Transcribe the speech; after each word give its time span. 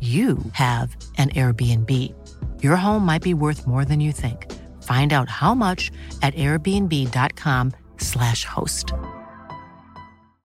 you 0.00 0.38
have 0.52 0.96
an 1.18 1.28
Airbnb. 1.30 2.14
Your 2.62 2.76
home 2.76 3.04
might 3.04 3.22
be 3.22 3.34
worth 3.34 3.66
more 3.66 3.84
than 3.84 4.00
you 4.00 4.12
think. 4.12 4.50
Find 4.82 5.12
out 5.12 5.28
how 5.28 5.54
much 5.54 5.90
at 6.22 6.34
airbnb.com/slash 6.34 8.44
host. 8.44 8.92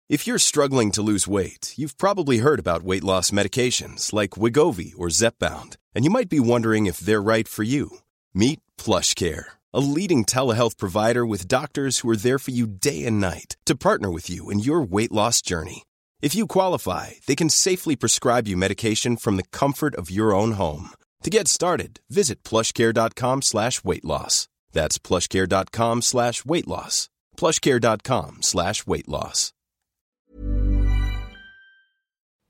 If 0.09 0.27
you're 0.27 0.39
struggling 0.39 0.91
to 0.91 1.01
lose 1.01 1.27
weight, 1.27 1.73
you've 1.77 1.97
probably 1.97 2.39
heard 2.39 2.59
about 2.59 2.83
weight 2.83 3.03
loss 3.03 3.31
medications 3.31 4.11
like 4.11 4.31
Wigovi 4.31 4.93
or 4.97 5.07
Zepbound, 5.07 5.77
and 5.95 6.03
you 6.03 6.11
might 6.11 6.29
be 6.29 6.39
wondering 6.39 6.87
if 6.87 6.97
they're 6.97 7.21
right 7.21 7.47
for 7.47 7.63
you. 7.63 7.99
Meet 8.33 8.59
PlushCare, 8.77 9.45
a 9.73 9.79
leading 9.79 10.25
telehealth 10.25 10.77
provider 10.77 11.25
with 11.25 11.47
doctors 11.47 11.99
who 11.99 12.09
are 12.09 12.17
there 12.17 12.37
for 12.37 12.51
you 12.51 12.67
day 12.67 13.05
and 13.05 13.21
night 13.21 13.55
to 13.65 13.75
partner 13.75 14.11
with 14.11 14.29
you 14.29 14.49
in 14.49 14.59
your 14.59 14.81
weight 14.81 15.11
loss 15.11 15.41
journey. 15.41 15.83
If 16.23 16.33
you 16.39 16.47
qualify, 16.47 17.19
they 17.27 17.35
can 17.35 17.49
safely 17.49 17.97
prescribe 17.97 18.47
you 18.47 18.55
medication 18.55 19.17
from 19.17 19.35
the 19.35 19.43
comfort 19.51 19.93
of 19.99 20.09
your 20.09 20.33
own 20.33 20.53
home. 20.53 20.91
To 21.23 21.29
get 21.29 21.49
started, 21.49 21.99
visit 22.09 22.43
plushcare.com 22.49 23.41
slash 23.41 23.83
weight 23.83 24.05
loss. 24.05 24.47
That's 24.71 24.97
plushcare.com 24.99 26.01
slash 26.01 26.45
weight 26.45 26.65
loss. 26.65 27.09
plushcare.com 27.35 28.37
slash 28.39 28.87
weight 28.87 29.09
loss. 29.09 29.51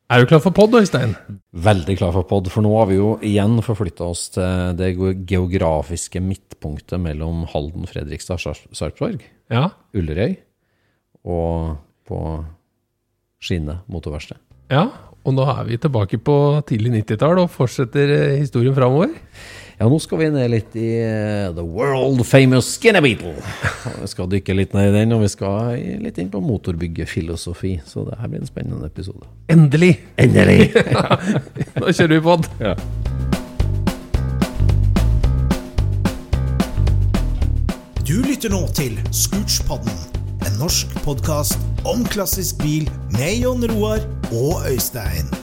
Er 0.10 0.22
du 0.22 0.30
klar 0.30 0.46
for 0.46 0.54
pod, 0.54 0.76
Øystein? 0.78 1.16
Veldig 1.52 1.98
klar 1.98 2.14
for 2.14 2.30
pod, 2.30 2.54
for 2.54 2.62
nå 2.62 2.78
har 2.78 2.92
vi 2.94 3.02
jo 3.02 3.16
igjen 3.26 3.58
forflytta 3.66 4.06
oss 4.06 4.28
til 4.36 4.76
det 4.78 4.94
geografiske 5.26 6.22
midtpunktet 6.22 7.02
mellom 7.02 7.48
Halden, 7.50 7.90
Fredrikstad 7.90 8.38
Sarpsborg. 8.46 9.26
Ja. 9.50 9.72
Ullerøy. 9.98 10.36
Og 11.26 11.80
på 12.06 12.20
Skinne 13.44 13.82
motorverksted. 13.92 14.40
ja. 14.72 14.88
Og 15.24 15.32
nå 15.32 15.44
er 15.48 15.62
vi 15.64 15.78
tilbake 15.80 16.18
på 16.20 16.34
tidlig 16.68 16.90
90-tall 16.98 17.38
og 17.46 17.52
fortsetter 17.54 18.10
eh, 18.12 18.34
historien 18.42 18.74
framover. 18.76 19.14
Ja, 19.80 19.88
nå 19.88 19.96
skal 20.04 20.20
vi 20.20 20.26
ned 20.34 20.50
litt 20.52 20.76
i 20.76 20.90
eh, 21.00 21.46
The 21.56 21.64
World 21.64 22.20
Famous 22.28 22.68
Skinny 22.76 23.00
Beetle. 23.06 23.32
Vi 24.02 24.10
skal 24.12 24.28
dykke 24.34 24.58
litt 24.58 24.76
ned 24.76 24.90
i 24.92 24.98
den, 24.98 25.16
og 25.16 25.24
vi 25.24 25.30
skal 25.32 25.80
litt 26.04 26.20
inn 26.20 26.28
på 26.34 26.44
motorbyggefilosofi. 26.44 27.78
Så 27.88 28.04
det 28.10 28.20
her 28.20 28.34
blir 28.34 28.44
en 28.44 28.52
spennende 28.52 28.92
episode. 28.92 29.24
Endelig! 29.48 29.94
Endelig! 30.20 30.74
Nå 31.80 31.96
kjører 31.96 32.18
vi 32.18 32.22
pod. 32.28 32.52
ja. 32.60 32.76
Du 38.04 38.18
lytter 38.28 38.52
nå 38.52 38.66
til 38.76 38.98
Scootspodden, 39.16 39.96
en 40.44 40.58
norsk 40.60 40.92
podkast 41.06 41.62
om 41.86 42.06
klassisk 42.06 42.58
bil 42.64 42.90
med 43.12 43.40
Jon 43.44 43.72
Roar 43.72 44.00
og 44.32 44.62
Øystein. 44.72 45.43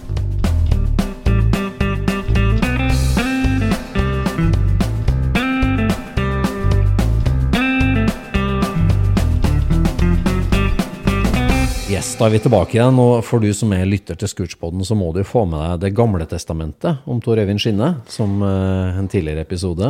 Yes, 11.91 12.13
da 12.15 12.29
er 12.29 12.37
vi 12.37 12.39
tilbake 12.39 12.77
igjen, 12.77 12.99
og 13.03 13.25
for 13.27 13.43
du 13.43 13.49
som 13.57 13.73
er 13.75 13.89
lytter 13.89 14.15
til 14.15 14.31
Scootspoden, 14.31 14.85
så 14.87 14.95
må 14.95 15.09
du 15.11 15.25
få 15.27 15.41
med 15.51 15.59
deg 15.59 15.89
Det 15.89 15.97
gamle 15.99 16.23
testamentet 16.31 17.01
om 17.11 17.19
Tor 17.19 17.41
Øyvind 17.43 17.59
Skinne, 17.59 17.89
som 18.07 18.37
uh, 18.45 18.95
en 18.95 19.09
tidligere 19.11 19.43
episode. 19.43 19.89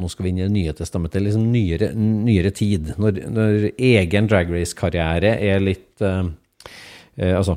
Nå 0.00 0.08
skal 0.08 0.24
vi 0.24 0.32
inn 0.32 0.40
i 0.40 0.46
Det 0.46 0.54
nye 0.54 0.72
testamentet, 0.78 1.20
liksom 1.26 1.44
nyere, 1.52 1.90
nyere 1.92 2.54
tid. 2.56 2.94
Når, 2.96 3.20
når 3.36 3.66
egen 3.76 4.30
dragrace-karriere 4.32 5.34
er 5.44 5.60
litt 5.60 6.00
eh, 6.00 6.24
eh, 7.16 7.34
altså, 7.36 7.56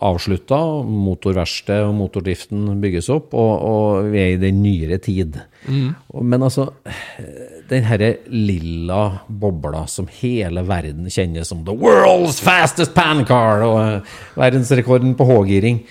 avslutta, 0.00 0.58
motorverkstedet 0.86 1.88
og 1.88 1.96
motordriften 1.98 2.68
bygges 2.82 3.10
opp, 3.12 3.34
og, 3.38 3.52
og 3.70 4.10
vi 4.12 4.22
er 4.22 4.34
i 4.34 4.40
den 4.42 4.62
nyere 4.64 5.00
tid. 5.02 5.38
Mm. 5.66 5.92
Men 6.26 6.46
altså, 6.46 6.70
den 7.70 7.86
herre 7.86 8.14
lilla 8.26 9.02
bobla 9.28 9.84
som 9.90 10.08
hele 10.20 10.64
verden 10.66 11.10
kjenner 11.12 11.46
som 11.46 11.62
the 11.66 11.74
world's 11.76 12.40
fastest 12.42 12.96
pan 12.96 13.24
car, 13.28 13.64
og 13.66 13.78
eh, 13.82 14.16
verdensrekorden 14.40 15.14
på 15.18 15.28
H-giring. 15.28 15.84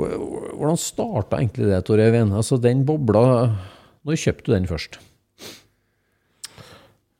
Hvordan 0.00 0.78
starta 0.78 1.40
egentlig 1.40 1.66
det, 1.68 1.84
Tor 1.84 2.00
Øyvind? 2.00 2.34
Altså, 2.36 2.56
den 2.62 2.84
bobla 2.86 3.22
Når 4.06 4.16
kjøpte 4.16 4.46
du 4.46 4.54
den 4.54 4.68
først? 4.70 5.00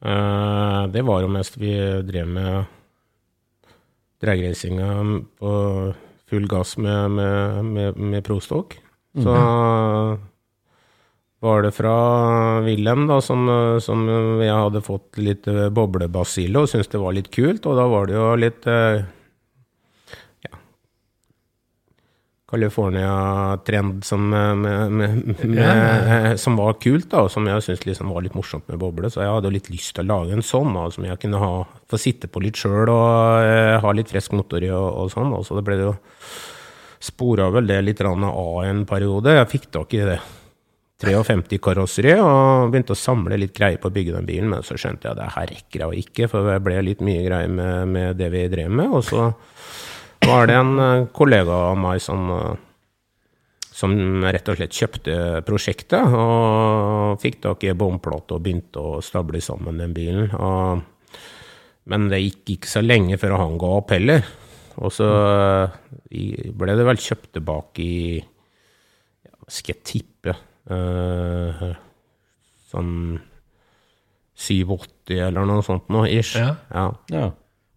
Uh, 0.00 0.88
det 0.88 1.02
var 1.04 1.20
jo 1.20 1.28
mest 1.28 1.58
vi 1.60 1.74
drev 2.08 2.30
med 2.30 2.70
dragracinga 4.20 4.88
på 5.40 5.52
full 6.30 6.46
gass 6.50 6.76
med, 6.78 7.10
med, 7.16 7.64
med, 7.64 7.96
med 7.96 8.24
prostokk. 8.26 8.76
Så 9.18 9.34
var 11.40 11.62
det 11.64 11.72
fra 11.72 11.94
Wilhelm, 12.60 13.06
da, 13.08 13.16
som, 13.24 13.48
som 13.80 14.04
jeg 14.42 14.52
hadde 14.52 14.82
fått 14.84 15.18
litt 15.18 15.48
boblebasil 15.74 16.58
og 16.60 16.68
syntes 16.68 16.92
det 16.92 17.00
var 17.00 17.16
litt 17.16 17.30
kult. 17.32 17.64
Og 17.66 17.78
da 17.80 17.86
var 17.88 18.10
det 18.10 18.14
jo 18.18 18.26
litt 18.38 18.68
eh, 18.68 19.00
ja, 20.44 20.60
California-trend 22.50 24.04
som, 24.04 24.32
eh, 24.34 24.54
med, 24.54 24.92
med, 24.92 25.44
med, 25.44 25.60
eh, 25.60 26.36
som 26.36 26.56
var 26.58 26.78
kult, 26.82 27.08
da, 27.12 27.24
og 27.24 27.30
som 27.30 27.46
jeg 27.46 27.62
syntes 27.62 27.86
liksom 27.86 28.10
var 28.10 28.24
litt 28.26 28.34
morsomt 28.34 28.66
med 28.68 28.80
boble. 28.82 29.10
Så 29.10 29.22
jeg 29.22 29.30
hadde 29.30 29.52
litt 29.54 29.70
lyst 29.70 29.94
til 29.96 30.06
å 30.06 30.10
lage 30.16 30.34
en 30.34 30.46
sånn, 30.46 30.74
da, 30.74 30.88
som 30.90 31.06
jeg 31.06 31.20
kunne 31.22 31.42
ha, 31.42 31.52
få 31.90 32.00
sitte 32.00 32.30
på 32.30 32.42
litt 32.42 32.58
sjøl 32.58 32.90
og 32.90 33.46
eh, 33.46 33.78
ha 33.82 33.94
litt 33.94 34.10
frisk 34.10 34.34
motor 34.34 34.66
i 34.66 34.72
og, 34.74 34.88
og 35.04 35.14
sånn. 35.14 35.30
Og 35.36 35.46
så 35.46 35.58
det 35.58 35.66
ble 35.68 35.78
det 35.80 35.88
jo 35.92 35.96
Spora 37.00 37.46
vel 37.48 37.64
det 37.64 37.78
litt 37.80 38.00
av 38.04 38.12
en 38.60 38.82
periode. 38.84 39.32
Jeg 39.32 39.48
fikk 39.48 39.70
tak 39.72 39.94
i 39.96 40.02
det 40.04 40.18
53 41.00 41.56
karosseri 41.64 42.12
og 42.20 42.68
begynte 42.68 42.92
å 42.92 42.98
samle 42.98 43.38
litt 43.40 43.54
greier 43.56 43.80
på 43.80 43.88
å 43.88 43.94
bygge 43.94 44.18
den 44.18 44.26
bilen, 44.28 44.50
men 44.52 44.66
så 44.66 44.76
skjønte 44.76 45.08
jeg 45.08 45.14
at 45.14 45.20
det 45.22 45.30
her 45.32 45.48
rekker 45.48 45.84
jeg 45.86 46.04
ikke, 46.04 46.28
for 46.28 46.50
det 46.50 46.58
ble 46.66 46.82
litt 46.84 47.00
mye 47.00 47.22
greier 47.24 47.48
med, 47.48 47.88
med 47.88 48.20
det 48.20 48.28
vi 48.34 48.44
drev 48.52 48.68
med. 48.68 48.92
Og 48.92 49.06
så 49.08 49.30
var 50.26 50.50
det 50.50 50.56
en 50.58 50.74
eh, 50.78 51.06
kollega 51.16 51.62
av 51.70 51.78
meg 51.80 52.02
som, 52.04 52.26
eh, 52.34 52.58
som 53.70 53.94
rett 54.24 54.50
og 54.50 54.58
slett 54.58 54.76
kjøpte 54.76 55.16
prosjektet, 55.46 56.16
og 56.16 57.20
fikk 57.22 57.40
tak 57.46 57.64
i 57.64 57.72
en 57.72 57.80
bomplate 57.80 58.36
og 58.36 58.44
begynte 58.44 58.82
å 58.82 59.00
stable 59.04 59.40
sammen 59.44 59.80
den 59.80 59.96
bilen. 59.96 60.28
Og, 60.36 60.84
men 61.90 62.10
det 62.12 62.22
gikk 62.24 62.56
ikke 62.56 62.74
så 62.74 62.84
lenge 62.84 63.18
før 63.20 63.38
han 63.40 63.58
ga 63.60 63.72
opp 63.80 63.96
heller. 63.96 64.28
Og 64.80 64.92
så 64.94 65.08
eh, 66.10 66.46
ble 66.56 66.76
det 66.78 66.86
vel 66.88 67.00
kjøpt 67.00 67.34
tilbake 67.38 67.84
i 67.84 67.98
ja, 68.20 69.36
skal 69.48 69.76
jeg 69.76 69.84
tippe? 69.94 70.38
uh, 70.70 71.72
sånn 72.70 72.94
87 74.40 75.18
eller 75.18 75.48
noe 75.48 75.64
sånt 75.64 75.90
noe, 75.92 76.08
ish. 76.08 76.38
Ja. 76.38 76.54
ja. 77.12 77.26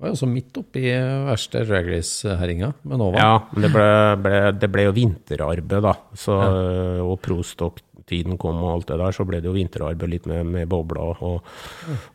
Ja. 0.03 0.09
Var 0.09 0.11
jo 0.11 0.19
så 0.19 0.27
midt 0.27 0.57
oppi 0.59 0.81
verste 1.29 1.61
dragrace-herringa 1.63 2.73
med 2.83 2.99
Nova. 2.99 3.21
Ja, 3.23 3.35
men 3.53 3.63
det 3.63 3.69
ble, 3.71 3.87
ble, 4.19 4.39
det 4.59 4.69
ble 4.73 4.83
jo 4.89 4.95
vinterarbeid, 4.97 5.79
da. 5.85 5.93
Så, 6.19 6.35
Og 7.05 7.15
prostokk-tiden 7.23 8.35
kom 8.41 8.59
og 8.59 8.73
alt 8.73 8.91
det 8.91 8.99
der, 8.99 9.15
så 9.15 9.23
ble 9.23 9.39
det 9.39 9.47
jo 9.47 9.55
vinterarbeid 9.55 10.11
litt 10.11 10.27
med, 10.27 10.43
med 10.57 10.67
bobler 10.67 11.23
og, 11.23 11.47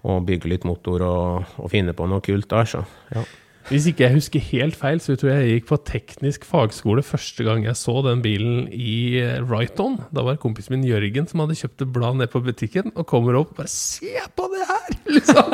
og 0.05 0.29
bygge 0.29 0.53
litt 0.53 0.69
motor 0.69 1.07
og, 1.07 1.55
og 1.57 1.73
finne 1.73 1.97
på 1.97 2.09
noe 2.13 2.21
kult 2.25 2.51
der, 2.53 2.69
så 2.69 2.85
ja. 3.17 3.25
Hvis 3.69 3.85
ikke 3.91 4.07
jeg 4.07 4.15
husker 4.17 4.45
helt 4.49 4.77
feil, 4.81 5.01
så 5.05 5.13
tror 5.19 5.29
jeg 5.29 5.45
jeg 5.45 5.57
gikk 5.59 5.67
på 5.69 5.77
teknisk 5.91 6.47
fagskole 6.49 7.03
første 7.05 7.45
gang 7.45 7.67
jeg 7.67 7.77
så 7.77 7.99
den 8.07 8.23
bilen 8.25 8.63
i 8.73 9.21
Wrighton. 9.45 9.99
Da 10.15 10.25
var 10.25 10.39
kompisen 10.41 10.73
min 10.73 10.87
Jørgen 10.89 11.29
som 11.29 11.43
hadde 11.45 11.59
kjøpt 11.59 11.85
et 11.85 11.93
blad 11.93 12.17
ned 12.17 12.33
på 12.33 12.41
butikken, 12.47 12.89
og 12.97 13.05
kommer 13.11 13.37
opp 13.37 13.53
og 13.53 13.61
bare 13.61 13.69
'Se 13.69 14.25
på 14.33 14.49
det 14.55 14.65
her!' 14.73 14.97
liksom. 15.17 15.47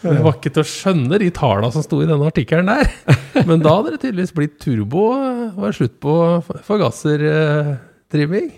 Det 0.00 0.24
var 0.24 0.32
ikke 0.32 0.54
til 0.56 0.64
å 0.64 0.72
skjønne 0.72 1.20
de 1.20 1.30
tallene 1.30 1.72
som 1.72 1.84
sto 1.84 2.00
i 2.00 2.08
denne 2.08 2.24
artikkelen 2.32 2.72
der. 2.72 2.88
Men 3.44 3.60
da 3.60 3.76
hadde 3.76 3.92
det 3.96 4.00
tydeligvis 4.00 4.32
blitt 4.36 4.56
turbo, 4.62 5.12
var 5.60 5.76
slutt 5.76 6.00
på 6.00 6.40
forgassertrimming. 6.64 8.52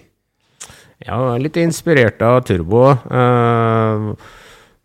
Ja, 1.03 1.37
litt 1.39 1.59
inspirert 1.59 2.23
av 2.23 2.45
turbo. 2.47 2.91
Eh, 2.95 4.15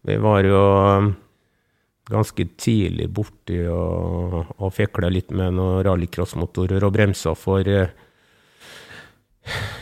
vi 0.09 0.17
var 0.17 0.45
jo 0.45 0.63
ganske 2.13 2.45
tidlig 2.59 3.09
borti 3.13 3.59
og, 3.67 4.39
og 4.57 4.73
fikla 4.73 5.09
litt 5.11 5.33
med 5.35 5.57
noen 5.57 5.83
rallycrossmotorer 5.85 6.85
og 6.85 6.93
bremser 6.95 7.37
for 7.37 7.67
eh, 7.67 7.91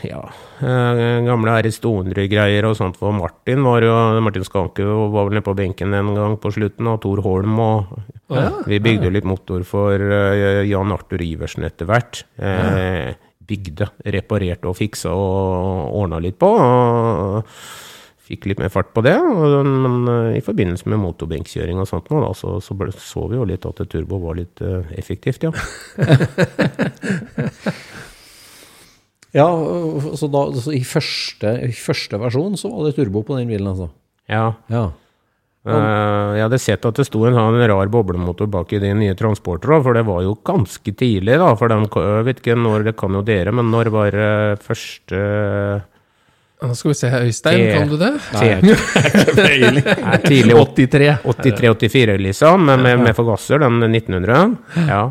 ja, 0.02 0.22
eh, 0.58 1.18
gamle 1.26 1.54
RS 1.62 1.78
200-greier 1.84 2.66
og 2.66 2.76
sånt. 2.78 2.98
For 2.98 3.14
Martin 3.14 3.62
var 3.66 3.84
jo, 3.86 3.94
Martin 4.24 4.46
Skanke 4.46 4.86
var 4.86 5.28
vel 5.28 5.36
nede 5.36 5.46
på 5.46 5.54
benken 5.58 5.94
en 5.94 6.14
gang 6.16 6.38
på 6.42 6.50
slutten, 6.54 6.88
og 6.90 7.00
Tor 7.04 7.22
Holm. 7.24 7.60
og 7.60 7.92
ja. 8.32 8.48
Vi 8.66 8.80
bygde 8.82 9.12
litt 9.12 9.28
motor 9.28 9.62
for 9.68 9.94
eh, 10.00 10.64
Jan 10.68 10.94
Arthur 10.94 11.22
Iversen 11.22 11.68
etter 11.68 11.88
hvert. 11.90 12.24
Eh, 12.40 13.14
bygde, 13.42 13.90
reparerte 14.14 14.70
og 14.70 14.78
fiksa 14.78 15.12
og 15.14 15.96
ordna 16.02 16.20
litt 16.22 16.38
på. 16.40 16.50
og 16.50 17.48
Fikk 18.22 18.46
litt 18.46 18.60
mer 18.62 18.70
fart 18.70 18.92
på 18.94 19.02
det. 19.02 19.16
Og, 19.18 19.66
men 19.66 20.06
eh, 20.06 20.38
i 20.38 20.44
forbindelse 20.44 20.86
med 20.92 21.02
motorbenkkjøring 21.02 21.80
og 21.82 21.88
sånt, 21.90 22.10
nå, 22.12 22.20
da, 22.22 22.30
så, 22.38 22.54
så, 22.62 22.76
ble, 22.78 22.92
så 22.94 23.26
vi 23.30 23.40
jo 23.40 23.48
litt 23.48 23.66
at 23.66 23.82
turbo 23.90 24.20
var 24.22 24.38
litt 24.38 24.62
uh, 24.62 24.86
effektivt, 24.98 25.48
ja. 25.48 25.52
Ja, 29.32 29.46
så 30.12 30.28
da, 30.28 30.42
så 30.60 30.74
i, 30.76 30.82
første, 30.84 31.54
i 31.64 31.72
første 31.72 32.18
versjon 32.20 32.58
så 32.60 32.68
var 32.68 32.84
det 32.84 32.98
turbo 32.98 33.22
på 33.24 33.38
den 33.38 33.48
bilen, 33.48 33.70
altså? 33.70 33.88
ja. 34.28 34.50
Ja. 34.68 34.90
Uh, 35.62 36.34
jeg 36.34 36.42
hadde 36.42 36.58
sett 36.58 36.84
at 36.88 36.98
det 36.98 37.06
sto 37.06 37.20
en, 37.24 37.36
sånn 37.38 37.56
rar 37.70 37.88
boblemotor 37.88 38.48
bak 38.50 38.74
i 38.74 38.80
de 38.82 38.90
nye 38.98 39.14
transporterne, 39.16 39.78
for 39.86 39.96
det 39.96 40.02
var 40.04 40.20
jo 40.26 40.34
ganske 40.44 40.92
tidlig, 40.92 41.38
da. 41.40 41.52
For 41.56 41.72
den, 41.72 41.86
jeg 41.86 42.26
vet 42.26 42.42
ikke 42.42 42.58
når, 42.58 42.84
det 42.90 42.94
kan 43.00 43.16
jo 43.16 43.22
dere, 43.24 43.54
men 43.56 43.70
når 43.72 43.92
var 43.94 44.18
første 44.60 45.22
Nå 46.62 46.74
skal 46.78 46.92
vi 46.92 46.94
se, 46.94 47.08
Øystein, 47.26 47.58
Te- 47.58 47.72
kan 47.74 47.88
du 47.90 47.96
det? 47.98 48.12
Nei, 49.38 50.18
tidlig 50.22 50.54
83. 50.54 51.08
83-84, 51.26 52.16
liksom, 52.28 52.66
med, 52.68 52.84
med, 52.84 53.02
med 53.02 53.16
forgasser, 53.18 53.58
den 53.64 53.82
1900. 53.90 54.56
Ja. 54.88 55.02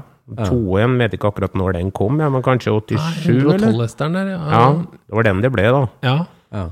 Toen, 0.47 0.95
vet 1.01 1.17
ikke 1.17 1.27
akkurat 1.27 1.55
når 1.59 1.73
den 1.75 1.89
kom, 1.91 2.21
ja, 2.23 2.29
men 2.31 2.43
kanskje 2.45 2.71
87, 2.71 2.95
Nei, 2.95 3.57
112-hesteren 3.57 4.15
der, 4.15 4.29
ja. 4.31 4.43
Ja, 4.53 4.67
det 4.79 5.17
var 5.19 5.27
den 5.27 5.41
det 5.43 5.51
ble, 5.51 5.65
da. 5.75 5.81
ja. 6.07 6.15
ja. 6.55 6.69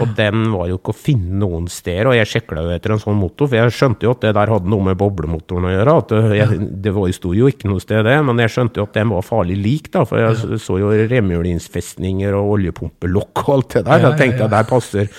Og 0.00 0.14
den 0.16 0.46
var 0.54 0.68
jo 0.70 0.78
ikke 0.78 0.94
å 0.94 0.96
finne 0.96 1.36
noen 1.42 1.66
steder, 1.68 2.08
og 2.08 2.14
jeg 2.16 2.30
sjekla 2.30 2.62
jo 2.64 2.70
etter 2.72 2.94
en 2.94 3.02
sånn 3.02 3.18
motor, 3.20 3.44
for 3.50 3.58
jeg 3.58 3.74
skjønte 3.76 4.06
jo 4.06 4.14
at 4.14 4.22
det 4.24 4.30
der 4.38 4.52
hadde 4.54 4.70
noe 4.72 4.86
med 4.86 4.96
boblemotoren 4.96 5.66
å 5.68 5.72
gjøre. 5.74 5.96
at 6.00 6.08
Det, 6.14 6.20
jeg, 6.38 6.48
det 6.86 6.94
var, 6.96 7.10
sto 7.12 7.34
jo 7.36 7.50
ikke 7.52 7.68
noe 7.68 7.82
sted, 7.84 8.00
det, 8.08 8.16
men 8.24 8.40
jeg 8.40 8.54
skjønte 8.54 8.80
jo 8.80 8.86
at 8.88 8.96
den 8.96 9.12
var 9.12 9.26
farlig 9.26 9.58
lik, 9.60 9.90
da, 9.92 10.04
for 10.08 10.16
jeg 10.22 10.58
så- 10.64 10.78
jo 10.80 10.88
remhjulinnfestninger 11.12 12.32
og 12.38 12.54
oljepumpelokk 12.56 13.44
og 13.46 13.54
alt 13.58 13.68
det 13.76 13.84
der. 13.90 13.98
Da 14.06 14.12
tenkte 14.16 14.40
jeg 14.40 14.48
at 14.48 14.56
der 14.56 14.70
passer 14.70 15.12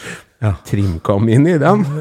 trimkam 0.67 1.29
inn 1.31 1.45
i 1.47 1.57
den. 1.61 1.85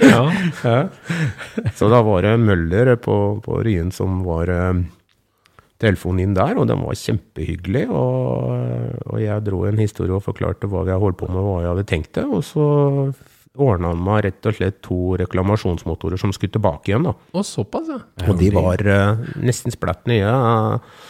ja. 0.00 0.88
Så 1.76 1.88
da 1.92 2.00
var 2.06 2.22
det 2.24 2.36
Møller 2.40 2.94
på, 3.02 3.16
på 3.44 3.58
Ryen 3.66 3.90
som 3.92 4.22
var 4.24 4.48
eh, 4.52 4.72
telefonen 5.78 6.24
inn 6.24 6.36
der, 6.36 6.58
og 6.58 6.68
den 6.70 6.82
var 6.82 6.98
kjempehyggelig. 6.98 7.86
Og, 7.94 9.08
og 9.08 9.18
jeg 9.22 9.46
dro 9.46 9.64
en 9.68 9.80
historie 9.80 10.14
og 10.14 10.24
forklarte 10.26 10.70
hva 10.70 10.84
jeg 10.88 11.02
holdt 11.02 11.20
på 11.20 11.30
med, 11.30 11.42
hva 11.44 11.60
jeg 11.62 11.72
hadde 11.72 11.88
tenkt 11.90 12.14
det. 12.18 12.26
Og 12.26 12.42
så 12.46 12.64
ordna 13.58 13.92
han 13.92 14.02
meg 14.02 14.24
rett 14.26 14.48
og 14.48 14.56
slett 14.58 14.80
to 14.86 14.98
reklamasjonsmotorer 15.18 16.20
som 16.20 16.34
skulle 16.34 16.54
tilbake 16.54 16.92
igjen. 16.92 17.06
da. 17.08 17.14
Og 17.34 17.46
såpass, 17.46 17.90
ja. 17.90 18.00
Og 18.28 18.38
de 18.40 18.50
var 18.54 18.82
uh, 18.86 19.22
nesten 19.42 19.74
splatt 19.74 20.06
nye. 20.10 20.26
eh, 20.26 21.06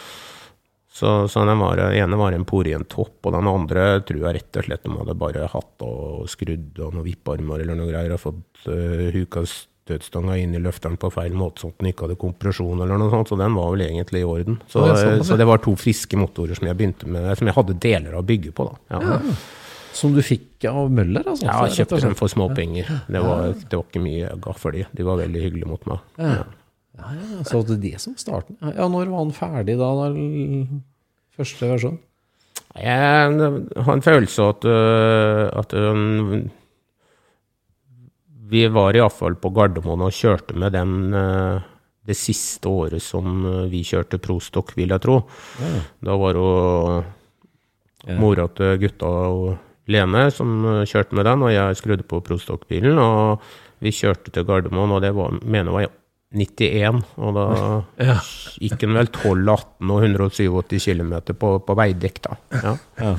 så, 0.98 1.12
så 1.30 1.44
den 1.46 1.60
var, 1.62 1.78
ene 1.94 2.18
var 2.18 2.34
en 2.34 2.46
porien 2.48 2.82
topp, 2.90 3.20
og 3.28 3.36
den 3.36 3.46
andre 3.46 3.88
tror 4.06 4.24
jeg 4.24 4.38
rett 4.40 4.58
og 4.58 4.66
slett 4.66 4.86
de 4.86 4.96
hadde 4.96 5.18
bare 5.20 5.50
hatt 5.52 5.84
og 5.86 6.24
skrudd 6.30 6.80
og 6.82 6.96
noen 6.96 7.06
vipparmer 7.06 7.62
eller 7.62 7.78
noe 7.78 7.90
greier, 7.92 8.16
og 8.16 8.24
fått 8.24 8.66
uh, 8.66 9.08
huka 9.14 9.44
støtstanga 9.88 10.36
inn 10.38 10.54
i 10.54 10.62
løfteren 10.62 10.98
på 11.00 11.10
feil 11.14 11.36
måte, 11.36 11.64
sånn 11.64 11.74
at 11.74 11.82
den 11.82 11.90
ikke 11.90 12.06
hadde 12.06 12.18
kompresjon 12.20 12.84
eller 12.84 13.00
noe 13.00 13.12
sånt, 13.12 13.32
så 13.32 13.38
den 13.40 13.56
var 13.56 13.72
vel 13.74 13.86
egentlig 13.88 14.22
i 14.22 14.28
orden. 14.28 14.60
Så, 14.68 14.84
ja, 14.86 14.98
sånn, 15.00 15.24
så 15.26 15.38
det 15.40 15.48
var 15.48 15.62
to 15.64 15.74
friske 15.80 16.20
motorer 16.20 16.58
som 16.58 16.68
jeg 16.68 16.78
begynte 16.78 17.08
med, 17.08 17.30
som 17.40 17.50
jeg 17.50 17.56
hadde 17.56 17.78
deler 17.82 18.18
av 18.18 18.22
å 18.22 18.28
bygge 18.28 18.52
på. 18.54 18.68
da. 18.68 19.00
Ja. 19.00 19.38
Som 19.98 20.14
du 20.14 20.20
fikk 20.22 20.68
av 20.68 20.92
Møller, 20.94 21.24
altså? 21.26 21.48
Ja, 21.48 21.56
jeg 21.66 21.80
kjøpte 21.80 22.02
dem 22.04 22.18
for 22.18 22.30
småpenger. 22.30 22.90
Det 23.08 23.22
var, 23.24 23.48
det 23.56 23.74
var 23.74 23.86
ikke 23.88 24.02
mye 24.04 24.20
jeg 24.20 24.42
ga 24.44 24.54
for 24.54 24.76
de. 24.76 24.84
De 24.94 25.06
var 25.08 25.18
veldig 25.22 25.42
hyggelige 25.46 25.70
mot 25.70 25.88
meg. 25.90 26.04
Ja. 26.20 26.44
Ja, 26.98 27.14
ja, 27.14 27.44
så 27.46 27.62
det 27.62 27.76
er 27.76 27.82
det 27.84 28.02
som 28.02 28.14
starten. 28.18 28.58
Ja, 28.62 28.88
når 28.90 29.10
var 29.10 29.22
han 29.22 29.34
ferdig 29.34 29.76
da? 29.78 29.88
da 29.94 30.08
første 31.38 31.70
versjon? 31.70 31.98
Jeg 32.78 33.50
har 33.86 33.92
en 33.94 34.04
følelse 34.04 34.44
av 34.44 34.56
at, 34.56 34.66
øh, 34.68 35.44
at 35.60 35.74
øh, 35.78 36.34
vi 38.48 38.64
var 38.72 38.96
iallfall 38.96 39.36
på 39.40 39.52
Gardermoen 39.54 40.06
og 40.06 40.14
kjørte 40.14 40.56
med 40.56 40.72
den 40.76 41.14
øh, 41.14 41.60
det 42.08 42.16
siste 42.16 42.68
året 42.68 43.02
som 43.04 43.44
øh, 43.44 43.64
vi 43.72 43.82
kjørte 43.84 44.20
prostokk, 44.22 44.74
vil 44.78 44.94
jeg 44.94 45.04
tro. 45.04 45.20
Da 46.04 46.16
var 46.16 46.36
det 46.36 46.44
jo 46.44 48.14
mora 48.18 48.48
til 48.56 48.78
gutta 48.80 49.08
og 49.08 49.56
Lene 49.88 50.26
som 50.32 50.64
øh, 50.64 50.82
kjørte 50.88 51.16
med 51.16 51.24
den, 51.24 51.42
og 51.46 51.52
jeg 51.52 51.76
skrudde 51.80 52.04
på 52.04 52.20
prostokkbilen. 52.24 52.98
Og 53.00 53.40
vi 53.84 53.92
kjørte 53.94 54.32
til 54.32 54.44
Gardermoen, 54.44 54.92
og 54.96 55.00
det 55.04 55.14
var, 55.16 55.38
mener 55.44 55.72
jeg 55.72 55.88
var 55.88 55.97
91. 56.34 56.98
Og 57.16 57.36
da 57.36 57.44
Ja. 58.10 58.16
gikk 58.60 58.82
han 58.84 58.96
vel 58.98 59.08
12, 59.14 59.48
18 59.48 59.92
og 59.94 60.02
187 60.04 60.88
km 60.90 61.14
på, 61.40 61.52
på 61.64 61.76
veidekk, 61.78 62.18
da. 62.26 62.36
Ja. 62.52 62.72
Ja. 63.00 63.12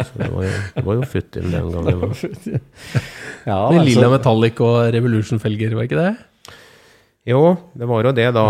Så 0.00 0.18
det 0.20 0.28
var 0.34 0.44
jo, 0.44 0.50
det 0.76 0.84
var 0.88 0.98
jo 1.00 1.06
futt 1.08 1.38
inn 1.40 1.54
den 1.54 1.70
gangen. 1.72 2.02
da. 2.02 2.60
Ja, 3.48 3.60
Med 3.72 3.86
lilla 3.88 4.10
Metallic 4.12 4.58
og 4.60 4.90
Revolution-felger, 4.92 5.72
var 5.78 5.86
ikke 5.88 5.96
det? 6.02 6.10
Jo, 7.30 7.40
det 7.76 7.86
var 7.88 8.04
jo 8.04 8.12
det, 8.16 8.26
da. 8.36 8.44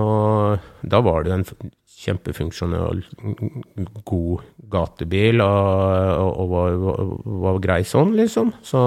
Og 0.00 0.84
da 0.92 1.00
var 1.04 1.24
det 1.24 1.32
jo 1.32 1.38
en 1.40 1.72
kjempefunksjonell, 2.04 3.00
god 4.06 4.42
gatebil, 4.72 5.40
og, 5.44 6.20
og, 6.42 6.50
var, 6.52 6.76
var, 6.82 7.00
var 7.44 7.60
grei 7.64 7.78
sånn, 7.88 8.12
liksom. 8.18 8.52
Så 8.66 8.80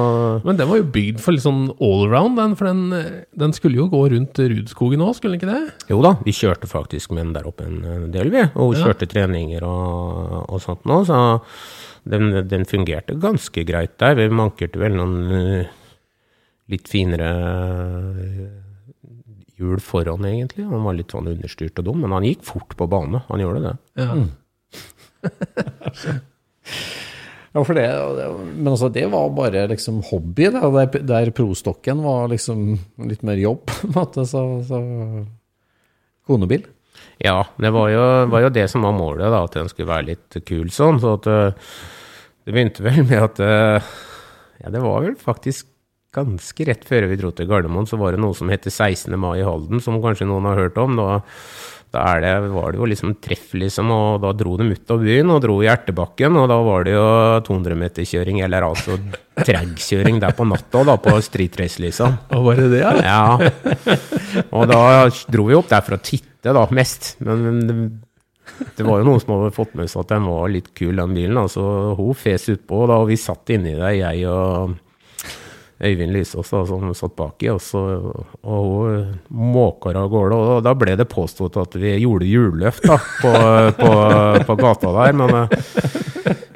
Men 0.46 0.60
den 0.60 0.70
var 0.70 0.80
jo 0.82 0.88
bygd 0.94 1.22
for 1.24 1.36
litt 1.36 1.46
sånn 1.46 1.68
allround, 1.78 2.38
den, 2.40 2.56
for 2.60 2.70
den, 2.70 3.18
den 3.44 3.56
skulle 3.58 3.80
jo 3.82 3.88
gå 3.92 4.04
rundt 4.14 4.40
Rudskogen 4.44 5.04
òg, 5.06 5.16
skulle 5.18 5.38
den 5.38 5.42
ikke 5.42 5.54
det? 5.54 5.90
jo 5.94 6.02
da, 6.06 6.14
vi 6.26 6.36
kjørte 6.36 6.70
faktisk 6.70 7.12
med 7.16 7.28
den 7.30 7.36
der 7.40 7.50
oppe 7.50 7.66
en 7.68 8.12
del, 8.14 8.32
vi. 8.34 8.46
Og 8.56 8.76
Ja. 8.78 8.86
kjørte 8.88 9.10
treninger 9.10 9.64
og, 9.66 10.46
og 10.54 10.62
sånt 10.64 10.86
nå, 10.90 11.02
så 11.08 11.20
den, 12.08 12.30
den 12.48 12.64
fungerte 12.70 13.18
ganske 13.20 13.64
greit 13.68 13.98
der. 14.00 14.16
Vi 14.16 14.30
mankerte 14.32 14.80
vel 14.80 14.94
noen 14.96 15.18
eh, 15.34 15.74
litt 16.72 16.88
finere 16.92 17.32
hjul 19.58 19.82
foran, 19.82 20.26
egentlig. 20.28 20.66
Han 20.70 20.86
var 20.86 20.98
litt 20.98 21.14
sånn 21.14 21.30
understyrt 21.32 21.80
og 21.82 21.90
dum, 21.90 22.04
men 22.04 22.14
han 22.16 22.28
gikk 22.28 22.46
fort 22.48 22.76
på 22.78 22.88
bane. 22.90 23.24
Han 23.30 23.42
gjorde 23.42 23.64
det. 23.64 23.76
Ja. 23.98 24.16
ja, 27.54 27.64
for 27.64 27.74
det, 27.74 27.88
det 28.20 28.28
Men 28.54 28.72
altså, 28.74 28.90
det 28.94 29.06
var 29.12 29.30
bare 29.36 29.66
liksom 29.72 30.02
hobby, 30.12 30.50
da, 30.54 30.70
der, 30.78 31.02
der 31.10 31.34
prostokken 31.36 32.04
var 32.06 32.30
liksom 32.32 32.78
litt 33.10 33.26
mer 33.28 33.42
jobb, 33.42 33.66
på 33.74 33.90
en 33.90 33.96
måte. 33.98 34.26
Så, 34.30 34.44
så 34.68 34.82
Konebil. 36.28 36.66
Ja, 37.24 37.40
det 37.58 37.72
var 37.74 37.90
jo, 37.90 38.04
var 38.30 38.44
jo 38.46 38.54
det 38.54 38.68
som 38.70 38.84
var 38.86 38.94
målet, 38.98 39.30
da, 39.32 39.46
at 39.46 39.56
den 39.58 39.70
skulle 39.72 39.90
være 39.90 40.10
litt 40.12 40.38
kul 40.46 40.70
sånn. 40.74 41.00
Så 41.02 41.16
at 41.18 41.30
eh, 41.32 41.72
det 42.46 42.54
begynte 42.54 42.86
vel 42.86 43.02
med 43.08 43.24
at 43.24 43.42
eh, 43.44 43.96
Ja, 44.62 44.72
det 44.74 44.82
var 44.84 45.02
vel 45.06 45.18
faktisk 45.22 45.70
ganske 46.18 46.68
rett 46.68 46.84
før 46.88 47.08
vi 47.12 47.20
dro 47.20 47.32
til 47.36 47.48
Gardermoen, 47.50 47.88
så 47.90 48.00
var 48.02 48.14
det 48.14 48.22
noe 48.24 48.36
som 48.38 48.52
heter 48.52 48.74
16. 48.74 49.14
mai 49.20 49.38
i 49.40 49.48
Halden, 49.48 49.82
som 49.84 50.02
kanskje 50.04 50.28
noen 50.30 50.50
har 50.50 50.60
hørt 50.60 50.80
om. 50.82 50.98
Da, 51.00 51.22
da 51.96 52.06
det, 52.22 52.34
var 52.52 52.74
det 52.74 52.82
jo 52.82 52.88
liksom 52.90 53.14
treff, 53.24 53.54
liksom, 53.58 53.92
og 53.94 54.22
da 54.26 54.34
dro 54.38 54.58
de 54.60 54.70
ut 54.74 54.94
av 54.94 55.04
byen 55.04 55.34
og 55.34 55.42
dro 55.46 55.60
i 55.64 55.70
Ertebakken, 55.72 56.40
og 56.40 56.50
da 56.52 56.58
var 56.66 56.88
det 56.88 56.96
jo 56.98 57.06
200-meterkjøring, 57.48 58.42
eller 58.46 58.68
altså 58.68 58.98
dragkjøring 59.38 60.20
der 60.24 60.36
på 60.38 60.48
natta, 60.50 60.84
da, 60.88 60.98
på 61.02 61.14
street 61.26 61.60
race, 61.62 61.82
liksom. 61.84 62.18
Og 62.36 62.50
var 62.50 62.60
det 62.64 62.72
det, 62.76 62.82
ja? 62.84 62.96
Ja. 63.06 64.02
Og 64.58 64.68
da 64.72 64.82
dro 65.32 65.48
vi 65.48 65.58
opp 65.58 65.72
der 65.72 65.86
for 65.86 65.98
å 65.98 66.04
titte, 66.04 66.52
da, 66.56 66.66
mest. 66.76 67.16
Men, 67.24 67.64
det, 68.76 68.84
var 68.84 69.02
jo 69.02 69.08
noen 69.08 69.22
som 69.22 69.36
hadde 69.36 69.56
fått 69.56 69.76
med 69.78 69.90
seg 69.92 70.04
at 70.04 70.12
den 70.16 70.28
var 70.28 70.52
litt 70.52 70.72
kul, 70.78 70.96
den 70.98 71.16
bilen. 71.16 71.40
Altså, 71.40 71.64
hun 71.98 72.18
fes 72.18 72.48
utpå, 72.54 72.84
og 72.88 73.08
vi 73.10 73.20
satt 73.20 73.54
inni 73.54 73.76
der, 73.78 73.96
jeg 73.96 74.28
og 74.32 74.78
Øyvind 75.78 76.12
Lysås 76.12 76.50
som 76.50 76.94
satt 76.98 77.14
baki, 77.18 77.52
og, 77.54 77.62
så, 77.62 77.82
og 78.42 78.72
hun 78.82 79.20
måker 79.30 80.00
av 80.00 80.10
gårde. 80.10 80.38
Og 80.38 80.64
da 80.66 80.74
ble 80.78 80.96
det 80.98 81.06
påstått 81.12 81.60
at 81.62 81.78
vi 81.78 81.94
gjorde 82.02 82.26
hjulløft 82.26 82.88
da, 82.90 82.98
på, 83.22 83.34
på, 83.78 83.92
på 84.48 84.58
gata 84.58 84.94
der. 84.96 85.18
Men 85.22 85.36
eh, 85.44 85.76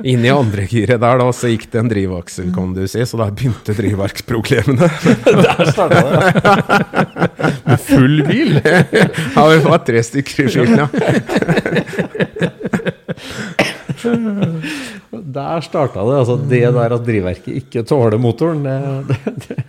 inn 0.04 0.26
i 0.26 0.32
andre 0.34 0.66
giret 0.66 1.02
der 1.04 1.22
da, 1.22 1.28
så 1.36 1.52
gikk 1.52 1.68
det 1.70 1.84
en 1.84 1.92
drivaksel, 1.92 2.50
kan 2.56 2.74
du 2.74 2.82
si. 2.90 3.04
Så 3.06 3.20
da 3.22 3.30
begynte 3.30 3.76
drivverksproblemene. 3.78 4.90
Der 5.42 5.70
starta 5.70 6.02
det. 6.08 7.52
Med 7.66 7.80
full 7.86 8.18
bil! 8.26 8.58
ja, 9.36 9.46
vi 9.52 9.62
var 9.68 9.84
tre 9.86 10.02
stykker 10.06 10.42
i 10.42 10.50
bilen, 10.56 10.82
ja. 10.82 10.90
Der 15.38 15.66
starta 15.66 16.06
det. 16.08 16.18
Altså 16.22 16.38
det 16.40 16.64
der 16.76 16.96
at 16.96 17.06
drivverket 17.06 17.58
ikke 17.64 17.84
tåler 17.88 18.20
motoren, 18.22 18.64
det, 18.64 18.78
det, 19.12 19.36
det 19.48 19.60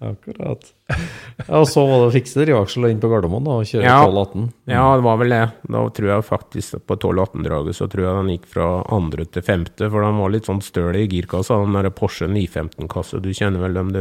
Akkurat. 0.00 0.62
Ja, 0.88 1.58
og 1.58 1.66
så 1.68 1.82
var 1.84 1.98
det 2.00 2.06
å 2.08 2.12
fikse 2.14 2.40
drivaksel 2.40 2.86
inn 2.88 3.02
på 3.02 3.10
Gardermoen 3.12 3.44
da, 3.44 3.58
og 3.60 3.68
kjøre 3.68 3.84
Ja. 3.84 3.98
12-18. 4.08 4.46
Ja, 4.72 4.84
det 4.96 5.04
var 5.04 5.18
vel 5.20 5.34
det. 5.34 5.40
Da 5.76 5.82
tror 5.98 6.08
jeg 6.08 6.24
faktisk 6.24 6.78
på 6.88 6.96
12-18-draget 6.96 7.76
så 7.76 7.88
tror 7.92 8.06
jeg 8.06 8.16
den 8.16 8.32
gikk 8.32 8.46
fra 8.54 8.68
andre 8.96 9.26
til 9.28 9.44
femte, 9.44 9.90
for 9.92 10.06
den 10.06 10.22
var 10.22 10.32
litt 10.32 10.48
sånn 10.48 10.64
støl 10.64 10.96
i 10.96 11.04
girkassa, 11.04 11.60
den 11.66 11.76
der 11.76 11.92
Porsche 11.92 12.30
915-kasse. 12.32 13.20
Du 13.20 13.28
kjenner 13.36 13.60
vel 13.66 13.76
dem, 13.76 13.92
du, 13.92 14.00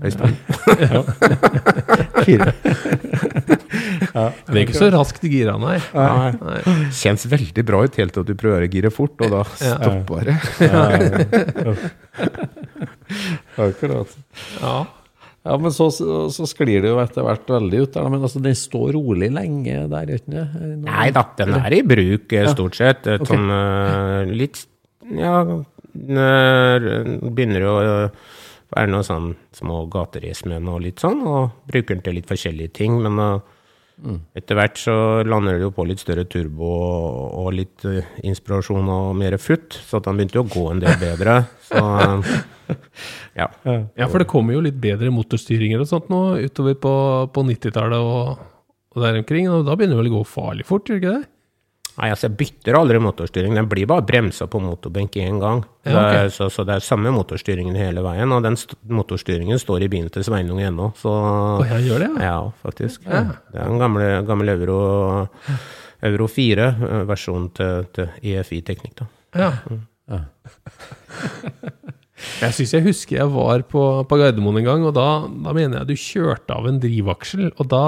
Øystein? 0.00 0.40
Fire. 2.24 2.56
Det 3.86 4.52
er 4.52 4.62
ikke 4.64 4.78
så 4.78 4.90
raskt 4.94 5.24
gira, 5.30 5.56
nei. 5.62 5.78
Nei. 5.94 6.32
nei. 6.40 6.60
Kjennes 6.96 7.26
veldig 7.30 7.64
bra 7.68 7.84
ut 7.86 7.98
helt 8.00 8.16
til 8.16 8.26
du 8.26 8.34
prøver 8.38 8.66
å 8.66 8.70
gire 8.72 8.92
fort, 8.94 9.16
og 9.24 9.32
da 9.32 9.42
stopper 9.54 10.30
det. 10.30 10.36
Akkurat. 13.66 14.16
Ja. 14.60 14.76
Ja, 15.46 15.54
men 15.62 15.70
så, 15.70 15.86
så, 15.94 16.46
sklir 16.50 16.82
det 16.82 16.90
jo 16.90 16.98
etter 16.98 17.22
hvert 17.22 17.50
veldig 17.50 17.84
ut 17.84 17.92
der. 17.94 18.08
Men 18.10 18.24
altså, 18.26 18.42
den 18.42 18.56
står 18.58 18.96
rolig 18.96 19.28
lenge 19.34 19.84
der, 19.92 20.10
gjør 20.10 20.24
den 20.24 20.40
ikke? 20.40 20.70
Nei 20.88 21.06
da, 21.14 21.22
den 21.38 21.54
er 21.60 21.76
i 21.76 21.82
bruk 21.86 22.34
eh, 22.34 22.48
stort 22.50 22.78
sett. 22.78 23.06
Ja. 23.06 23.20
Okay. 23.20 23.30
sånn 23.30 23.52
eh, 23.54 24.32
litt 24.34 24.64
Ja, 25.16 25.44
begynner 27.36 27.68
å 27.70 27.76
eh, 27.84 28.24
være 28.74 28.90
noe 28.90 29.06
sånn 29.06 29.30
små 29.54 29.84
gateris 29.92 30.42
med 30.50 30.66
noe 30.66 30.82
litt 30.82 31.04
sånn, 31.04 31.22
og 31.22 31.62
bruker 31.70 31.94
den 31.94 32.02
til 32.08 32.18
litt 32.18 32.30
forskjellige 32.30 32.74
ting. 32.82 32.98
Men 33.06 33.14
eh, 34.04 34.18
etter 34.38 34.58
hvert 34.58 34.80
så 34.80 34.96
lander 35.26 35.56
det 35.56 35.66
jo 35.66 35.72
på 35.76 35.86
litt 35.88 36.02
større 36.02 36.26
turbo 36.28 36.70
og, 37.42 37.48
litt 37.56 37.86
eh, 37.88 38.06
inspirasjon 38.26 38.90
og 38.92 39.12
mer 39.18 39.38
futt, 39.42 39.78
så 39.78 40.00
at 40.00 40.08
den 40.08 40.20
begynte 40.20 40.40
jo 40.40 40.46
å 40.46 40.52
gå 40.52 40.64
en 40.72 40.82
del 40.82 40.98
bedre. 41.00 41.38
Så 41.68 41.82
ja. 43.40 43.46
ja, 43.46 44.08
for 44.08 44.22
det 44.22 44.28
kommer 44.30 44.56
jo 44.56 44.64
litt 44.66 44.78
bedre 44.82 45.12
motorstyringer 45.14 45.84
og 45.84 45.90
sånt 45.90 46.10
nå 46.12 46.22
utover 46.42 46.76
på, 46.82 46.92
på 47.32 47.46
90-tallet 47.52 48.10
og, 48.10 48.44
og 48.94 49.02
der 49.04 49.22
omkring. 49.22 49.48
Og 49.52 49.66
da 49.68 49.78
begynner 49.78 49.98
det 49.98 50.04
vel 50.04 50.12
å 50.12 50.18
gå 50.20 50.28
farlig 50.36 50.68
fort, 50.68 50.88
gjør 50.90 51.00
det 51.00 51.04
ikke 51.04 51.16
det? 51.16 51.32
Nei, 51.96 52.10
altså 52.12 52.28
jeg 52.28 52.36
bytter 52.36 52.76
aldri 52.76 52.98
motorstyring. 53.00 53.54
Den 53.56 53.68
blir 53.70 53.88
bare 53.88 54.04
bremsa 54.04 54.48
på 54.52 54.60
motorbenk 54.60 55.16
én 55.22 55.38
gang. 55.40 55.62
Ja, 55.86 55.94
det 55.96 56.18
er, 56.18 56.28
så, 56.34 56.50
så 56.52 56.64
det 56.68 56.74
er 56.76 56.84
samme 56.84 57.12
motorstyringen 57.14 57.78
hele 57.78 58.04
veien, 58.04 58.34
og 58.36 58.42
den 58.44 58.58
st 58.60 58.76
motorstyringen 58.92 59.60
står 59.62 59.86
i 59.86 59.90
bilen 59.92 60.12
til 60.12 60.26
Sveinung 60.26 60.60
ennå. 60.60 60.90
Så 61.00 61.12
oh, 61.12 61.64
jeg 61.64 61.88
gjør 61.88 62.04
det, 62.04 62.10
ja. 62.18 62.28
ja, 62.28 62.36
faktisk. 62.66 63.06
Det 63.06 63.62
er 63.62 63.64
en 63.64 63.80
gamle, 63.80 64.10
gammel 64.28 64.52
Euro, 64.58 64.78
Euro 66.10 66.28
4-versjon 66.28 67.50
til, 67.56 67.88
til 67.96 68.32
EFI-teknikk. 68.34 69.00
da. 69.00 69.10
Ja. 69.40 70.20
Jeg 72.16 72.56
syns 72.56 72.72
jeg 72.72 72.84
husker 72.86 73.18
jeg 73.18 73.32
var 73.32 73.64
på, 73.68 73.82
på 74.08 74.18
Gardermoen 74.20 74.62
en 74.62 74.68
gang, 74.68 74.84
og 74.88 74.94
da, 74.96 75.08
da 75.28 75.52
mener 75.56 75.82
jeg 75.82 75.90
du 75.90 76.00
kjørte 76.00 76.56
av 76.56 76.68
en 76.68 76.78
drivaksel. 76.80 77.50
Og 77.52 77.68
da, 77.72 77.82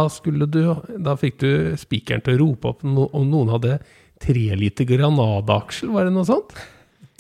du, 0.53 0.61
da 1.09 1.15
fikk 1.21 1.39
du 1.41 1.51
spikeren 1.81 2.25
til 2.25 2.37
å 2.37 2.43
rope 2.43 2.75
opp 2.75 2.85
om 2.85 3.31
noen 3.31 3.55
hadde 3.55 3.79
tre 4.21 4.49
liter 4.59 4.89
Granada-aksel, 4.89 5.93
var 5.95 6.09
det 6.09 6.17
noe 6.17 6.29
sånt? 6.29 6.57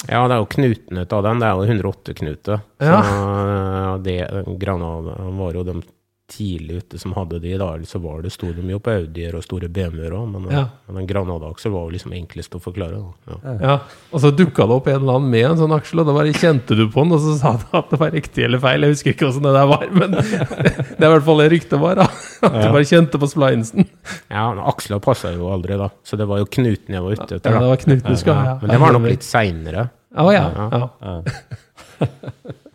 Ja, 0.06 0.22
det 0.30 0.36
er 0.36 0.42
jo 0.42 0.50
knutene 0.52 1.04
av 1.04 1.24
den. 1.26 1.40
Det 1.42 1.48
er 1.48 1.56
jo 1.58 1.78
108-knute. 1.78 2.58
Ja. 2.86 2.98
Så 3.02 3.94
det, 4.04 4.18
Granada 4.60 5.16
var 5.40 5.56
jo 5.58 5.64
de 5.66 5.80
tidlig 6.28 6.82
ute 6.82 6.98
som 7.00 7.14
hadde 7.16 7.38
de. 7.40 7.54
Da 7.60 7.70
så 7.88 7.98
var 8.04 8.20
det, 8.22 8.30
sto 8.34 8.50
de 8.52 8.60
jo 8.68 8.78
på 8.84 8.92
Audier 8.92 9.34
og 9.38 9.42
store 9.46 9.68
BMW-er 9.72 10.12
òg, 10.12 10.26
men, 10.34 10.44
Ja. 10.52 10.66
men 10.86 10.98
en 11.02 11.06
Granada-aksel 11.08 11.72
var 11.72 11.86
jo 11.88 11.94
liksom 11.96 12.12
enklest 12.12 12.52
å 12.54 12.60
forklare. 12.60 13.00
Da. 13.00 13.36
Ja. 13.44 13.54
Ja, 13.62 13.78
Og 14.12 14.20
så 14.20 14.30
dukka 14.36 14.66
det 14.68 14.76
opp 14.76 14.86
en 14.92 15.00
eller 15.00 15.16
annen 15.16 15.30
med 15.32 15.46
en 15.50 15.56
sånn 15.56 15.72
aksel, 15.76 16.00
og 16.00 16.06
da 16.10 16.12
bare 16.18 16.34
kjente 16.36 16.76
du 16.76 16.84
på 16.92 17.02
den, 17.02 17.12
og 17.16 17.20
så 17.24 17.36
sa 17.40 17.54
du 17.56 17.64
at 17.78 17.90
det 17.90 17.98
var 17.98 18.10
riktig 18.12 18.44
eller 18.44 18.58
feil. 18.60 18.84
Jeg 18.84 18.92
husker 18.96 19.14
ikke 19.16 19.28
åssen 19.30 19.42
det 19.48 19.54
der 19.56 19.66
var, 19.72 19.86
men 19.90 20.10
det 20.18 21.00
er 21.00 21.08
i 21.08 21.12
hvert 21.16 21.24
fall 21.24 21.38
det 21.42 21.50
ryktet 21.56 21.80
var. 21.80 21.94
da. 22.02 22.08
At 22.42 22.60
du 22.60 22.68
bare 22.76 22.84
kjente 22.92 23.18
på 23.24 23.28
splinesen. 23.32 23.88
Ja, 24.30 24.52
men 24.52 24.62
aksla 24.68 25.00
passa 25.00 25.32
jo 25.32 25.48
aldri, 25.52 25.78
da. 25.80 25.88
Så 26.04 26.16
det 26.20 26.28
var 26.28 26.38
jo 26.44 26.44
knuten 26.46 26.92
jeg 26.94 27.02
var 27.02 27.16
ute 27.16 27.34
etter. 27.40 27.50
Ja, 27.56 27.64
det 27.64 27.72
var 27.72 27.76
knuten 27.86 28.12
du 28.12 28.16
skulle 28.20 28.36
ha. 28.36 28.58
Men 28.60 28.70
det 28.76 28.80
var 28.84 28.92
nok 28.92 29.08
litt 29.08 29.24
seinere. 29.24 29.88
Å 30.18 30.28
ja. 30.32 30.46
ja. 30.72 31.22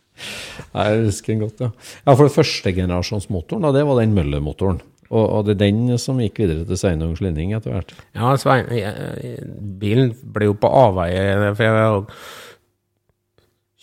Jeg 0.74 1.04
husker 1.08 1.34
den 1.34 1.44
godt, 1.46 1.62
ja. 1.64 1.70
ja 2.08 2.18
for 2.20 2.34
førstegenerasjonsmotoren, 2.34 3.66
da, 3.66 3.74
det 3.76 3.86
var 3.88 4.02
den 4.02 4.16
Møller-motoren. 4.18 4.82
Og, 5.14 5.26
og 5.28 5.46
det 5.46 5.58
er 5.58 5.66
den 5.68 5.98
som 6.02 6.22
gikk 6.22 6.42
videre 6.42 6.66
til 6.66 6.80
Sveinung 6.80 7.14
Slinning 7.18 7.54
etter 7.54 7.76
hvert. 7.76 7.94
Ja, 8.18 8.34
Svein, 8.42 8.72
jeg, 8.74 9.36
bilen 9.82 10.14
ble 10.34 10.50
jo 10.50 10.58
på 10.58 10.72
avveie, 10.74 11.54
for 11.54 11.68
jeg 11.68 12.06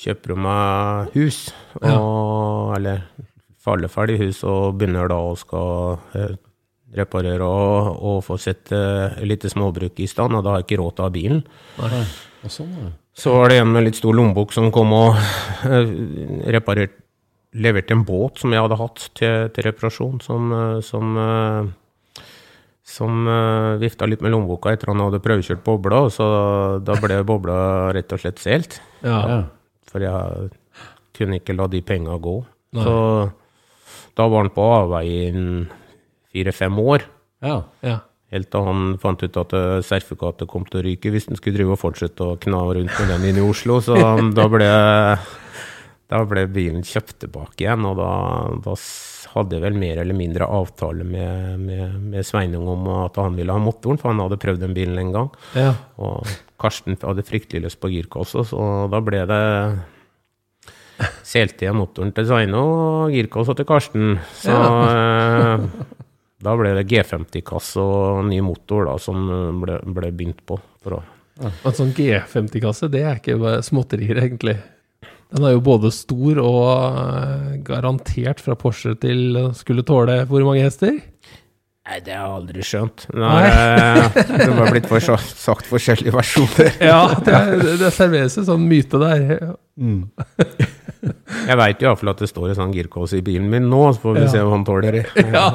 kjøper 0.00 0.38
meg 0.40 1.14
hus, 1.14 1.42
og, 1.82 2.72
eller 2.78 3.04
falleferdig 3.60 4.18
hus, 4.24 4.42
og 4.48 4.78
begynner 4.80 5.10
da 5.12 5.18
å 5.20 5.36
skal 5.38 5.98
eh, 6.18 6.38
reparere 6.96 7.46
og, 7.46 7.90
og 8.10 8.24
få 8.26 8.38
sett 8.40 8.72
eh, 8.74 9.20
et 9.20 9.28
lite 9.28 9.52
småbruk 9.52 10.00
i 10.00 10.08
stand, 10.10 10.34
og 10.34 10.44
da 10.44 10.54
har 10.54 10.62
jeg 10.62 10.70
ikke 10.70 10.80
råd 10.82 10.96
til 10.96 11.04
å 11.04 11.08
ha 11.08 11.14
bilen. 11.14 11.44
Nei, 11.78 12.02
Og 12.40 12.54
sånn, 12.54 12.72
ja. 12.80 12.90
Så 13.20 13.34
var 13.36 13.52
det 13.52 13.58
en 13.60 13.72
med 13.74 13.84
litt 13.84 13.98
stor 13.98 14.16
lommebok 14.16 14.54
som 14.54 14.70
kom 14.72 14.94
og 14.96 15.18
eh, 15.68 15.90
reparert, 16.56 16.96
leverte 17.52 17.92
en 17.92 18.04
båt 18.06 18.40
som 18.40 18.54
jeg 18.54 18.62
hadde 18.64 18.78
hatt 18.80 19.04
til, 19.18 19.50
til 19.52 19.66
reparasjon, 19.66 20.20
som, 20.24 20.52
eh, 20.56 20.78
som, 20.86 21.18
eh, 21.20 22.22
som 22.86 23.28
vifta 23.82 24.08
litt 24.08 24.24
med 24.24 24.32
lommeboka 24.32 24.72
etter 24.72 24.92
han 24.92 25.02
hadde 25.04 25.20
prøvekjørt 25.22 25.60
bobla, 25.66 26.04
så 26.14 26.26
da 26.82 26.96
ble 27.02 27.20
bobla 27.28 27.58
rett 27.94 28.16
og 28.16 28.22
slett 28.22 28.40
selt. 28.42 28.80
ja. 29.04 29.20
ja. 29.34 29.40
For 29.90 29.98
jeg 29.98 30.50
kunne 31.18 31.40
ikke 31.40 31.56
la 31.58 31.64
de 31.66 31.80
penga 31.82 32.14
gå. 32.22 32.36
Nei. 32.78 32.84
Så 32.86 32.92
da 34.14 34.26
var 34.30 34.44
han 34.44 34.52
på 34.54 34.62
avveie 34.62 35.32
i 35.34 35.48
fire-fem 36.30 36.78
år. 36.78 37.08
ja. 37.42 37.64
ja. 37.82 37.96
Helt 38.30 38.50
til 38.52 38.66
han 38.66 38.94
fant 39.02 39.22
ut 39.24 39.38
at 39.42 39.54
Serfekate 39.86 40.46
kom 40.50 40.66
til 40.68 40.80
å 40.80 40.84
ryke 40.86 41.10
hvis 41.10 41.26
han 41.26 41.38
skulle 41.38 41.58
drive 41.58 41.74
og 41.74 41.80
fortsette 41.82 42.22
å 42.22 42.38
kna 42.38 42.60
rundt 42.76 42.92
med 42.94 43.10
den 43.10 43.24
inn 43.30 43.40
i 43.42 43.46
Oslo. 43.46 43.80
Så 43.82 43.96
da 44.36 44.44
ble, 44.52 44.68
da 46.12 46.20
ble 46.30 46.44
bilen 46.54 46.86
kjøpt 46.86 47.24
tilbake 47.24 47.64
igjen, 47.64 47.88
og 47.90 47.98
da, 47.98 48.12
da 48.62 48.76
hadde 49.34 49.58
jeg 49.58 49.64
vel 49.64 49.78
mer 49.78 50.00
eller 50.02 50.16
mindre 50.16 50.46
avtale 50.46 51.06
med, 51.06 51.58
med, 51.62 51.98
med 52.12 52.26
Sveinung 52.26 52.70
om 52.70 52.88
at 53.00 53.18
han 53.20 53.36
ville 53.38 53.54
ha 53.54 53.62
motoren, 53.62 53.98
for 54.00 54.12
han 54.12 54.22
hadde 54.22 54.38
prøvd 54.42 54.64
den 54.64 54.78
bilen 54.78 55.02
en 55.02 55.12
gang. 55.16 55.34
ja. 55.58 55.74
Og 55.98 56.22
Karsten 56.60 56.98
hadde 57.00 57.24
fryktelig 57.24 57.64
lyst 57.64 57.80
på 57.80 57.88
girkasse, 57.92 58.44
så 58.50 58.66
da 58.92 59.00
ble 59.04 59.24
det 59.30 59.44
Selte 61.24 61.64
jeg 61.64 61.72
motoren 61.72 62.10
til 62.12 62.26
Sveino 62.28 62.60
og 62.60 63.14
girkassa 63.14 63.54
til 63.56 63.64
Karsten. 63.64 64.18
Så 64.36 64.52
eh, 64.52 65.62
da 66.40 66.56
ble 66.56 66.72
det 66.78 66.88
G50-kasse 66.88 67.82
og 67.84 68.26
ny 68.30 68.40
motor 68.44 68.86
da, 68.88 68.96
som 69.02 69.28
ble, 69.60 69.78
ble 69.84 70.12
begynt 70.16 70.40
på. 70.48 70.56
For 70.80 70.98
å, 70.98 71.00
En 71.40 71.76
sånn 71.76 71.94
G50-kasse, 71.96 72.88
det 72.92 73.04
er 73.04 73.20
ikke 73.20 73.60
småtterier, 73.64 74.22
egentlig. 74.24 74.56
Den 75.30 75.46
er 75.46 75.54
jo 75.54 75.62
både 75.62 75.92
stor 75.94 76.40
og 76.42 76.64
eh, 76.98 77.58
garantert 77.66 78.40
fra 78.42 78.56
Porsche 78.58 78.96
til 78.98 79.36
eh, 79.38 79.52
skulle 79.54 79.84
tåle 79.86 80.24
hvor 80.30 80.42
mange 80.46 80.64
hester? 80.64 80.96
Nei, 81.90 81.98
det 82.06 82.14
har 82.14 82.22
jeg 82.28 82.36
aldri 82.38 82.62
skjønt. 82.66 83.04
Nei, 83.18 83.42
det 84.30 84.46
har 84.54 84.70
blitt 84.70 84.86
for, 84.86 85.02
sagt 85.02 85.66
forskjellige 85.66 86.14
versjoner. 86.14 86.70
Ja, 86.86 87.00
det, 87.26 87.40
det 87.82 87.90
serveres 87.96 88.38
en 88.38 88.46
sånn 88.46 88.68
myte 88.70 89.00
der. 89.02 89.56
Jeg 91.50 91.56
veit 91.58 91.82
iallfall 91.82 92.12
at 92.12 92.20
det 92.22 92.28
står 92.30 92.52
en 92.52 92.58
sånn 92.60 92.74
girkås 92.76 93.14
i 93.18 93.22
bilen 93.26 93.48
min 93.50 93.66
nå, 93.72 93.82
så 93.96 94.02
får 94.04 94.18
vi 94.18 94.24
Ja. 94.26 94.30
se 94.36 94.42
hva 94.46 94.54
han 94.54 94.66
tåler. 94.68 95.00
Ja. 95.34 95.46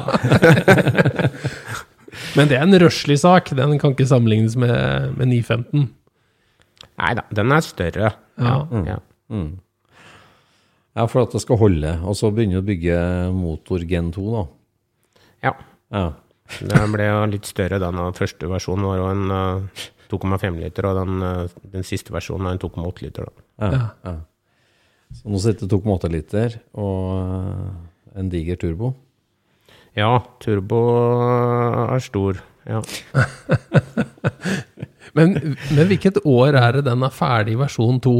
Men 2.36 2.48
det 2.50 2.56
er 2.58 2.64
en 2.64 2.76
røslig 2.80 3.18
sak. 3.20 3.50
Den 3.56 3.78
kan 3.80 3.92
ikke 3.94 4.06
sammenlignes 4.08 4.56
med, 4.60 5.16
med 5.16 5.28
915. 5.32 5.86
Nei 6.96 7.12
da, 7.18 7.24
den 7.36 7.52
er 7.52 7.64
større. 7.64 8.10
Ja. 8.40 8.56
Ja. 8.88 8.98
Ja, 10.96 11.04
for 11.12 11.26
at 11.26 11.32
det 11.36 11.42
skal 11.44 11.58
holde. 11.60 11.90
Og 12.08 12.16
så 12.16 12.30
begynner 12.32 12.60
du 12.60 12.64
å 12.64 12.68
bygge 12.70 13.00
motor 13.36 13.82
Gen 13.88 14.12
2, 14.14 14.26
da. 14.36 14.44
ja. 15.48 15.54
Ja. 15.94 16.06
Den 16.60 16.94
ble 16.94 17.08
jo 17.08 17.18
litt 17.32 17.48
større. 17.48 17.80
da 17.82 17.90
Den 17.90 18.16
første 18.16 18.48
versjonen 18.50 18.86
var 18.86 19.02
en 19.10 19.36
eh, 19.36 19.86
2,5 20.12 20.60
liter, 20.62 20.88
og 20.88 21.00
den, 21.00 21.22
eh, 21.26 21.56
den 21.74 21.86
siste 21.86 22.14
versjonen 22.14 22.48
er 22.48 22.56
en 22.56 22.62
2,8 22.62 23.04
liter. 23.06 23.28
Da. 23.28 23.70
Ja. 23.72 23.82
Ja. 24.04 24.16
Så 25.16 25.30
nå 25.30 25.40
sitter 25.42 25.70
2,8 25.70 26.10
liter 26.12 26.58
og 26.74 26.98
eh, 27.20 28.20
en 28.20 28.30
diger 28.32 28.58
turbo. 28.60 28.94
Ja, 29.96 30.18
turbo 30.44 30.80
er 31.94 32.02
stor. 32.04 32.42
Ja. 32.68 32.82
Men, 35.16 35.32
men 35.72 35.86
hvilket 35.88 36.18
år 36.28 36.58
er 36.60 36.74
det 36.76 36.82
den 36.90 37.00
er 37.06 37.12
ferdig, 37.14 37.54
versjon 37.56 37.96
2? 38.04 38.10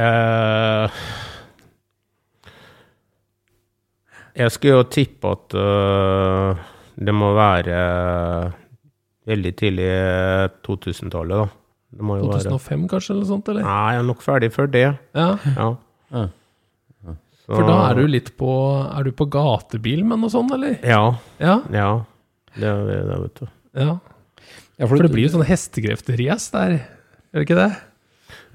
Eh, 0.00 1.00
jeg 4.36 4.52
skulle 4.54 4.78
jo 4.80 4.86
tippe 4.92 5.30
at 5.32 5.54
uh, 5.56 6.64
det 6.96 7.14
må 7.14 7.32
være 7.36 7.76
veldig 9.26 9.52
tidlig 9.58 9.88
2000-tallet, 10.66 11.44
da. 11.44 11.46
Det 11.96 12.04
må 12.04 12.18
jo 12.20 12.28
være 12.30 12.42
2005 12.50 12.82
kanskje, 12.92 13.14
eller 13.14 13.28
sånt, 13.30 13.48
eller? 13.52 13.64
Nei, 13.66 13.92
jeg 13.94 14.02
er 14.02 14.08
nok 14.10 14.22
ferdig 14.24 14.50
før 14.54 14.68
det. 14.72 14.84
Ja, 15.16 15.28
Ja. 15.56 15.68
Ja. 16.12 16.26
Så- 17.46 17.54
for 17.54 17.62
da 17.62 17.74
er 17.90 17.94
du 17.94 18.06
litt 18.10 18.32
på 18.36 18.48
Er 18.98 19.04
du 19.06 19.12
på 19.12 19.28
gatebil 19.30 20.00
med 20.04 20.18
noe 20.18 20.28
sånt, 20.30 20.50
eller? 20.50 20.78
Ja. 20.82 21.14
Ja, 21.38 21.60
Ja. 21.70 22.04
Det 22.56 22.64
er 22.64 22.84
det, 23.06 23.18
vet 23.22 23.34
du. 23.40 23.46
ja. 23.76 23.98
Ja, 24.78 24.86
For 24.86 24.96
det 24.98 25.10
blir 25.12 25.24
jo 25.28 25.38
sånn 25.38 25.46
hestekrefter-race 25.46 26.50
der, 26.52 26.72
gjør 27.32 27.40
det 27.40 27.44
ikke 27.46 27.56
det? 27.56 27.76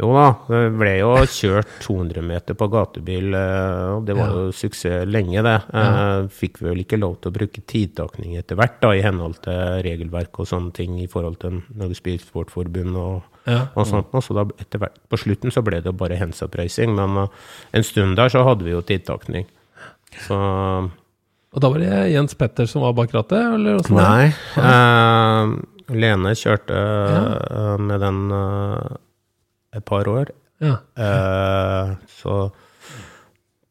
Jo 0.02 0.10
da, 0.16 0.24
det 0.50 0.62
ble 0.80 0.92
jo 1.00 1.12
kjørt 1.30 1.70
200 1.86 2.22
meter 2.26 2.56
på 2.58 2.68
gatebil, 2.74 3.34
eh, 3.38 3.96
og 3.96 4.06
det 4.08 4.16
var 4.18 4.28
Ja. 4.28 4.34
jo 4.34 4.52
suksess 4.52 5.06
lenge, 5.08 5.42
det. 5.46 5.58
Ja. 5.74 6.28
Fikk 6.28 6.60
vel 6.62 6.82
ikke 6.84 7.00
lov 7.00 7.20
til 7.22 7.32
å 7.32 7.36
bruke 7.36 7.62
tidtakning 7.66 8.36
etter 8.38 8.56
hvert, 8.58 8.80
da, 8.82 8.90
i 8.98 9.02
henhold 9.06 9.42
til 9.46 9.54
regelverk 9.86 10.40
og 10.40 10.48
sånne 10.48 10.74
ting 10.74 10.98
i 11.00 11.08
forhold 11.08 11.40
til 11.40 11.62
Norges 11.76 12.02
Bilsportforbund 12.02 12.96
og, 12.98 13.22
Ja. 13.48 13.68
og 13.76 13.86
sånt. 13.88 14.08
Og 14.14 14.22
Så 14.24 14.34
da 14.36 14.44
etter 14.60 14.80
hvert, 14.80 14.98
på 15.10 15.18
slutten 15.18 15.52
så 15.52 15.64
ble 15.64 15.80
det 15.82 15.86
jo 15.86 15.94
bare 15.94 16.18
hands 16.18 16.42
up 16.44 16.56
racing, 16.56 16.96
men 16.96 17.18
eh, 17.24 17.28
en 17.74 17.84
stund 17.84 18.16
der 18.18 18.28
så 18.30 18.44
hadde 18.44 18.64
vi 18.64 18.72
jo 18.72 18.82
tidtakning. 18.82 19.46
Så 20.28 20.36
Og 21.54 21.60
da 21.62 21.70
var 21.70 21.80
det 21.80 22.12
Jens 22.14 22.34
Petter 22.34 22.66
som 22.66 22.82
var 22.82 22.94
bak 22.94 23.12
rattet, 23.12 23.54
eller? 23.54 23.80
Nei. 23.92 24.34
eh, 24.58 25.62
Lene 25.94 26.32
kjørte 26.40 26.72
eh, 26.72 27.78
med 27.78 28.00
den 28.00 28.32
eh, 28.32 28.98
et 29.76 29.86
par 29.88 30.08
år. 30.08 30.32
Ja. 30.62 30.78
Eh, 30.96 31.94
så 32.22 32.36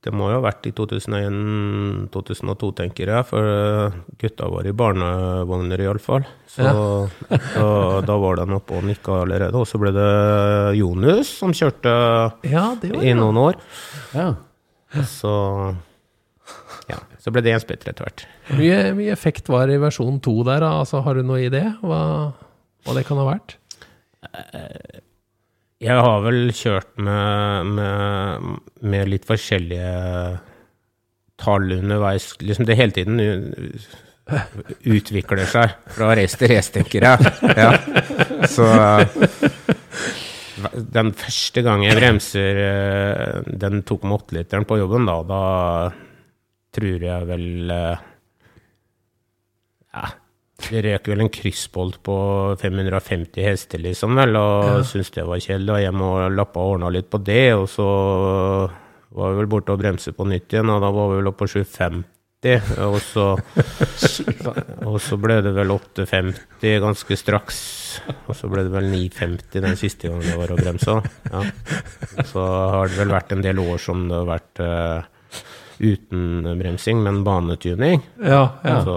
det 0.00 0.14
må 0.16 0.30
jo 0.30 0.38
ha 0.38 0.44
vært 0.46 0.64
i 0.64 0.72
2001-2002, 0.72 2.70
tenker 2.78 3.10
jeg, 3.12 3.26
for 3.28 3.48
eh, 3.50 3.98
gutta 4.22 4.48
var 4.48 4.64
i 4.64 4.72
barnevogner 4.76 5.82
iallfall. 5.84 6.24
Så 6.48 6.64
da, 6.64 7.66
da 8.08 8.16
var 8.22 8.40
de 8.40 8.56
oppe 8.56 8.78
og 8.78 8.88
nikka 8.88 9.20
allerede. 9.26 9.60
Og 9.60 9.68
så 9.68 9.80
ble 9.82 9.92
det 9.96 10.08
Jonus 10.80 11.34
som 11.42 11.52
kjørte 11.56 11.92
ja, 12.48 12.64
det 12.80 12.94
var 12.94 13.04
i 13.04 13.14
noen 13.18 13.42
år. 13.44 13.60
Ja. 14.16 14.32
Så 15.06 15.34
ja, 16.90 16.96
så 17.20 17.30
ble 17.30 17.44
det 17.44 17.52
Jens 17.52 17.68
Petter 17.68 17.92
etter 17.92 18.08
hvert. 18.08 18.24
Mye, 18.56 18.80
mye 18.96 19.12
effekt 19.14 19.52
var 19.52 19.70
i 19.70 19.78
versjon 19.78 20.16
2 20.24 20.32
der, 20.48 20.64
altså 20.66 21.04
Har 21.04 21.14
du 21.14 21.22
noe 21.28 21.44
idé 21.44 21.62
hva, 21.84 22.00
hva 22.82 22.96
det 22.96 23.04
kan 23.06 23.20
ha 23.20 23.28
vært? 23.28 23.58
Jeg 25.80 25.96
har 25.96 26.20
vel 26.26 26.50
kjørt 26.52 26.90
med, 27.00 27.70
med, 27.78 28.48
med 28.84 29.08
litt 29.08 29.24
forskjellige 29.28 29.92
tall 31.40 31.72
underveis. 31.78 32.34
Liksom 32.44 32.68
det 32.68 32.76
hele 32.76 32.92
tiden 32.92 33.22
utvikler 34.84 35.48
seg 35.48 35.72
fra 35.94 36.12
race 36.18 36.36
til 36.38 36.52
race, 36.52 36.72
tenker 36.74 37.06
jeg. 37.08 37.32
Ja. 37.56 37.70
Så 38.50 38.68
den 40.98 41.14
første 41.16 41.64
gang 41.64 41.84
jeg 41.86 41.96
bremser 41.96 42.60
uh, 42.60 43.50
den 43.64 43.80
2,8-literen 43.88 44.68
på 44.68 44.80
jobben, 44.82 45.08
da, 45.08 45.16
da 45.24 45.42
tror 46.76 47.06
jeg 47.08 47.28
vel 47.30 47.72
uh, 47.72 48.06
Ja, 49.90 50.10
det 50.70 50.82
røk 50.86 51.08
vel 51.10 51.24
en 51.24 51.32
kryssbolt 51.32 51.98
på 52.06 52.14
550 52.60 53.42
hester, 53.44 53.82
liksom, 53.82 54.14
vel, 54.18 54.36
og 54.38 54.64
Ja. 54.64 54.76
syntes 54.86 55.10
det 55.14 55.26
var 55.26 55.42
kjedelig. 55.42 55.74
Og 55.74 55.82
jeg 55.82 55.92
må 55.94 56.10
lappe 56.34 56.56
og 56.62 56.76
ordna 56.76 56.90
litt 56.94 57.10
på 57.10 57.18
det, 57.24 57.52
og 57.54 57.66
så 57.68 57.86
var 59.12 59.32
vi 59.32 59.40
vel 59.42 59.50
borte 59.50 59.72
og 59.74 59.80
bremse 59.82 60.12
på 60.14 60.26
nytt 60.30 60.52
igjen, 60.54 60.70
og 60.70 60.80
da 60.84 60.90
var 60.94 61.10
vi 61.10 61.16
vel 61.20 61.30
oppe 61.32 61.44
på 61.44 61.50
750. 61.50 62.06
Og 62.86 63.00
så, 63.04 63.24
og 64.88 64.96
så 65.02 65.18
ble 65.20 65.40
det 65.44 65.52
vel 65.52 65.70
850 65.74 66.78
ganske 66.80 67.16
straks. 67.18 67.58
Og 68.30 68.36
så 68.38 68.48
ble 68.48 68.62
det 68.64 68.72
vel 68.72 68.86
950 68.92 69.60
den 69.66 69.76
siste 69.76 70.08
gangen 70.08 70.24
det 70.24 70.38
var 70.38 70.54
å 70.54 70.56
bremse. 70.60 70.94
Ja. 71.32 71.42
Så 72.30 72.40
har 72.46 72.88
det 72.88 72.96
vel 73.02 73.12
vært 73.12 73.34
en 73.36 73.42
del 73.44 73.58
år 73.60 73.76
som 73.82 74.06
det 74.08 74.16
har 74.22 74.30
vært 74.30 74.62
uh, 74.64 75.02
uten 75.80 76.48
bremsing, 76.60 77.02
men 77.04 77.22
banetuning. 77.26 78.00
Ja, 78.22 78.44
ja. 78.64 78.78
Så 78.86 78.96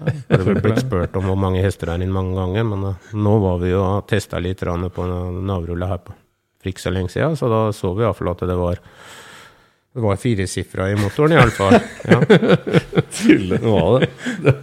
har 0.00 0.46
det 0.46 0.62
blitt 0.64 0.82
spurt 0.82 1.16
om 1.20 1.28
hvor 1.28 1.38
mange 1.38 1.62
hester 1.64 1.92
er 1.92 2.02
inn 2.02 2.14
mange 2.14 2.34
ganger, 2.38 2.66
men 2.72 2.88
eh, 2.92 3.12
nå 3.16 3.36
var 3.44 3.60
vi 3.62 3.74
jo 3.74 3.84
og 3.84 4.08
testa 4.10 4.40
litt 4.42 4.64
på 4.64 5.06
navrullet 5.06 5.92
her 5.92 6.02
på 6.04 6.16
for 6.60 6.68
ikke 6.68 6.82
så 6.82 6.92
lenge 6.92 7.08
siden, 7.08 7.36
så 7.40 7.48
da 7.48 7.60
så 7.72 7.94
vi 7.96 8.04
iallfall 8.04 8.34
at 8.34 8.44
det 8.48 8.56
var 8.58 8.80
det 9.90 10.02
var 10.04 10.18
firesifra 10.22 10.90
i 10.90 10.94
motoren, 10.94 11.32
iallfall. 11.34 11.80
Ja. 12.10 12.20
Det 12.20 13.62
var 13.64 14.04
det. 14.04 14.54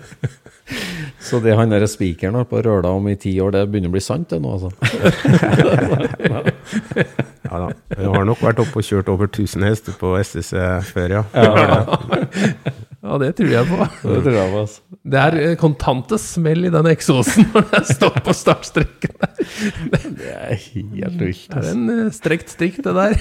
Så 1.20 1.40
det 1.44 1.56
han 1.56 1.72
der 1.72 1.86
spikeren 1.88 2.36
har 2.36 2.46
på 2.48 2.62
Røla 2.64 2.94
om 2.96 3.08
i 3.12 3.16
ti 3.20 3.34
år, 3.42 3.52
det 3.52 3.66
begynner 3.72 3.92
å 3.92 3.96
bli 3.98 4.04
sant, 4.04 4.30
det 4.32 4.40
nå, 4.40 4.54
altså? 4.56 4.72
ja 7.50 7.60
da. 7.66 7.70
Vi 7.98 8.08
har 8.08 8.28
nok 8.28 8.44
vært 8.46 8.62
oppe 8.64 8.80
og 8.80 8.88
kjørt 8.88 9.12
over 9.12 9.28
1000 9.28 9.68
hester 9.68 9.98
på 10.00 10.16
SSC 10.22 10.54
før, 10.94 11.18
ja. 11.20 11.24
ja, 11.36 12.84
det 13.22 13.30
tror 13.38 13.52
jeg 13.52 13.68
på. 13.70 13.78
Det 14.08 14.22
tror 14.26 14.36
jeg 14.36 14.52
på, 14.52 14.62
altså. 14.64 14.98
Det 15.14 15.20
er 15.22 15.38
eh, 15.42 15.56
kontante 15.60 16.18
smell 16.22 16.66
i 16.68 16.72
den 16.74 16.90
eksosen 16.90 17.46
når 17.54 17.68
den 17.74 17.86
står 17.92 18.18
på 18.26 18.36
startstreken. 18.36 19.14
der. 19.22 19.34
Det 20.18 20.32
er 20.34 20.56
helt 20.56 21.22
vilt. 21.22 21.54
Altså. 21.54 21.62
Det 21.62 21.68
er 21.68 21.76
en 21.76 21.94
eh, 21.94 22.10
strekt 22.16 22.56
strikk, 22.56 22.82
det 22.86 22.96
der. 22.98 23.14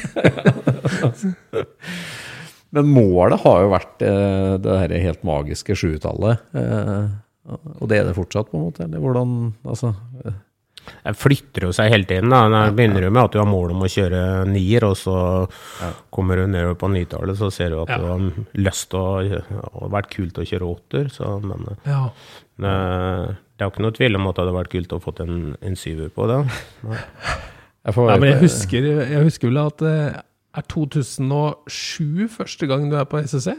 Men 2.76 2.90
målet 2.90 3.40
har 3.44 3.62
jo 3.62 3.70
vært 3.76 4.02
eh, 4.04 4.56
det 4.64 4.80
her 4.82 4.96
helt 5.06 5.22
magiske 5.28 5.76
sjutallet. 5.78 6.42
Og 6.56 7.86
det 7.90 8.00
er 8.00 8.08
det 8.08 8.16
fortsatt, 8.16 8.50
på 8.50 8.58
en 8.58 8.66
måte? 8.66 8.88
Eller 8.88 9.02
hvordan 9.04 9.36
Altså 9.68 9.92
eh, 10.86 11.10
Det 11.12 11.16
flytter 11.18 11.66
jo 11.66 11.72
seg 11.76 11.90
hele 11.92 12.04
tiden. 12.08 12.30
da. 12.30 12.48
Da 12.48 12.60
begynner 12.70 13.00
du 13.06 13.10
med 13.10 13.22
at 13.24 13.32
du 13.32 13.38
har 13.38 13.46
mål 13.50 13.72
om 13.74 13.82
å 13.86 13.90
kjøre 13.90 14.46
nier, 14.48 14.84
og 14.88 14.96
så 14.96 15.16
kommer 16.10 16.36
du 16.36 16.46
nedover 16.46 16.74
på 16.80 16.90
nitallet, 16.92 17.36
så 17.38 17.50
ser 17.52 17.70
du 17.70 17.80
at 17.82 17.88
Ja. 17.88 17.98
du 17.98 18.04
har 18.06 18.46
lyst 18.54 18.90
til 18.90 19.00
å 19.00 19.22
Det 19.28 19.42
har 19.50 19.88
vært 19.90 20.10
kult 20.10 20.38
å 20.38 20.46
kjøre 20.46 20.70
åtter, 20.76 21.10
så 21.10 21.40
men 21.42 21.66
eh, 21.70 21.90
Ja. 21.90 22.10
det, 22.58 23.36
det 23.56 23.64
er 23.64 23.68
jo 23.68 23.70
ikke 23.74 23.82
noe 23.86 23.96
tvil 23.96 24.16
om 24.16 24.26
at 24.28 24.34
det 24.36 24.44
hadde 24.44 24.56
vært 24.58 24.72
kult 24.72 24.92
å 24.92 25.00
fått 25.02 25.20
en, 25.20 25.56
en 25.62 25.76
syver 25.76 26.08
på 26.10 26.26
det. 26.28 26.40
Nei. 26.84 26.98
jeg 27.86 27.94
får 27.94 28.06
Nei, 28.10 28.18
men 28.18 28.30
jeg 28.32 28.40
husker, 28.42 28.82
jeg 29.10 29.22
husker 29.24 29.48
vel 29.48 29.58
at 29.66 29.78
det 29.78 29.96
er 30.56 30.62
2007 30.72 32.28
første 32.32 32.66
gang 32.70 32.88
du 32.90 32.96
er 32.96 33.04
på 33.08 33.20
SSC? 33.22 33.52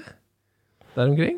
Der 0.97 1.11
omkring? 1.11 1.37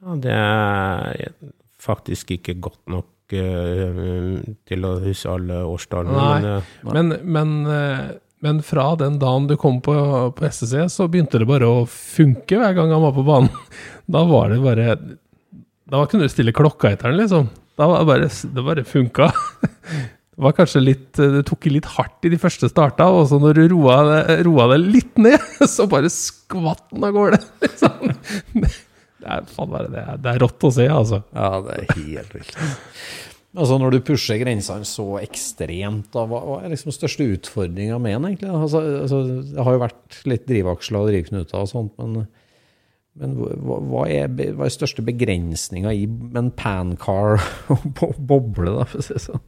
Ja, 0.00 0.14
det 0.16 0.32
er 0.32 1.32
faktisk 1.80 2.30
ikke 2.36 2.54
godt 2.60 2.80
nok 2.88 3.06
eh, 3.36 4.40
til 4.68 4.84
å 4.88 4.96
huske 5.04 5.30
alle 5.32 5.60
årstallene. 5.68 6.26
Men, 6.26 6.50
eh, 6.56 6.92
Men, 6.96 7.14
men, 7.24 7.54
eh, 7.66 8.04
men 8.42 8.62
fra 8.64 8.94
den 8.96 9.18
dagen 9.20 9.46
du 9.50 9.56
kom 9.60 9.80
på, 9.84 9.94
på 10.36 10.46
SSC, 10.48 10.86
så 10.92 11.08
begynte 11.12 11.38
det 11.42 11.48
bare 11.50 11.68
å 11.68 11.82
funke 11.88 12.56
hver 12.60 12.76
gang 12.78 12.92
han 12.94 13.02
var 13.04 13.16
på 13.16 13.26
banen. 13.26 13.50
Da 14.10 14.24
var 14.26 14.48
det 14.50 14.56
bare 14.64 14.94
Da 15.86 16.00
kunne 16.10 16.26
du 16.26 16.32
stille 16.32 16.50
klokka 16.56 16.90
etter 16.90 17.12
den, 17.12 17.20
liksom. 17.20 17.50
Da 17.78 17.86
var 17.86 18.00
det 18.02 18.08
bare, 18.08 18.30
det 18.56 18.64
bare 18.66 18.86
funka. 18.88 19.30
Det 20.40 20.44
var 20.46 20.54
kanskje 20.56 20.80
litt 20.80 21.18
Det 21.20 21.42
tok 21.44 21.66
litt 21.68 21.84
hardt 21.98 22.24
i 22.24 22.30
de 22.32 22.38
første 22.40 22.70
starta, 22.70 23.10
og 23.12 23.26
så 23.28 23.36
når 23.42 23.58
du 23.58 23.74
roa 23.74 23.98
det, 24.08 24.36
roa 24.46 24.70
det 24.72 24.78
litt 24.86 25.18
ned, 25.20 25.36
så 25.68 25.84
bare 25.90 26.08
skvatt 26.08 26.86
den 26.94 27.04
av 27.04 27.12
gårde. 27.12 27.42
Liksom. 27.60 28.14
Det 29.20 29.28
er, 29.28 29.48
faen, 29.52 29.68
bare- 29.72 29.90
det, 29.92 30.00
er, 30.00 30.20
det 30.24 30.30
er 30.34 30.40
rått 30.44 30.64
å 30.64 30.70
se, 30.72 30.86
altså. 30.90 31.22
Ja, 31.36 31.50
det 31.66 31.74
er 31.82 31.98
helt 31.98 32.38
vilt. 32.38 32.56
Altså 33.50 33.80
Når 33.82 33.96
du 33.96 34.04
pusher 34.06 34.38
grensene 34.38 34.86
så 34.86 35.04
ekstremt, 35.18 36.04
da, 36.14 36.22
hva, 36.30 36.60
er 36.62 36.70
liksom 36.70 36.92
største 36.94 37.24
utfordringa 37.34 37.96
med 37.98 38.12
den, 38.14 38.26
egentlig? 38.28 38.50
Altså, 38.54 38.78
altså, 39.00 39.18
det 39.42 39.64
har 39.66 39.74
jo 39.74 39.80
vært 39.82 40.18
litt 40.30 40.44
drivaksler 40.46 41.00
og 41.00 41.08
drivknuter 41.10 41.58
og 41.58 41.66
sånt, 41.66 41.96
men, 41.98 42.28
men 43.18 43.34
hva, 43.40 43.80
hva, 43.90 44.04
er, 44.06 44.30
hva 44.54 44.68
er 44.68 44.70
største 44.76 45.02
begrensninga 45.02 45.90
i 45.98 46.04
en 46.38 46.52
pancar 46.54 47.42
og 47.74 48.22
boble, 48.22 48.70
da, 48.78 48.86
for 48.86 49.02
å 49.02 49.06
si 49.08 49.16
det 49.18 49.24
sånn? 49.26 49.42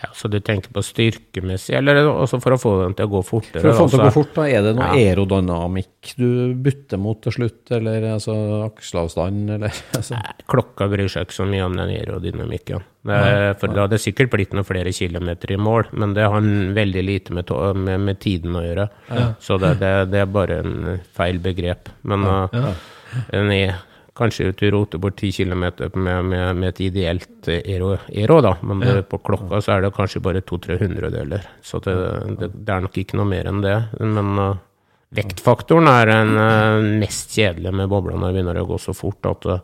Ja, 0.00 0.08
så 0.16 0.28
du 0.32 0.38
tenker 0.40 0.72
på 0.72 0.80
styrkemessig, 0.84 1.74
eller 1.76 1.98
også 2.08 2.38
for 2.40 2.56
å 2.56 2.58
få 2.60 2.70
den 2.82 2.94
til 2.96 3.08
å 3.08 3.12
gå 3.12 3.20
fortere? 3.26 3.60
For 3.60 3.72
å 3.72 3.74
få 3.76 3.84
den 3.84 3.92
til 3.92 4.00
å 4.00 4.06
gå 4.06 4.14
fort, 4.14 4.30
da, 4.38 4.46
er 4.48 4.62
det 4.64 4.72
noe 4.78 4.86
Ja. 4.88 5.10
aerodynamikk 5.10 6.14
du 6.16 6.54
bytter 6.56 7.00
mot 7.02 7.20
til 7.20 7.34
slutt, 7.36 7.60
eller 7.76 8.06
altså 8.14 8.36
aksjeavstand, 8.70 9.50
eller 9.58 9.82
altså. 9.98 10.20
Klokka 10.48 10.88
bryr 10.88 11.10
seg 11.12 11.28
ikke 11.28 11.38
så 11.42 11.48
mye 11.50 11.66
om 11.68 11.76
den 11.76 11.92
aerodynamikken. 11.98 12.86
Det 13.04 13.16
nei, 13.16 13.52
for 13.60 13.72
hadde 13.72 13.94
det 13.94 14.00
sikkert 14.04 14.32
blitt 14.32 14.56
noen 14.56 14.68
flere 14.68 14.92
kilometer 14.92 15.52
i 15.52 15.60
mål, 15.60 15.92
men 15.92 16.16
det 16.16 16.26
har 16.28 16.48
veldig 16.80 17.04
lite 17.04 17.36
med, 17.36 17.52
med, 17.76 18.00
med 18.08 18.20
tiden 18.20 18.56
å 18.56 18.64
gjøre. 18.64 18.88
Så 19.40 19.60
det, 19.60 19.76
det, 19.80 19.92
det 20.12 20.24
er 20.24 20.32
bare 20.32 20.60
en 20.64 20.98
feil 21.16 21.40
begrep. 21.44 21.88
Men 22.08 22.26
uh, 22.28 22.74
en 23.36 23.52
er 23.52 23.80
kanskje 24.16 24.50
du 24.58 24.64
roter 24.74 24.98
bort 24.98 25.18
10 25.20 25.32
km 25.32 25.64
med, 25.94 26.24
med, 26.24 26.56
med 26.56 26.68
et 26.68 26.80
ideelt 26.88 27.48
Ero, 27.48 27.94
Ero 28.08 28.40
da. 28.44 28.56
men 28.62 28.82
ja. 28.86 28.96
på 29.06 29.20
klokka 29.24 29.60
så 29.62 29.76
er 29.76 29.84
det 29.84 29.92
kanskje 29.96 30.22
bare 30.24 30.42
to-tre 30.46 30.78
hundredeler. 30.80 31.46
Så 31.62 31.80
det, 31.84 31.94
det, 32.40 32.50
det 32.54 32.74
er 32.74 32.84
nok 32.86 32.98
ikke 33.00 33.20
noe 33.20 33.30
mer 33.30 33.50
enn 33.50 33.62
det. 33.64 33.76
Men 34.02 34.32
uh, 34.38 34.60
vektfaktoren 35.16 35.90
er 35.90 36.10
den 36.10 36.34
uh, 36.36 36.88
mest 37.02 37.36
kjedelige 37.36 37.74
med 37.76 37.90
bobla 37.92 38.18
når 38.18 38.30
det 38.30 38.38
begynner 38.38 38.62
å 38.62 38.68
gå 38.72 38.80
så 38.82 38.96
fort 38.96 39.30
at 39.30 39.48
uh, 39.50 39.60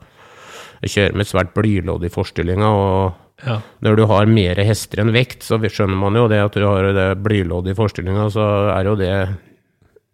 jeg 0.85 0.95
kjører 0.95 1.19
med 1.19 1.31
svært 1.31 1.55
blylodd 1.57 2.07
i 2.07 2.13
forstillinga. 2.13 2.73
og 2.73 3.23
Ja. 3.45 3.61
når 3.85 3.97
du 3.97 4.07
har 4.09 4.27
mer 4.27 4.57
hester 4.65 5.03
enn 5.03 5.13
vekt, 5.13 5.43
så 5.45 5.59
skjønner 5.61 5.99
man 6.01 6.15
jo 6.17 6.29
det 6.29 6.39
at 6.41 6.55
du 6.57 6.65
har 6.65 6.87
det 6.97 7.19
blyloddet 7.21 7.75
i 7.75 7.77
forstillinga, 7.77 8.31
så 8.33 8.47
er 8.73 8.89
jo 8.89 8.95
det 8.97 9.13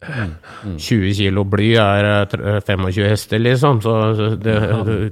20 0.03 1.15
kilo 1.15 1.45
bly 1.49 1.69
er 1.79 2.09
eh, 2.09 2.59
25 2.67 3.07
hester, 3.07 3.39
liksom. 3.43 3.81
Så 3.85 3.95
det, 4.43 4.57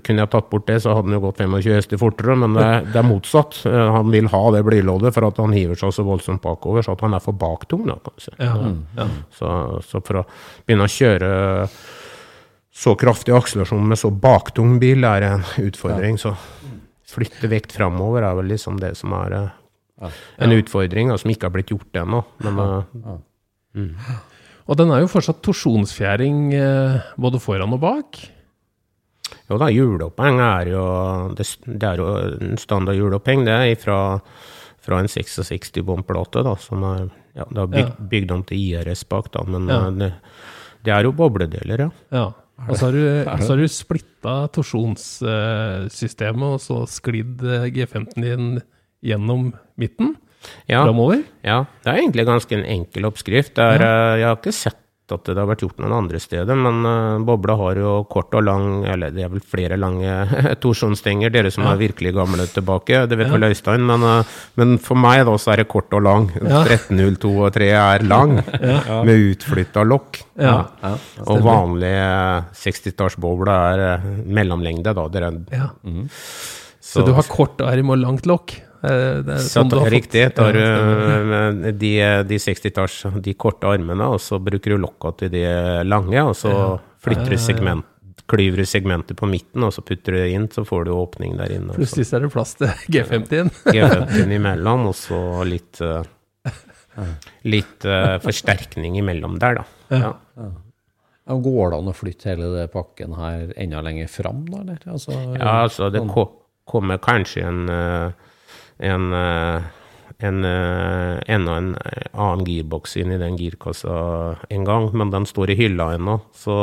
kunne 0.07 0.25
jeg 0.25 0.33
tatt 0.33 0.51
bort 0.51 0.67
det, 0.69 0.81
så 0.83 0.97
hadde 0.97 1.11
han 1.11 1.17
jo 1.19 1.23
gått 1.29 1.43
25 1.45 1.77
hester 1.79 2.01
fortere. 2.01 2.37
Men 2.43 2.59
det, 2.59 2.69
det 2.95 3.01
er 3.03 3.07
motsatt. 3.07 3.61
Eh, 3.71 3.93
Han 3.97 4.11
vil 4.15 4.29
ha 4.33 4.43
det 4.57 4.65
blyloddet 4.67 5.15
for 5.17 5.29
at 5.31 5.41
han 5.43 5.55
hiver 5.57 5.79
seg 5.79 5.95
så 5.95 6.07
voldsomt 6.07 6.43
bakover, 6.45 6.85
så 6.87 6.97
at 6.97 7.07
han 7.07 7.15
er 7.17 7.25
for 7.25 7.39
baktung. 7.39 7.87
Da, 7.91 7.99
kan 8.03 8.17
du 8.19 8.27
si. 8.27 8.35
Ja. 8.39 8.53
ja. 8.99 9.09
Så, 9.39 9.55
så 9.87 10.03
for 10.05 10.23
å 10.23 10.27
begynne 10.67 10.89
å 10.89 10.95
kjøre 10.99 11.33
så 12.81 12.95
kraftig 12.97 13.35
akselerasjon 13.35 13.89
med 13.91 13.99
så 13.99 14.11
baktung 14.15 14.79
bil 14.81 15.05
er 15.05 15.27
en 15.27 15.43
utfordring. 15.61 16.19
Så 16.23 16.35
flytte 17.11 17.51
vekt 17.51 17.75
framover 17.75 18.23
er 18.25 18.37
vel 18.39 18.53
liksom 18.53 18.79
det 18.81 18.95
som 18.99 19.13
er 19.19 19.35
eh, 19.37 20.21
en 20.41 20.55
utfordring, 20.55 21.11
da, 21.11 21.19
som 21.21 21.33
ikke 21.33 21.49
har 21.49 21.55
blitt 21.57 21.73
gjort 21.75 21.99
ennå. 22.05 22.23
Men 22.47 22.61
eh, 22.63 23.19
Og 24.71 24.77
den 24.79 24.93
er 24.95 25.01
jo 25.03 25.09
fortsatt 25.11 25.41
torsjonsfjæring 25.43 26.53
eh, 26.55 27.01
både 27.19 27.41
foran 27.43 27.75
og 27.75 27.81
bak. 27.83 28.21
jo 29.51 29.59
da, 29.59 29.67
hjuloppheng 29.75 30.39
er 30.39 30.71
jo 30.71 30.83
det, 31.35 31.47
det 31.67 31.89
er 31.89 31.97
jo 31.99 32.07
en 32.39 32.57
standard 32.61 32.95
hjuloppheng. 32.95 33.43
Det 33.49 33.57
er 33.57 33.75
fra, 33.83 33.99
fra 34.79 35.01
en 35.03 35.11
66 35.11 35.83
bomplate, 35.83 36.45
da, 36.47 36.55
som 36.63 36.85
er 36.87 37.09
ja, 37.35 37.45
det 37.51 37.59
er 37.65 37.67
bygd, 37.75 37.99
bygd 38.11 38.31
om 38.35 38.43
til 38.47 38.59
IRS 38.63 39.03
bak, 39.11 39.31
da, 39.35 39.43
men 39.47 39.67
Ja. 39.71 39.81
eh, 39.89 39.91
det, 39.99 40.13
det 40.87 40.95
er 40.95 41.03
jo 41.09 41.13
bobledeler, 41.19 41.79
ja. 41.87 41.91
Ja. 42.15 42.29
Og 42.69 42.77
så 42.77 42.91
har 42.91 42.93
du, 42.93 43.05
så 43.41 43.55
har 43.55 43.57
du 43.63 43.69
splitta 43.73 44.35
torsjonssystemet, 44.53 46.43
og 46.47 46.61
så 46.61 46.83
sklidd 46.91 47.43
eh, 47.43 47.71
G15 47.75 48.21
din 48.23 48.61
gjennom 49.03 49.53
midten 49.81 50.15
ja. 50.67 50.85
framover. 50.85 51.25
Ja, 51.47 51.65
det 51.85 51.93
er 51.93 52.03
egentlig 52.05 52.29
ganske 52.29 52.57
en 52.57 52.69
enkel 52.79 53.09
oppskrift. 53.11 53.59
Er, 53.59 53.83
ja. 53.83 53.97
Jeg 54.21 54.31
har 54.31 54.41
ikke 54.41 54.57
sett 54.57 54.79
at 55.15 55.27
det 55.27 55.39
har 55.39 55.49
vært 55.49 55.65
gjort 55.65 55.81
noen 55.83 55.95
andre 55.97 56.21
steder, 56.23 56.59
men 56.59 56.87
uh, 56.87 57.23
bobla 57.27 57.57
har 57.59 57.81
jo 57.81 57.95
kort 58.11 58.35
og 58.39 58.45
lang, 58.47 58.85
eller 58.91 59.15
det 59.15 59.25
er 59.27 59.33
vel 59.33 59.43
flere 59.43 59.79
lange 59.81 60.11
torsjonsstenger, 60.63 61.33
dere 61.35 61.53
som 61.55 61.67
er 61.69 61.81
virkelig 61.81 62.15
gamle 62.17 62.47
tilbake, 62.51 63.05
det 63.11 63.19
vet 63.21 63.33
vel 63.33 63.49
Øystein, 63.51 63.87
men, 63.89 64.07
uh, 64.07 64.39
men 64.61 64.77
for 64.83 65.01
meg 65.01 65.25
da 65.29 65.37
så 65.41 65.55
er 65.55 65.65
det 65.65 65.71
kort 65.73 65.93
og 65.97 66.05
lang. 66.07 66.31
1302 66.41 67.33
og 67.35 67.51
3 67.57 67.71
er 67.81 68.07
lang, 68.07 68.39
med 69.07 69.27
utflytta 69.33 69.85
lokk. 69.87 70.23
Ja. 70.41 70.55
Og 71.27 71.43
vanlig 71.45 71.91
eh, 71.91 72.47
60-tallsbobla 72.57 73.57
er 73.75 73.83
eh, 73.85 74.09
mellomlengde, 74.25 74.95
da. 74.97 75.05
Dere, 75.13 75.35
Ja. 75.53 75.71
Så 76.81 77.05
du 77.07 77.13
har 77.15 77.27
kort 77.29 77.61
arm 77.63 77.93
og 77.93 78.01
langt 78.01 78.27
lokk? 78.27 78.55
Eh, 78.83 79.37
Så 79.45 79.61
sånn 79.67 79.71
riktig. 79.93 80.23
Tar 80.35 80.53
du 80.57 80.59
Ja, 80.61 80.77
stemmer. 80.77 81.67
eh, 81.69 81.73
de, 81.73 81.91
de 82.31 82.39
60-talls, 82.41 83.03
de 83.23 83.35
korte 83.35 83.69
armene, 83.69 84.07
og 84.15 84.21
så 84.21 84.39
bruker 84.41 84.73
du 84.75 84.79
lokka 84.79 85.13
til 85.19 85.31
de 85.35 85.45
lange, 85.85 86.23
og 86.25 86.35
så 86.39 86.53
flytter 87.05 87.31
du 87.35 87.37
segment, 87.37 87.85
klyver 88.31 88.63
du 88.63 88.65
segmentet 88.65 89.17
på 89.19 89.27
midten, 89.29 89.65
og 89.67 89.73
så 89.75 89.83
putter 89.85 90.15
du 90.15 90.19
det 90.23 90.31
inn, 90.33 90.49
så 90.49 90.65
får 90.65 90.85
du 90.87 90.93
åpning 90.95 91.37
der 91.37 91.53
inne. 91.59 91.75
Plutselig 91.77 92.07
så 92.09 92.17
er 92.17 92.25
det 92.25 92.33
plass 92.33 92.55
til 92.57 92.69
G50-en. 92.95 93.51
G50 93.75 94.35
imellom, 94.39 94.87
og 94.93 94.97
så 94.97 95.21
litt 95.49 95.81
eh, 95.85 96.03
Litt 97.49 97.85
eh, 97.87 98.17
forsterkning 98.21 98.97
imellom 98.99 99.39
der, 99.41 99.61
da. 99.61 99.65
Ja. 99.95 100.11
Ja, 101.31 101.37
Går 101.39 101.71
det 101.71 101.79
an 101.79 101.89
å 101.93 101.95
flytte 101.95 102.33
hele 102.33 102.49
det 102.57 102.65
pakken 102.73 103.13
her 103.17 103.53
enda 103.61 103.81
lenger 103.87 104.09
fram, 104.11 104.43
da? 104.51 104.63
Eller? 104.65 104.81
Altså, 104.91 105.13
Ja, 105.39 105.53
altså 105.67 105.91
det 105.95 106.03
kommer 106.71 106.99
kanskje 107.03 107.45
en 107.47 107.63
eh, 107.71 108.11
en, 108.81 109.13
eh, 109.13 109.63
en 110.19 110.45
eh, 110.45 111.21
enda 111.35 111.57
en 111.61 111.73
eh, 111.77 112.07
annen 112.13 112.45
girboks 112.47 112.97
inn 113.01 113.13
i 113.15 113.21
den 113.21 113.37
girkassa 113.39 113.97
en 114.49 114.65
gang, 114.69 114.89
men 114.97 115.13
den 115.13 115.29
står 115.29 115.53
i 115.53 115.59
hylla 115.61 115.93
ennå. 115.97 116.21
Så 116.37 116.57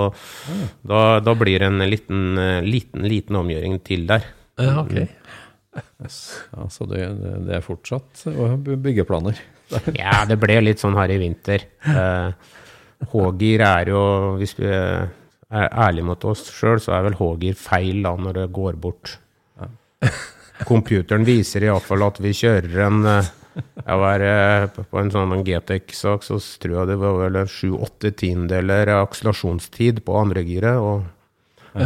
da, 0.81 1.01
da 1.23 1.35
blir 1.37 1.61
det 1.61 1.69
en 1.69 1.85
liten, 1.89 2.23
liten, 2.65 3.05
liten 3.07 3.41
omgjøring 3.41 3.79
til 3.85 4.07
der. 4.09 4.25
Ja, 4.57 4.81
ok. 4.81 4.95
ja, 4.97 6.65
så 6.73 6.87
det, 6.89 7.03
det, 7.21 7.59
er 7.59 7.65
fortsatt 7.65 8.25
å 8.33 8.55
byggeplaner. 8.57 9.39
Ja, 9.99 10.21
det 10.23 10.37
ble 10.39 10.61
litt 10.63 10.79
sånn 10.79 10.95
her 10.95 11.11
i 11.11 11.17
vinter. 11.19 11.65
Eh, 11.83 12.53
H-gir 13.11 13.63
er 13.67 13.89
jo, 13.91 14.03
hvis 14.39 14.55
vi 14.55 14.69
er 14.71 15.09
ærlige 15.51 16.07
mot 16.07 16.23
oss 16.29 16.45
sjøl, 16.55 16.79
så 16.79 16.95
er 16.95 17.03
vel 17.09 17.17
H-gir 17.19 17.59
feil 17.59 17.99
da 18.05 18.13
når 18.15 18.39
det 18.39 18.45
går 18.55 18.79
bort. 18.79 19.17
Computeren 20.65 21.25
viser 21.27 21.61
iallfall 21.67 22.01
at 22.07 22.17
vi 22.23 22.31
kjører 22.33 22.79
en 22.87 23.05
eh, 23.05 23.27
Jeg 23.57 23.97
var 24.01 24.19
på 24.77 24.99
en 25.01 25.11
sånn 25.13 25.43
GTX-sak, 25.45 26.23
så 26.25 26.35
tror 26.61 26.75
jeg 26.79 26.87
det 26.91 26.97
var 27.01 27.13
vel 27.23 27.37
sju-åtte 27.49 28.11
tiendedeler 28.13 28.85
akselerasjonstid 28.99 29.95
på 30.05 30.11
andregiret, 30.19 30.77
og 30.77 30.97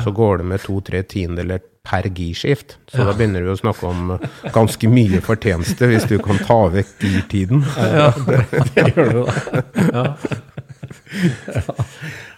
så 0.03 0.11
går 0.15 0.37
det 0.41 0.45
med 0.51 0.59
to-tre 0.63 0.99
tiendedeler 1.07 1.59
per 1.83 2.03
girskift. 2.13 2.77
Så 2.91 3.03
da 3.07 3.13
begynner 3.15 3.41
vi 3.45 3.51
å 3.53 3.57
snakke 3.59 3.87
om 3.89 3.99
eh, 4.17 4.25
ganske 4.53 4.87
mye 4.91 5.19
fortjeneste 5.25 5.83
hvis 5.89 6.05
du 6.11 6.17
kan 6.23 6.37
ta 6.45 6.59
vekk 6.75 6.91
girtiden. 7.01 7.59
Ja, 7.79 8.11
Det 8.75 8.83
gjør 8.91 9.07
du, 9.11 9.19
da. 9.95 10.03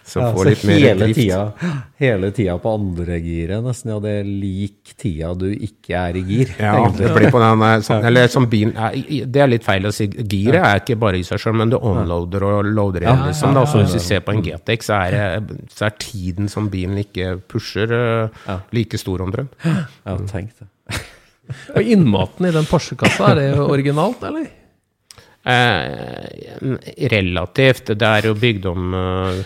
Så 0.04 0.20
Ja, 0.20 0.26
får 0.34 0.42
så 0.44 0.50
litt 0.50 0.64
mer 0.68 0.78
hele 0.82 1.06
drift. 1.06 1.16
tida, 1.16 1.74
hele 1.98 2.28
tida 2.36 2.54
på 2.60 2.72
andre 2.76 3.14
giret, 3.24 3.62
nesten. 3.64 3.88
Ja, 3.94 3.98
det 4.04 4.10
er 4.20 4.24
lik 4.28 4.90
tida 5.00 5.30
du 5.40 5.46
ikke 5.54 5.94
er 5.96 6.18
i 6.20 6.22
gir. 6.28 6.50
Ja, 6.60 6.74
egentlig. 6.82 7.06
det 7.06 7.12
blir 7.16 7.30
på 7.32 7.40
den 7.40 7.62
sånn, 7.88 8.04
eller 8.10 8.28
som 8.28 8.46
bil, 8.52 8.74
ja, 8.76 8.90
det 9.24 9.40
er 9.40 9.48
litt 9.48 9.64
feil 9.64 9.88
å 9.88 9.92
si. 9.96 10.06
Giret 10.12 10.60
er 10.60 10.82
ikke 10.82 10.98
bare 11.00 11.16
i 11.16 11.24
seg 11.24 11.40
sjøl, 11.40 11.56
men 11.56 11.72
du 11.72 11.78
onloader 11.80 12.44
og 12.50 12.68
loader 12.68 13.06
igjen. 13.06 13.22
liksom, 13.30 13.54
da. 13.56 13.64
Så 13.64 13.80
hvis 13.80 13.96
du 13.96 14.02
ser 14.04 14.20
på 14.20 14.34
en 14.36 14.42
GTX, 14.44 14.90
så 14.92 14.98
er, 15.06 15.16
det- 15.40 15.70
så 15.72 15.86
er 15.88 15.96
tiden 16.04 16.50
som 16.52 16.68
bilen 16.68 17.00
ikke 17.00 17.38
pusher, 17.48 17.96
eh, 18.44 18.58
like 18.76 18.98
stor 19.00 19.24
omtrent. 19.24 19.56
Ja, 19.64 20.18
tenk 20.28 20.52
det. 20.60 20.68
Og 21.76 21.82
innmaten 21.96 22.46
i 22.46 22.52
den 22.52 22.64
Porsche-kassa, 22.68 23.32
er 23.32 23.40
det 23.40 23.48
originalt, 23.58 24.20
eller? 24.28 24.46
Eh, 25.44 26.76
relativt. 27.12 27.90
Det 27.98 28.02
er 28.08 28.28
jo 28.30 28.34
bygd 28.38 28.66
om 28.70 28.94
eh, 28.96 29.42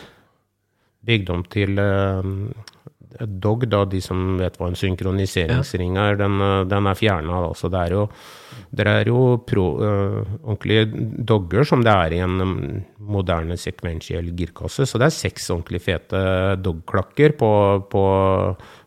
Bygd 1.09 1.31
om 1.33 1.45
til 1.49 1.81
eh, 1.81 2.35
Dog, 3.19 3.65
da, 3.67 3.81
de 3.89 3.99
som 4.05 4.37
vet 4.39 4.59
hva 4.61 4.69
en 4.69 4.77
synkroniseringsring 4.79 5.97
er, 5.99 6.19
den, 6.21 6.37
eh, 6.45 6.65
den 6.69 6.87
er 6.91 6.99
fjerna. 6.99 7.41
Altså, 7.49 7.71
det 7.73 7.81
er 7.81 7.95
jo, 7.97 8.03
det 8.79 8.87
er 8.91 9.09
jo 9.09 9.21
pro, 9.49 9.65
uh, 9.81 10.19
ordentlige 10.45 10.85
dogger 11.27 11.65
som 11.67 11.83
det 11.87 11.95
er 11.95 12.15
i 12.15 12.21
en 12.23 12.35
mm, 12.37 12.59
moderne 13.09 13.57
sekvensiell 13.59 14.29
girkasse. 14.37 14.87
Så 14.87 15.01
det 15.01 15.09
er 15.09 15.17
seks 15.17 15.49
ordentlig 15.55 15.81
fete 15.87 16.21
dog-klakker 16.61 17.35
på, 17.41 17.51
på, 17.91 18.05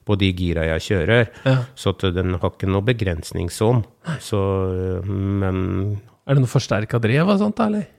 på 0.06 0.20
de 0.22 0.30
gira 0.38 0.68
jeg 0.70 0.86
kjører. 0.92 1.32
Ja. 1.48 1.58
Så 1.74 1.96
den 2.06 2.38
har 2.38 2.54
ikke 2.54 2.70
noe 2.70 2.86
begrensningssone. 2.86 3.82
Så, 4.22 4.44
men 5.08 5.58
Er 6.28 6.38
det 6.38 6.46
noe 6.46 6.52
forsterka 6.52 7.02
drev 7.02 7.34
og 7.34 7.42
sånt, 7.42 7.64
eller? 7.66 7.90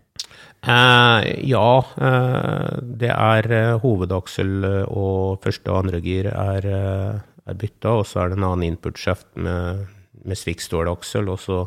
Eh, 0.63 1.49
ja, 1.51 1.85
eh, 1.99 2.75
det 3.03 3.11
er 3.11 3.49
eh, 3.51 3.79
hovedaksel 3.83 4.63
og 4.87 5.43
første 5.43 5.73
og 5.73 5.81
andre 5.81 5.99
gir 6.05 6.29
er, 6.31 6.69
er 6.71 7.57
bytta, 7.59 7.97
og 7.99 8.07
så 8.07 8.23
er 8.23 8.31
det 8.31 8.39
en 8.39 8.47
annen 8.47 8.69
input-shaft 8.71 9.27
med, 9.43 9.89
med 10.23 10.39
svikkstålaksel, 10.39 11.33
og 11.35 11.43
så 11.43 11.65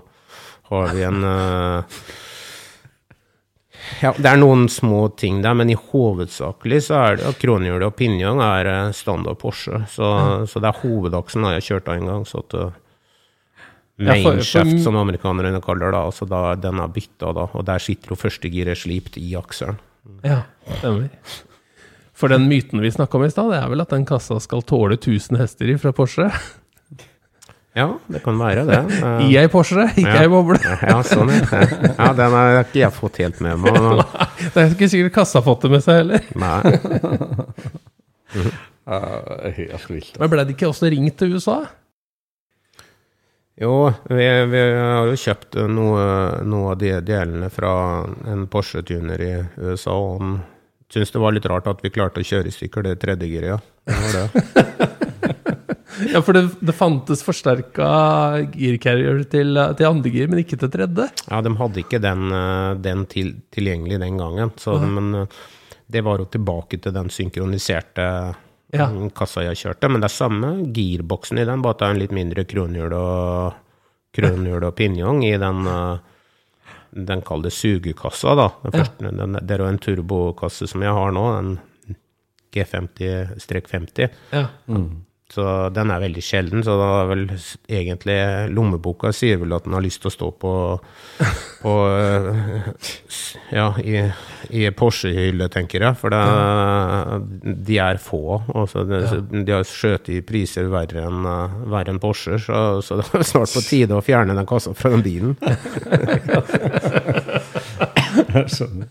har 0.72 0.96
vi 0.96 1.04
en 1.04 1.28
Ja, 4.02 4.16
det 4.18 4.32
er 4.32 4.40
noen 4.40 4.66
små 4.72 5.10
ting 5.20 5.44
der, 5.44 5.54
men 5.54 5.70
i 5.70 5.78
hovedsakelig 5.78 6.86
så 6.88 6.96
er 7.02 7.20
det 7.20 7.36
kronhjulet 7.44 7.86
og 7.86 8.00
pinjong 8.00 8.40
er 8.42 8.72
standard 8.96 9.38
Porsche, 9.44 9.84
så, 9.92 10.08
så 10.48 10.64
det 10.64 10.72
er 10.72 10.82
hovedakselen 10.82 11.50
har 11.50 11.60
jeg 11.60 11.68
kjørt 11.68 11.92
av 11.92 12.00
en 12.00 12.12
gang, 12.14 12.26
så 12.26 12.42
at 12.48 12.56
eh, 14.00 14.06
Ja, 14.06 14.16
Mainshaft, 14.30 14.80
som 14.84 14.96
amerikanerne 15.00 15.62
kaller 15.64 15.92
det. 15.96 16.02
Altså 16.12 16.28
da, 16.28 16.56
den 16.60 16.80
er 16.84 16.88
bytta, 16.92 17.32
da. 17.34 17.48
Og 17.54 17.66
der 17.66 17.80
sitter 17.80 18.12
jo 18.12 18.20
førstegiret 18.20 18.78
slipt 18.82 19.18
i 19.22 19.34
akselen. 19.40 19.78
Ja, 20.26 20.42
stemmer. 20.80 21.10
For 22.16 22.32
den 22.32 22.46
myten 22.48 22.80
vi 22.80 22.92
snakka 22.92 23.18
om 23.18 23.26
i 23.26 23.30
stad, 23.34 23.50
det 23.52 23.58
er 23.64 23.68
vel 23.72 23.82
at 23.84 23.90
den 23.92 24.06
kassa 24.08 24.38
skal 24.40 24.62
tåle 24.64 24.96
1000 25.00 25.36
hester 25.42 25.68
i 25.74 25.76
fra 25.82 25.92
Porsche? 25.96 26.30
Ja, 27.76 27.90
det 28.08 28.22
kan 28.24 28.38
være 28.40 28.62
det. 28.70 28.78
I 29.28 29.34
ei 29.42 29.50
Porsche, 29.52 29.84
ikke 29.98 30.08
Ja. 30.14 30.22
ei 30.24 30.30
boble. 30.32 30.56
Ja, 30.88 31.02
sånn, 31.04 31.28
ja. 31.34 31.60
ja. 31.98 32.12
Den 32.16 32.32
har 32.38 32.62
ikke 32.62 32.80
jeg 32.86 32.94
fått 32.96 33.20
helt 33.20 33.42
med 33.44 33.60
meg. 33.66 33.74
men- 33.76 34.06
Det 34.54 34.62
er 34.62 34.70
ikke 34.78 34.88
sikkert 34.94 35.16
kassa 35.18 35.42
har 35.42 35.48
fått 35.50 35.66
det 35.68 35.72
med 35.74 35.84
seg 35.84 36.00
heller. 36.04 36.24
Nei. 36.40 36.62
helt 39.58 39.90
vilt. 39.90 40.16
Men 40.22 40.32
ble 40.32 40.46
det 40.46 40.56
ikke 40.56 40.70
også 40.72 40.90
ringt 40.94 41.18
til 41.20 41.36
USA? 41.36 41.58
Jo, 43.62 43.94
vi, 44.10 44.26
vi 44.52 44.62
har 44.76 45.08
jo 45.08 45.16
kjøpt 45.16 45.56
noe, 45.72 46.02
noe 46.44 46.74
av 46.74 46.80
de 46.82 46.92
delene 47.08 47.48
fra 47.54 47.72
en 48.28 48.44
Porsche-tuner 48.52 49.22
i 49.24 49.32
USA, 49.64 49.96
og 49.96 50.20
han 50.20 50.34
syntes 50.92 51.14
det 51.16 51.22
var 51.24 51.36
litt 51.36 51.48
rart 51.48 51.70
at 51.72 51.80
vi 51.84 51.94
klarte 51.96 52.20
å 52.20 52.28
kjøre 52.28 52.52
i 52.52 52.56
stykker 52.56 52.84
det 52.84 52.98
tredje 53.04 53.32
giret, 53.32 53.56
ja. 53.56 53.60
Ja, 56.12 56.20
for 56.20 56.36
det, 56.36 56.50
det 56.60 56.74
fantes 56.76 57.22
forsterka 57.24 57.86
gircarrier 58.52 59.22
til, 59.32 59.56
til 59.80 59.88
andre 59.88 60.12
gir, 60.12 60.28
men 60.28 60.42
ikke 60.42 60.58
til 60.60 60.72
tredje. 60.74 61.06
Ja, 61.30 61.40
de 61.40 61.54
hadde 61.56 61.80
ikke 61.86 62.02
den, 62.04 62.26
eh, 62.36 62.72
den 62.84 63.06
til, 63.12 63.32
tilgjengelig 63.56 64.02
den 64.04 64.20
gangen, 64.20 64.52
så, 64.60 64.76
men 64.82 65.22
eh, 65.22 65.38
det 65.88 66.04
var 66.04 66.20
jo 66.20 66.28
tilbake 66.34 66.82
til 66.84 66.96
den 66.96 67.12
synkroniserte 67.14 68.08
Ja. 68.76 68.90
mm, 68.92 69.12
kassa 69.16 69.46
jeg 69.46 69.62
kjørte. 69.62 69.92
Men 69.92 70.04
det 70.04 70.10
er 70.10 70.16
samme 70.16 70.52
girboksen 70.76 71.40
i 71.42 71.48
den, 71.48 71.64
bare 71.64 71.78
at 71.78 71.82
det 71.82 71.88
er 71.88 71.96
en 71.96 72.04
litt 72.04 72.16
mindre 72.16 72.46
kronhjul 72.50 72.98
og, 72.98 73.62
kronhjul 74.16 74.68
og 74.68 74.76
pinjong 74.78 75.24
i 75.28 75.34
den 75.42 75.72
eh, 75.72 76.12
den 76.96 77.22
kalde 77.28 77.52
sugekassa, 77.52 78.36
da. 78.40 78.50
Den 78.64 78.76
første, 78.78 79.10
den, 79.12 79.40
det 79.42 79.56
er 79.56 79.64
jo 79.66 79.68
en 79.68 79.82
turbokasse 79.84 80.68
som 80.72 80.84
jeg 80.86 80.96
har 80.96 81.12
nå, 81.16 81.26
en 81.36 81.58
G50-50. 82.56 84.16
Ja. 84.32 84.46
Så 85.34 85.44
den 85.74 85.90
er 85.90 86.04
veldig 86.04 86.22
sjelden, 86.22 86.62
så 86.64 86.76
da 86.78 86.88
er 87.02 87.08
vel 87.10 87.24
egentlig 87.34 88.16
lommeboka 88.54 89.10
sier 89.16 89.40
vel 89.42 89.56
at 89.58 89.66
den 89.66 89.74
har 89.74 89.82
lyst 89.82 90.04
til 90.04 90.12
å 90.12 90.14
stå 90.14 90.28
på, 90.38 90.52
på 91.64 91.74
eh, 91.90 92.68
ja, 93.56 93.66
i, 93.82 94.04
i 94.54 94.70
Porsche-hylle, 94.78 95.48
tenker 95.52 95.82
jeg. 95.88 95.98
For 95.98 96.14
det, 96.14 96.22
de 97.68 97.80
er 97.82 97.98
få. 98.02 98.38
Altså 98.54 98.86
de, 98.88 99.02
så 99.10 99.18
De 99.34 99.56
har 99.56 99.66
skjøt 99.66 100.12
i 100.14 100.20
priser 100.26 100.70
verre 100.72 101.08
enn 101.10 101.26
eh, 101.32 101.82
enn 101.90 102.02
Porsche, 102.04 102.38
så, 102.46 102.62
så 102.86 103.02
det 103.02 103.08
er 103.10 103.26
snart 103.26 103.56
på 103.58 103.66
tide 103.66 103.98
å 103.98 104.06
fjerne 104.06 104.38
den 104.38 104.48
kassa 104.50 104.76
fra 104.78 104.94
den 104.94 105.04
bilen. 105.06 105.34
Jeg 108.36 108.48
skjønner. 108.54 108.88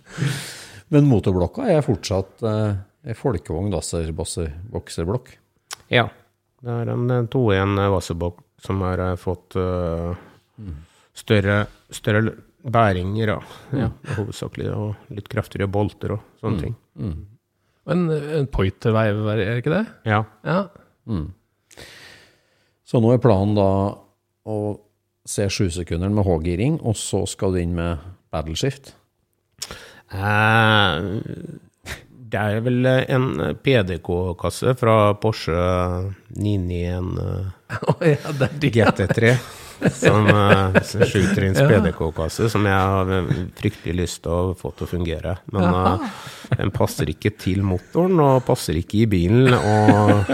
Men 0.92 1.08
motorblokka 1.08 1.70
er 1.70 1.86
fortsatt 1.86 2.44
eh, 2.44 2.74
en 3.06 3.18
folkevogn 3.22 3.72
dasser-bokserblokk. 3.72 5.32
Ja. 5.94 6.08
Det 6.64 6.72
er 6.72 6.90
en 6.94 7.10
eh, 7.12 7.26
2-1 7.32 7.76
Vassebokk 7.92 8.40
som 8.64 8.80
har 8.86 9.02
eh, 9.04 9.16
fått 9.20 9.56
eh, 9.60 10.14
større, 11.14 11.58
større 11.92 12.36
bæringer, 12.64 13.34
ja. 13.34 13.38
ja 13.76 13.90
hovedsakelig. 14.16 14.70
Og 14.72 15.12
litt 15.14 15.28
kraftigere 15.32 15.68
bolter 15.68 16.16
og 16.16 16.24
sånne 16.40 16.62
ting. 16.62 16.78
Men 17.84 18.06
en 18.08 18.48
poiterveiv, 18.48 19.20
er 19.28 19.42
det 19.42 19.48
ikke 19.60 19.74
det? 19.74 19.84
Ja. 20.08 20.22
Ja. 20.46 20.62
Så 22.88 23.00
nå 23.04 23.12
er 23.12 23.20
planen 23.20 23.52
da 23.58 23.68
å 24.48 24.58
se 25.28 25.44
sjusekunderen 25.52 26.16
med 26.16 26.24
H-giring, 26.24 26.78
og 26.80 26.96
så 27.00 27.24
skal 27.28 27.52
du 27.52 27.60
inn 27.60 27.76
med 27.76 28.00
battleshift? 28.32 28.94
Eh, 30.14 31.12
det 32.34 32.40
er 32.42 32.62
vel 32.66 32.86
en 32.88 33.28
PDK-kasse 33.62 34.74
fra 34.78 34.96
Porsche 35.22 35.58
991 36.34 37.20
eh, 37.22 38.14
ja, 38.14 38.32
det 38.32 38.48
er 38.48 38.56
de. 38.58 38.70
GT3. 38.74 39.36
Som 39.94 40.28
uh, 40.30 40.76
sjutrinns 40.82 41.58
PDK-kasse, 41.58 42.46
som 42.48 42.64
jeg 42.66 42.74
har 42.74 43.26
fryktelig 43.58 43.96
lyst 43.98 44.22
til 44.24 44.32
å 44.32 44.54
få 44.56 44.70
til 44.72 44.86
å 44.86 44.90
fungere. 44.90 45.34
Men 45.52 45.66
uh, 45.66 46.04
den 46.54 46.72
passer 46.74 47.10
ikke 47.10 47.34
til 47.38 47.62
motoren, 47.66 48.22
og 48.22 48.44
passer 48.46 48.78
ikke 48.80 49.02
i 49.02 49.08
bilen. 49.10 49.54
Og 49.54 50.30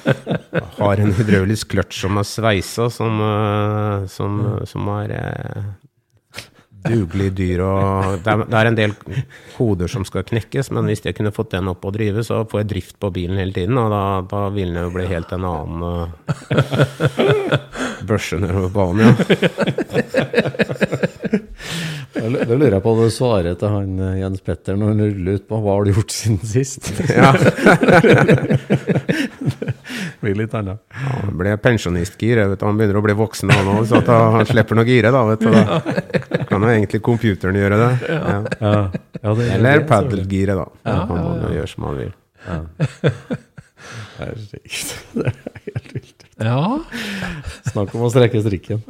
har 0.80 1.02
en 1.02 1.14
hydraulisk 1.18 1.74
kløtsj 1.74 2.06
som 2.06 2.22
er 2.22 2.30
sveisa, 2.30 2.88
som, 2.94 3.20
eh, 3.26 4.06
som, 4.12 4.38
som 4.70 4.94
er 4.96 5.16
eh, 6.86 6.92
dugelig 6.96 7.28
dyr. 7.38 7.60
Og 7.66 7.76
det, 8.24 8.30
er, 8.32 8.36
det 8.46 8.56
er 8.60 8.66
en 8.70 8.78
del 8.78 8.92
koder 9.56 9.88
som 9.92 10.02
skal 10.08 10.28
knekkes, 10.28 10.66
men 10.74 10.82
hvis 10.90 11.04
jeg 11.06 11.16
kunne 11.18 11.34
fått 11.34 11.54
den 11.56 11.70
opp 11.72 11.82
og 11.86 11.92
drive, 11.96 12.20
så 12.26 12.34
får 12.48 12.58
jeg 12.62 12.70
drift 12.74 12.96
på 13.02 13.08
bilen 13.14 13.36
hele 13.40 13.54
tiden, 13.56 13.76
og 13.80 13.86
da, 13.92 14.02
da 14.30 14.40
vil 14.54 14.70
den 14.74 14.86
jo 14.86 14.94
bli 14.94 15.06
helt 15.10 15.30
en 15.36 15.48
annen 15.48 15.78
uh, 15.82 15.88
børse 18.08 18.36
nedover 18.42 18.70
banen. 18.74 19.10
Ja. 22.16 22.44
Da 22.46 22.56
lurer 22.56 22.72
jeg 22.76 22.82
på 22.82 22.90
om 22.94 23.00
du 23.04 23.10
svarer 23.12 23.54
til 23.58 23.68
han 23.70 23.98
eh, 24.02 24.20
Jens 24.22 24.40
Petter 24.44 24.76
når 24.78 24.86
han 24.92 25.02
ruller 25.04 25.32
ut 25.38 25.46
på 25.50 25.56
hva 25.62 25.72
har 25.76 25.82
du 25.86 25.90
gjort 25.94 26.12
siden 26.14 26.40
sist? 26.48 26.82
Ja. 27.12 27.30
Blir 30.24 30.36
litt 30.38 30.54
annet. 30.56 30.80
Han 31.02 31.36
ble 31.38 31.56
pensjonistgir. 31.62 32.40
Han 32.62 32.78
begynner 32.80 33.00
å 33.00 33.04
bli 33.04 33.16
voksen 33.18 33.52
han 33.52 33.72
òg, 33.74 33.82
så 33.90 34.00
at 34.00 34.10
han 34.12 34.46
slipper 34.48 34.78
noe 34.78 34.88
gire. 34.88 35.12
da, 35.14 35.24
vet 35.28 35.44
du. 35.44 35.50
Da 35.52 36.44
kan 36.48 36.62
jo 36.64 36.70
egentlig 36.72 37.02
computeren 37.04 37.58
gjøre 37.58 37.80
det. 37.82 37.90
Ja. 38.08 38.38
Ja. 38.60 38.74
Ja, 39.22 39.34
det, 39.34 39.48
Eller 39.56 39.84
paddelgire, 39.88 40.56
da. 40.58 40.66
han 40.86 41.10
må 41.42 41.52
gjøre 41.56 41.70
som 41.72 41.88
han 41.90 42.00
vil. 42.04 42.14
Er 44.16 44.34
sykt. 44.40 44.94
Det 45.16 45.28
er 45.28 45.64
helt 45.66 45.90
vilt. 45.94 46.26
Ja. 46.40 46.60
Snakk 47.70 47.94
om 47.96 48.06
å 48.06 48.10
strekke 48.12 48.40
strikken. 48.44 48.82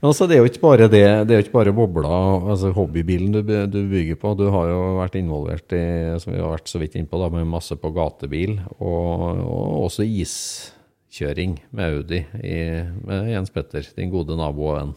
Men 0.00 0.08
altså, 0.14 0.24
det 0.24 0.36
er 0.36 0.40
jo 0.40 0.48
ikke 0.48 0.62
bare 0.62 0.86
det, 0.88 1.02
det 1.28 1.34
er 1.34 1.42
jo 1.42 1.44
ikke 1.44 1.58
bare 1.58 1.74
bobla, 1.76 2.10
altså 2.54 2.70
hobbybilen 2.72 3.34
du, 3.34 3.42
du 3.68 3.80
bygger 3.90 4.16
på. 4.22 4.32
Du 4.38 4.46
har 4.48 4.70
jo 4.70 4.78
vært 4.96 5.18
involvert 5.20 5.74
i, 5.76 5.82
som 6.22 6.32
vi 6.32 6.40
har 6.40 6.54
vært 6.54 6.72
så 6.72 6.80
vidt 6.80 6.96
innpå, 6.96 7.20
da, 7.20 7.28
med 7.34 7.50
masse 7.52 7.76
på 7.76 7.90
gatebil, 7.92 8.56
og, 8.78 9.26
og 9.44 9.84
også 9.90 10.08
iskjøring 10.08 11.58
med 11.76 11.98
Audi 11.98 12.22
i, 12.40 12.56
med 13.04 13.28
Jens 13.34 13.52
Petter, 13.52 13.92
din 13.98 14.12
gode 14.14 14.40
nabo 14.40 14.70
og 14.70 14.78
venn. 14.78 14.96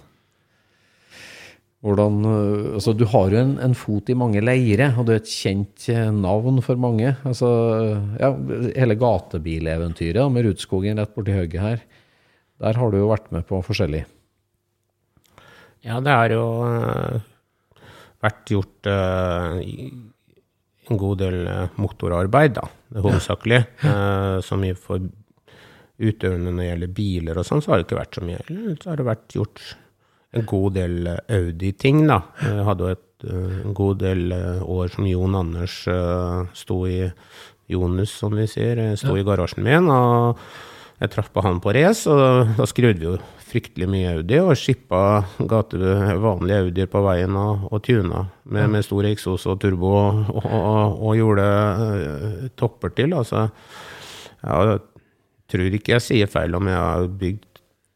Hvordan, 1.84 2.24
øh, 2.24 2.74
altså, 2.80 2.96
du 2.96 3.04
har 3.12 3.36
jo 3.36 3.44
en, 3.44 3.58
en 3.60 3.76
fot 3.76 4.08
i 4.08 4.16
mange 4.16 4.40
leire, 4.40 4.94
og 4.96 5.04
du 5.04 5.18
er 5.18 5.20
et 5.20 5.28
kjent 5.28 5.90
eh, 5.92 6.08
navn 6.16 6.64
for 6.64 6.80
mange. 6.80 7.12
Altså, 7.28 7.50
ja, 8.24 8.32
hele 8.80 8.96
gatebileventyret 8.96 10.32
med 10.32 10.48
Rudskogen 10.48 11.04
rett 11.04 11.12
borti 11.12 11.36
høyre 11.36 11.68
her, 11.68 11.88
der 12.64 12.80
har 12.80 12.88
du 12.88 13.02
jo 13.04 13.12
vært 13.12 13.34
med 13.36 13.44
på 13.52 13.60
forskjellig. 13.68 14.06
Ja, 15.84 16.00
det 16.00 16.16
har 16.16 16.32
jo 16.32 16.44
eh, 16.64 17.24
vært 18.24 18.52
gjort 18.54 18.88
eh, 18.88 19.58
en 20.88 21.00
god 21.00 21.20
del 21.20 21.42
eh, 21.52 21.76
motorarbeid, 21.76 22.56
da, 22.56 22.68
hovedsakelig. 23.04 23.62
Så 24.48 24.60
mye 24.60 24.78
for 24.80 25.04
utøvende 26.04 26.52
når 26.52 26.62
det 26.62 26.68
gjelder 26.70 26.94
biler 26.98 27.40
og 27.40 27.48
sånn, 27.48 27.64
så 27.64 27.74
har 27.74 27.82
det 27.82 27.88
ikke 27.88 28.00
vært 28.00 28.20
så 28.20 28.26
mye. 28.26 28.44
Så 28.80 28.92
har 28.92 29.00
det 29.00 29.08
vært 29.08 29.36
gjort 29.36 29.64
en 30.34 30.46
god 30.50 30.78
del 30.80 31.10
Audi-ting, 31.12 32.06
da. 32.10 32.22
Jeg 32.42 32.68
hadde 32.70 32.86
jo 32.86 32.96
et, 32.96 33.10
en 33.34 33.76
god 33.78 34.00
del 34.02 34.34
år 34.34 34.92
som 34.92 35.08
Jon 35.08 35.38
Anders 35.40 35.76
sto 36.58 36.80
i 36.90 36.98
Jonus, 37.72 38.16
som 38.24 38.34
vi 38.36 38.48
sier, 38.50 38.82
sto 39.00 39.14
ja. 39.16 39.22
i 39.22 39.28
garasjen 39.28 39.64
min. 39.68 39.92
og 39.92 40.40
jeg 41.04 41.12
traff 41.12 41.30
på 41.36 41.44
han 41.44 41.60
på 41.64 41.74
race, 41.76 42.08
og 42.08 42.56
da 42.58 42.68
skrudde 42.70 43.02
vi 43.02 43.10
jo 43.10 43.18
fryktelig 43.54 43.88
mye 43.90 44.14
Audi, 44.16 44.40
og 44.42 44.56
shippa 44.58 45.00
gate, 45.50 45.78
vanlige 46.24 46.64
Audier 46.66 46.90
på 46.90 47.04
veien 47.06 47.36
og, 47.38 47.68
og 47.70 47.84
tuna 47.86 48.26
med, 48.50 48.72
med 48.74 48.86
stor 48.86 49.06
eksos 49.12 49.46
og 49.52 49.60
turbo, 49.62 49.92
og, 49.94 50.40
og, 50.42 50.96
og, 50.98 51.12
gjorde 51.20 51.46
eh, 51.46 52.48
topper 52.58 52.96
til. 52.98 53.14
Altså, 53.14 53.46
jeg 54.42 54.80
tror 55.54 55.78
ikke 55.78 55.94
jeg 55.96 56.06
sier 56.08 56.32
feil 56.32 56.58
om 56.58 56.72
jeg 56.72 56.80
har 56.80 57.10
bygd 57.22 57.50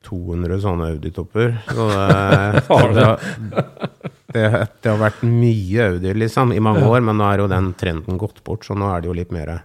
200 0.07 0.61
sånne 0.63 0.91
Audi-topper. 0.93 1.57
Så 1.73 1.87
det, 1.89 2.61
det, 2.99 3.63
det, 4.37 4.45
det 4.83 4.91
har 4.93 5.01
vært 5.01 5.25
mye 5.25 5.89
Audi 5.89 6.13
liksom, 6.21 6.53
i 6.53 6.61
mange 6.63 6.85
år, 6.85 7.01
men 7.01 7.17
nå 7.17 7.31
er 7.31 7.43
jo 7.43 7.49
den 7.51 7.73
trenden 7.79 8.21
gått 8.21 8.43
bort, 8.45 8.67
så 8.67 8.77
nå 8.77 8.91
er 8.93 9.03
det 9.03 9.11
jo 9.11 9.17
litt 9.17 9.33
mer 9.35 9.57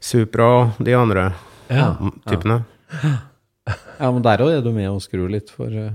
Supra 0.00 0.46
og 0.58 0.78
de 0.84 0.94
andre 0.96 1.30
Ja. 1.70 1.90
typene. 2.26 2.62
Ja, 2.90 3.10
men 4.00 4.22
der 4.26 4.44
òg 4.44 4.54
er 4.58 4.62
du 4.64 4.70
med 4.74 4.88
og 4.90 5.02
skrur 5.04 5.30
litt 5.32 5.50
for 5.52 5.72
uh, 5.72 5.90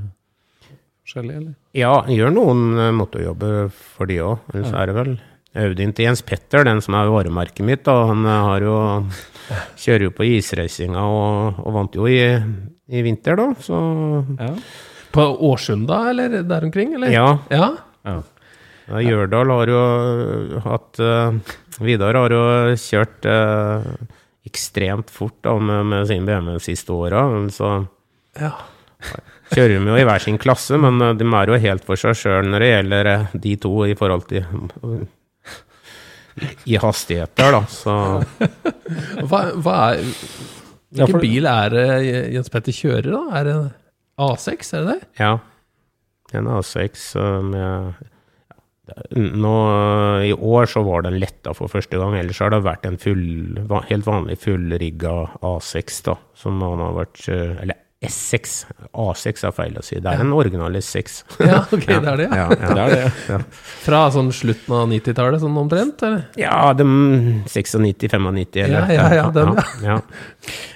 forskjellig, 1.06 1.38
eller? 1.42 1.54
Ja, 1.78 1.94
gjør 2.10 2.36
noen 2.36 2.68
uh, 2.78 2.90
motorjobber 2.96 3.72
for 3.74 4.10
de 4.12 4.20
òg. 4.26 4.52
Ellers 4.54 4.76
er 4.76 4.92
det 4.92 4.98
vel 5.00 5.16
Audien 5.56 5.94
til 5.96 6.10
Jens 6.10 6.20
Petter, 6.26 6.66
den 6.68 6.82
som 6.84 6.98
er 7.00 7.08
varemerket 7.08 7.64
mitt, 7.64 7.86
da, 7.88 7.94
han 8.10 8.26
eh, 8.28 8.48
har 8.50 8.66
jo 8.66 8.78
kjører 9.86 10.10
jo 10.10 10.14
på 10.18 10.28
isracinga 10.28 11.06
og, 11.08 11.62
og 11.64 11.78
vant 11.78 11.96
jo 11.96 12.10
i, 12.12 12.20
i 12.92 13.06
vinter, 13.06 13.40
da. 13.40 13.48
Så 13.64 13.80
Ja. 14.36 14.52
På 15.16 15.30
Årsunda, 15.48 16.10
eller 16.12 16.42
der 16.44 16.66
omkring? 16.68 16.98
Eller? 16.98 17.14
ja. 17.14 17.38
ja. 17.48 17.70
ja. 18.04 18.22
Ja, 18.86 19.00
Gjørdal 19.02 19.50
har 19.50 19.70
jo 19.72 20.60
hatt 20.62 21.00
uh, 21.02 21.54
Vidar 21.82 22.14
har 22.20 22.34
jo 22.36 22.42
kjørt 22.78 23.26
eh, 23.28 23.88
ekstremt 24.56 25.12
fort 25.14 25.36
da, 25.46 25.54
med, 25.60 25.86
med 25.92 26.08
sin 26.10 26.26
BMW 26.26 26.56
de 26.58 26.64
siste 26.66 26.96
åra. 26.96 27.22
Så 27.54 27.70
ja. 28.40 28.54
kjører 29.54 29.76
de 29.78 29.92
jo 29.94 30.00
i 30.00 30.08
hver 30.08 30.24
sin 30.24 30.40
klasse, 30.42 30.80
men 30.82 30.98
eh, 31.04 31.14
de 31.20 31.28
er 31.28 31.52
jo 31.54 31.60
helt 31.68 31.86
for 31.86 32.00
seg 32.00 32.16
sjøl 32.18 32.48
når 32.50 32.64
det 32.66 32.72
gjelder 32.72 33.12
eh, 33.14 33.36
de 33.46 33.54
to 33.68 33.76
i 33.92 33.96
forhold 34.00 34.26
til 34.32 34.48
i 36.68 36.76
hastigheter, 36.82 37.52
da. 37.56 37.62
Så 37.72 37.94
Hva, 39.30 39.44
hva 39.56 39.76
er 39.94 40.02
Ja, 40.96 41.04
Hvilken 41.04 41.16
for- 41.18 41.24
bil 41.26 41.48
er 41.50 41.74
det 41.74 41.86
Jens 42.36 42.52
Petter 42.54 42.76
kjører, 42.76 43.08
da? 43.12 43.22
Er 43.40 43.48
det 43.48 43.54
en 43.60 43.72
A6, 44.26 44.70
er 44.78 44.84
det 44.86 44.94
det? 44.94 45.08
ja. 45.20 45.32
En 46.36 46.48
A6 46.52 47.02
eh, 47.20 47.42
med 47.44 48.06
nå, 49.16 49.54
eh, 49.72 50.28
I 50.30 50.34
år 50.34 50.68
så 50.70 50.84
var 50.86 51.06
den 51.06 51.18
letta 51.22 51.54
for 51.58 51.72
første 51.72 51.98
gang, 51.98 52.16
ellers 52.20 52.42
har 52.44 52.54
det 52.54 52.62
vært 52.66 52.86
en 52.86 53.00
full, 53.02 53.58
helt 53.90 54.06
vanlig 54.08 54.38
fullrigga 54.44 55.16
A6, 55.42 56.02
da, 56.10 56.18
som 56.38 56.60
man 56.62 56.84
har 56.84 56.94
vært 57.00 57.24
eh, 57.32 57.56
Eller 57.64 57.82
S6. 58.04 58.66
A6 58.92 59.46
er 59.48 59.54
feil 59.56 59.78
å 59.80 59.84
si. 59.86 59.98
Det 60.04 60.12
er 60.12 60.22
en 60.22 60.34
original 60.36 60.76
S6. 60.78 61.22
Ja, 61.46 61.62
ok, 61.64 61.86
det 61.88 62.10
er 62.12 62.20
det, 62.20 62.26
ja. 62.28 62.36
Ja, 62.36 62.48
ja. 62.52 62.74
Det 62.76 62.84
er 62.84 62.92
det. 62.92 63.12
Ja. 63.32 63.38
Fra 63.86 64.02
sånn 64.14 64.32
slutten 64.36 64.76
av 64.76 64.90
90-tallet, 64.92 65.42
sånn 65.42 65.60
omtrent? 65.62 66.04
Eller? 66.06 66.26
Ja, 66.40 66.58
de 66.78 66.86
96-95, 67.48 68.28
eller 68.66 68.66
Ja, 68.66 68.84
ja, 68.92 69.06
ja, 69.20 69.28
den, 69.34 69.54
ja. 69.56 69.66
ja. 69.86 69.98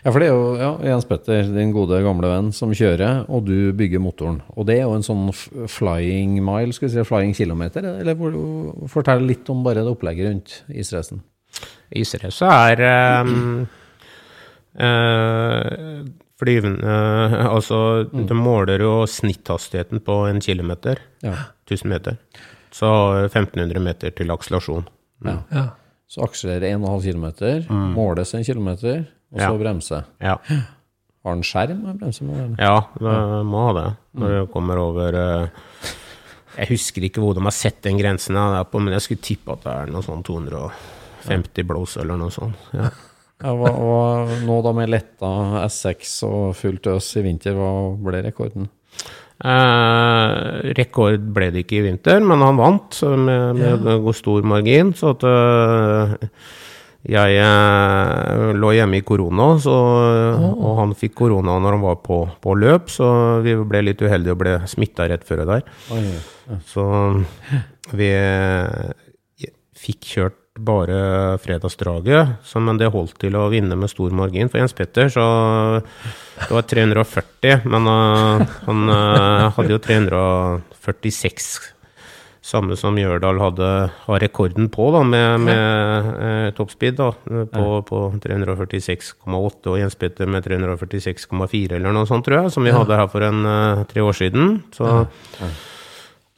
Ja, 0.04 0.14
for 0.14 0.22
det 0.22 0.30
er 0.30 0.32
jo 0.34 0.46
ja, 0.60 0.70
Jens 0.92 1.08
Petter, 1.10 1.50
din 1.54 1.74
gode 1.76 2.00
gamle 2.06 2.32
venn, 2.32 2.54
som 2.56 2.72
kjører, 2.76 3.26
og 3.28 3.50
du 3.50 3.74
bygger 3.78 4.04
motoren. 4.04 4.40
Og 4.56 4.70
det 4.70 4.80
er 4.80 4.88
jo 4.88 4.96
en 4.98 5.06
sånn 5.06 5.28
flying 5.70 6.40
mile, 6.46 6.76
skal 6.76 6.88
vi 6.88 6.94
si, 6.96 7.08
flying 7.08 7.36
kilometer, 7.38 7.92
eller 8.00 8.88
fortell 8.92 9.28
litt 9.28 9.50
om 9.52 9.66
bare 9.66 9.84
det 9.84 9.92
opplegget 9.92 10.32
rundt 10.32 10.56
isracen. 10.72 11.22
Israce 12.00 12.46
er 12.46 12.82
um, 13.26 13.68
eh, 14.78 16.04
flyvende 16.40 16.88
Altså, 17.50 17.80
de 18.12 18.34
måler 18.38 18.80
jo 18.86 18.94
snitthastigheten 19.10 20.00
på 20.06 20.22
en 20.30 20.40
kilometer. 20.42 21.02
Ja. 21.26 21.34
1000 21.68 21.90
meter. 21.92 22.18
Så 22.72 22.88
1500 23.28 23.80
meter 23.84 24.12
til 24.16 24.32
akselerasjon. 24.32 24.88
Ja. 25.26 25.38
Ja. 25.52 25.66
Så 26.10 26.24
akselererer 26.26 26.78
1,5 26.80 27.04
km, 27.14 27.68
måles 27.94 28.32
en 28.34 28.44
kilometer, 28.48 29.04
og 29.34 29.40
så 29.40 29.52
Ja. 29.52 29.58
bremse. 29.58 30.04
Ja. 30.22 30.38
Har 31.26 31.36
den 31.36 31.44
skjerm 31.44 31.84
med 31.84 32.00
bremsemåleren? 32.00 32.56
ja, 32.58 32.80
det 32.98 33.46
må 33.46 33.66
ha 33.68 33.74
det. 33.82 33.90
Når 34.16 34.30
du 34.40 34.48
kommer 34.54 34.78
over 34.80 35.14
eh, 35.14 35.48
Jeg 36.58 36.68
husker 36.72 37.04
ikke 37.04 37.22
hvor 37.22 37.36
de 37.36 37.42
har 37.46 37.52
sett 37.54 37.82
den 37.84 37.98
grensen, 38.00 38.36
jeg 38.36 38.60
er 38.60 38.64
på, 38.64 38.80
men 38.82 38.94
jeg 38.94 39.02
skulle 39.02 39.22
tippe 39.22 39.52
at 39.54 39.62
det 39.64 39.74
er 39.76 39.92
noe 39.94 40.02
sånn 40.02 40.24
250 40.26 41.64
blås 41.68 41.98
eller 42.02 42.18
noe 42.18 42.32
sånt. 42.34 42.56
Ja. 42.74 42.90
Ja, 43.40 43.54
hva, 43.56 43.72
hva, 43.72 44.40
nå 44.44 44.60
da 44.66 44.76
med 44.76 44.92
letta 44.92 45.30
S6 45.64 46.18
og 46.28 46.58
fullt 46.60 46.90
øs 46.92 47.08
i 47.16 47.24
vinter, 47.24 47.56
hva 47.56 47.72
ble 48.04 48.20
rekorden? 48.26 48.68
Eh, 49.40 50.72
rekord 50.76 51.30
ble 51.32 51.48
det 51.56 51.64
ikke 51.64 51.78
i 51.80 51.86
vinter, 51.86 52.20
men 52.20 52.44
han 52.44 52.60
vant 52.60 52.98
med, 53.08 53.62
med 53.62 53.88
ja. 53.88 54.16
stor 54.18 54.44
margin. 54.44 54.92
Så 54.98 55.14
at 55.16 55.24
eh, 55.30 56.18
jeg 57.08 57.38
eh, 57.40 58.50
lå 58.60 58.74
hjemme 58.76 59.00
i 59.00 59.06
korona, 59.08 59.54
så, 59.64 59.78
og 60.52 60.74
han 60.82 60.92
fikk 61.00 61.16
korona 61.22 61.56
når 61.64 61.78
han 61.78 61.86
var 61.86 62.02
på, 62.04 62.20
på 62.44 62.58
løp, 62.60 62.92
så 62.92 63.08
vi 63.46 63.56
ble 63.72 63.86
litt 63.88 64.04
uheldige 64.04 64.36
og 64.36 64.42
ble 64.44 64.58
smitta 64.68 65.08
rett 65.08 65.24
før 65.24 65.46
det 65.46 65.48
der. 65.54 65.72
Oi, 65.96 66.60
Så 66.68 66.90
vi 67.96 68.12
eh, 68.20 69.56
fikk 69.80 70.12
kjørt 70.12 70.40
bare 70.66 71.38
fredagsdraget, 71.42 72.46
men 72.60 72.80
det 72.80 72.92
holdt 72.94 73.18
til 73.22 73.36
å 73.40 73.48
vinne 73.52 73.78
med 73.80 73.92
stor 73.92 74.14
margin 74.16 74.52
for 74.52 74.62
Jens 74.62 74.76
Petter. 74.76 75.10
Så 75.14 75.24
det 76.44 76.52
var 76.54 76.68
340, 76.68 77.66
men 77.70 77.90
uh, 77.90 78.46
han 78.68 78.92
uh, 78.92 79.50
hadde 79.56 79.76
jo 79.76 79.82
346. 79.84 81.50
Samme 82.50 82.78
som 82.80 82.96
Gjørdal 82.98 83.38
hadde 83.44 83.68
har 84.08 84.24
rekorden 84.24 84.70
på, 84.74 84.88
da, 84.96 85.02
med, 85.06 85.44
med 85.44 86.08
eh, 86.24 86.46
toppspeed. 86.58 86.96
da, 86.98 87.10
På, 87.52 87.66
på 87.86 88.00
346,8, 88.24 89.68
og 89.70 89.76
Jens 89.78 90.00
Petter 90.00 90.32
med 90.32 90.48
346,4 90.48 91.76
eller 91.78 91.94
noe 91.94 92.10
sånt, 92.10 92.26
tror 92.26 92.40
jeg, 92.40 92.54
som 92.56 92.66
vi 92.66 92.74
hadde 92.74 92.98
her 92.98 93.12
for 93.12 93.28
en 93.28 93.44
tre 93.92 94.02
år 94.02 94.18
siden. 94.18 94.64
Så 94.74 94.88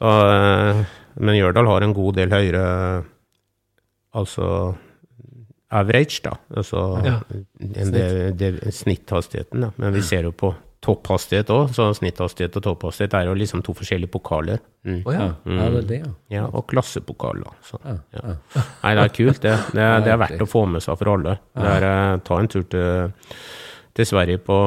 men 0.02 1.38
Gjørdal 1.38 1.70
har 1.70 1.86
en 1.86 1.96
god 1.96 2.18
del 2.18 2.34
høyere 2.34 2.66
Altså 4.14 4.74
average, 5.72 6.20
da. 6.24 6.36
Altså 6.56 6.82
Ja. 7.04 7.18
det, 7.58 8.36
det, 8.38 8.74
snitthastigheten. 8.74 9.60
Da. 9.60 9.70
Men 9.76 9.94
vi 9.94 10.02
ser 10.04 10.22
jo 10.28 10.32
på 10.32 10.54
topphastighet 10.82 11.50
òg, 11.54 11.70
så 11.76 11.86
snitthastighet 11.94 12.56
og 12.58 12.64
topphastighet 12.66 13.14
er 13.14 13.28
jo 13.30 13.34
liksom 13.38 13.62
to 13.62 13.72
forskjellige 13.78 14.10
pokaler. 14.10 14.58
Mm. 14.84 15.02
oh, 15.06 15.12
ja. 15.14 15.28
Ja, 15.46 15.68
det 15.70 15.82
det, 15.88 15.98
ja. 16.02 16.10
Ja, 16.34 16.44
og 16.50 16.66
klassepokal, 16.66 17.44
da. 17.44 17.52
Så, 17.62 17.78
ja. 17.86 18.34
Nei, 18.82 18.94
det 18.98 19.04
er 19.04 19.14
kult, 19.14 19.42
det. 19.44 19.56
Det, 19.78 19.88
det 20.04 20.12
er 20.12 20.18
verdt 20.24 20.42
å 20.42 20.48
få 20.50 20.64
med 20.66 20.82
seg 20.82 20.98
for 20.98 21.12
alle. 21.14 21.36
Det 21.54 21.68
er, 21.76 21.86
eh, 21.88 22.16
ta 22.26 22.38
en 22.42 22.50
tur 22.50 22.66
til, 22.66 23.12
til 23.94 24.08
Sverige 24.10 24.42
på 24.42 24.58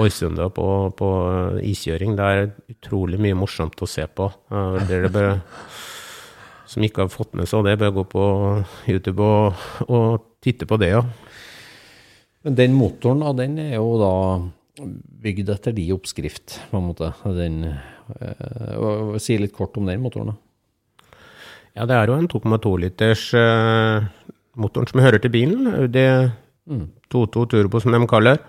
Årsunda 0.00 0.48
på, 0.54 0.66
på 0.96 1.10
iskjøring. 1.68 2.16
Det 2.16 2.24
er 2.32 2.50
utrolig 2.72 3.20
mye 3.20 3.36
morsomt 3.36 3.76
å 3.82 3.88
se 3.90 4.06
på. 4.06 4.30
Eh, 4.50 4.80
Dere 4.88 5.10
bør, 5.12 5.32
som 6.70 6.86
ikke 6.86 7.04
har 7.04 7.12
fått 7.12 7.34
med 7.38 7.48
seg 7.50 7.66
det, 7.66 7.78
bør 7.80 7.96
gå 7.98 8.06
på 8.12 8.24
YouTube 8.90 9.26
og, 9.26 9.64
og 9.88 10.26
titte 10.44 10.68
på 10.70 10.78
det, 10.80 10.92
ja. 10.94 11.04
Men 12.46 12.56
den 12.56 12.76
motoren, 12.78 13.24
da, 13.24 13.32
den 13.36 13.58
er 13.60 13.74
jo 13.74 13.96
da 14.00 14.12
bygd 15.20 15.50
etter 15.52 15.74
de 15.76 15.88
oppskrift, 15.92 16.56
på 16.70 16.78
en 16.78 16.86
måte. 16.86 17.10
Den, 17.36 17.58
øh, 17.68 19.18
Si 19.20 19.36
litt 19.36 19.52
kort 19.56 19.76
om 19.76 19.90
den 19.90 20.00
motoren, 20.00 20.32
da. 20.32 20.38
Ja, 21.76 21.86
det 21.86 21.96
er 21.96 22.10
jo 22.10 22.16
en 22.18 22.30
2,2 22.30 22.72
liters 22.82 23.26
øh, 23.36 24.06
motoren 24.58 24.88
som 24.90 25.02
hører 25.04 25.20
til 25.22 25.32
bilen. 25.34 25.68
Audi 25.70 26.06
22 27.10 27.46
Turbo, 27.50 27.80
som 27.82 27.94
de 27.94 28.00
kaller. 28.10 28.40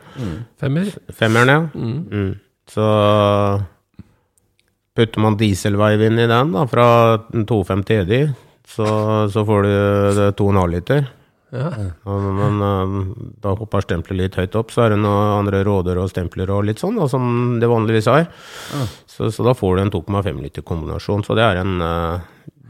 Femmer? 0.62 0.90
Femmeren, 1.10 1.50
ja. 1.50 1.60
Mm. 1.74 2.34
Så 2.70 2.88
putter 4.98 5.24
man 5.24 5.40
dieselveiv 5.40 6.04
inn 6.08 6.20
i 6.20 6.28
den, 6.30 6.54
da, 6.56 6.66
fra 6.70 6.86
2,5 7.32 7.84
til 7.88 8.04
EDI, 8.04 8.22
så, 8.68 8.88
så 9.32 9.44
får 9.48 9.68
du 9.68 9.74
2,5 10.40 10.62
liter. 10.76 11.10
Ja. 11.52 11.68
Ja, 12.06 12.18
men 12.32 12.62
eh, 12.64 12.94
da 13.44 13.54
hopper 13.60 13.84
stempelet 13.84 14.22
litt 14.22 14.38
høyt 14.40 14.56
opp, 14.56 14.72
så 14.72 14.86
er 14.86 14.94
det 14.94 15.02
noen 15.04 15.42
andre 15.42 15.64
råder 15.68 16.00
og 16.00 16.12
stempler 16.12 16.52
og 16.54 16.64
litt 16.70 16.80
sånn, 16.80 17.00
da, 17.00 17.10
som 17.12 17.58
det 17.60 17.68
vanligvis 17.72 18.08
er. 18.12 18.30
Så, 19.04 19.28
så 19.36 19.48
da 19.48 19.56
får 19.58 19.76
du 19.76 19.84
en 19.84 19.94
2,5 19.94 20.40
liter 20.40 20.66
kombinasjon. 20.68 21.26
Så 21.28 21.36
det 21.36 21.44
er 21.44 21.60
en 21.60 21.84
uh, 21.84 22.24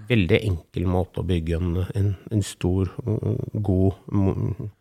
veldig 0.10 0.40
enkel 0.50 0.88
måte 0.90 1.22
å 1.22 1.28
bygge 1.28 1.60
en, 1.60 1.76
en, 1.98 2.08
en 2.34 2.46
stor, 2.46 2.90
god, 3.70 4.00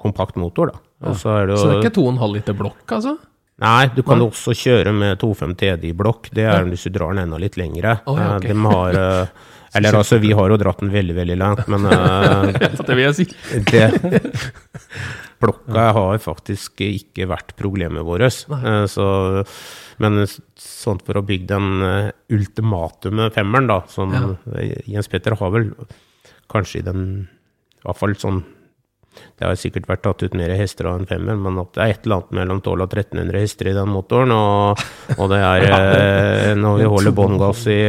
kompakt 0.00 0.40
motor, 0.40 0.72
da. 0.72 1.12
Så 1.16 1.36
det 1.44 1.54
jo 1.54 1.60
Så 1.60 1.68
det 1.68 1.76
er 1.76 1.84
ikke 1.84 1.98
2,5 2.00 2.38
liter 2.38 2.56
blokk, 2.56 2.84
altså? 2.96 3.18
Nei, 3.60 3.90
du 3.94 4.02
kan 4.06 4.22
også 4.24 4.54
kjøre 4.56 4.92
med 4.96 5.18
2,5 5.20 5.84
i 5.84 5.92
blokk. 5.96 6.30
Det 6.32 6.46
er 6.48 6.64
hvis 6.68 6.86
du 6.88 6.94
drar 6.94 7.12
den 7.12 7.26
enda 7.26 7.36
litt 7.42 7.58
lengre. 7.60 7.98
Oh, 8.08 8.16
ja, 8.16 8.36
okay. 8.38 8.54
De 8.54 8.60
har 8.64 9.00
eh, 9.00 9.26
Eller 9.78 9.94
altså, 10.00 10.16
vi 10.18 10.32
har 10.34 10.50
jo 10.50 10.56
dratt 10.58 10.80
den 10.82 10.90
veldig, 10.90 11.14
veldig 11.14 11.36
langt, 11.38 11.68
men 11.70 11.84
eh, 11.92 12.78
Det 12.80 12.96
vil 12.96 13.04
jeg 13.04 13.18
si. 13.20 13.26
det 13.70 13.84
Blokka 15.40 15.84
har 15.96 16.18
faktisk 16.20 16.80
ikke 16.84 17.28
vært 17.30 17.54
problemet 17.56 18.04
vårt. 18.04 18.24
Eh, 18.58 18.84
Så, 18.90 19.06
men 20.02 20.18
sånn 20.60 21.00
for 21.06 21.20
å 21.20 21.24
bygge 21.28 21.52
den 21.52 22.10
ultimatum 22.32 23.22
femmeren, 23.36 23.68
da, 23.70 23.82
som 23.92 24.12
Ja. 24.16 24.24
eh, 24.56 24.80
Jens 24.90 25.08
Petter 25.08 25.36
har 25.38 25.52
vel 25.54 25.70
kanskje 26.50 26.80
i 26.80 26.86
den 26.88 27.04
I 27.80 27.84
hvert 27.86 28.00
fall 28.00 28.16
sånn 28.18 28.42
det 29.38 29.46
har 29.48 29.56
sikkert 29.58 29.88
vært 29.90 30.02
tatt 30.06 30.22
ut 30.22 30.34
mer 30.38 30.52
hester 30.54 30.86
av 30.90 31.00
en 31.00 31.06
femmer, 31.10 31.36
men 31.36 31.58
at 31.62 31.72
det 31.74 31.82
er 31.82 31.94
et 31.96 32.04
eller 32.06 32.20
annet 32.20 32.36
mellom 32.38 32.60
1200 32.60 32.84
og 32.86 32.94
1300 32.94 33.40
hester 33.42 33.70
i 33.70 33.74
den 33.76 33.90
motoren. 33.90 34.34
Og, 34.36 34.84
og 35.16 35.32
det 35.32 35.40
er 35.42 35.66
eh, 35.70 36.52
når 36.60 36.78
vi 36.82 36.90
holder 36.94 37.16
bånn 37.18 37.38
gass 37.40 37.64
i, 37.72 37.80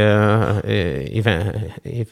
i, 0.65 0.81
i, 1.19 1.21
fe- 1.21 1.45
i, 1.85 2.07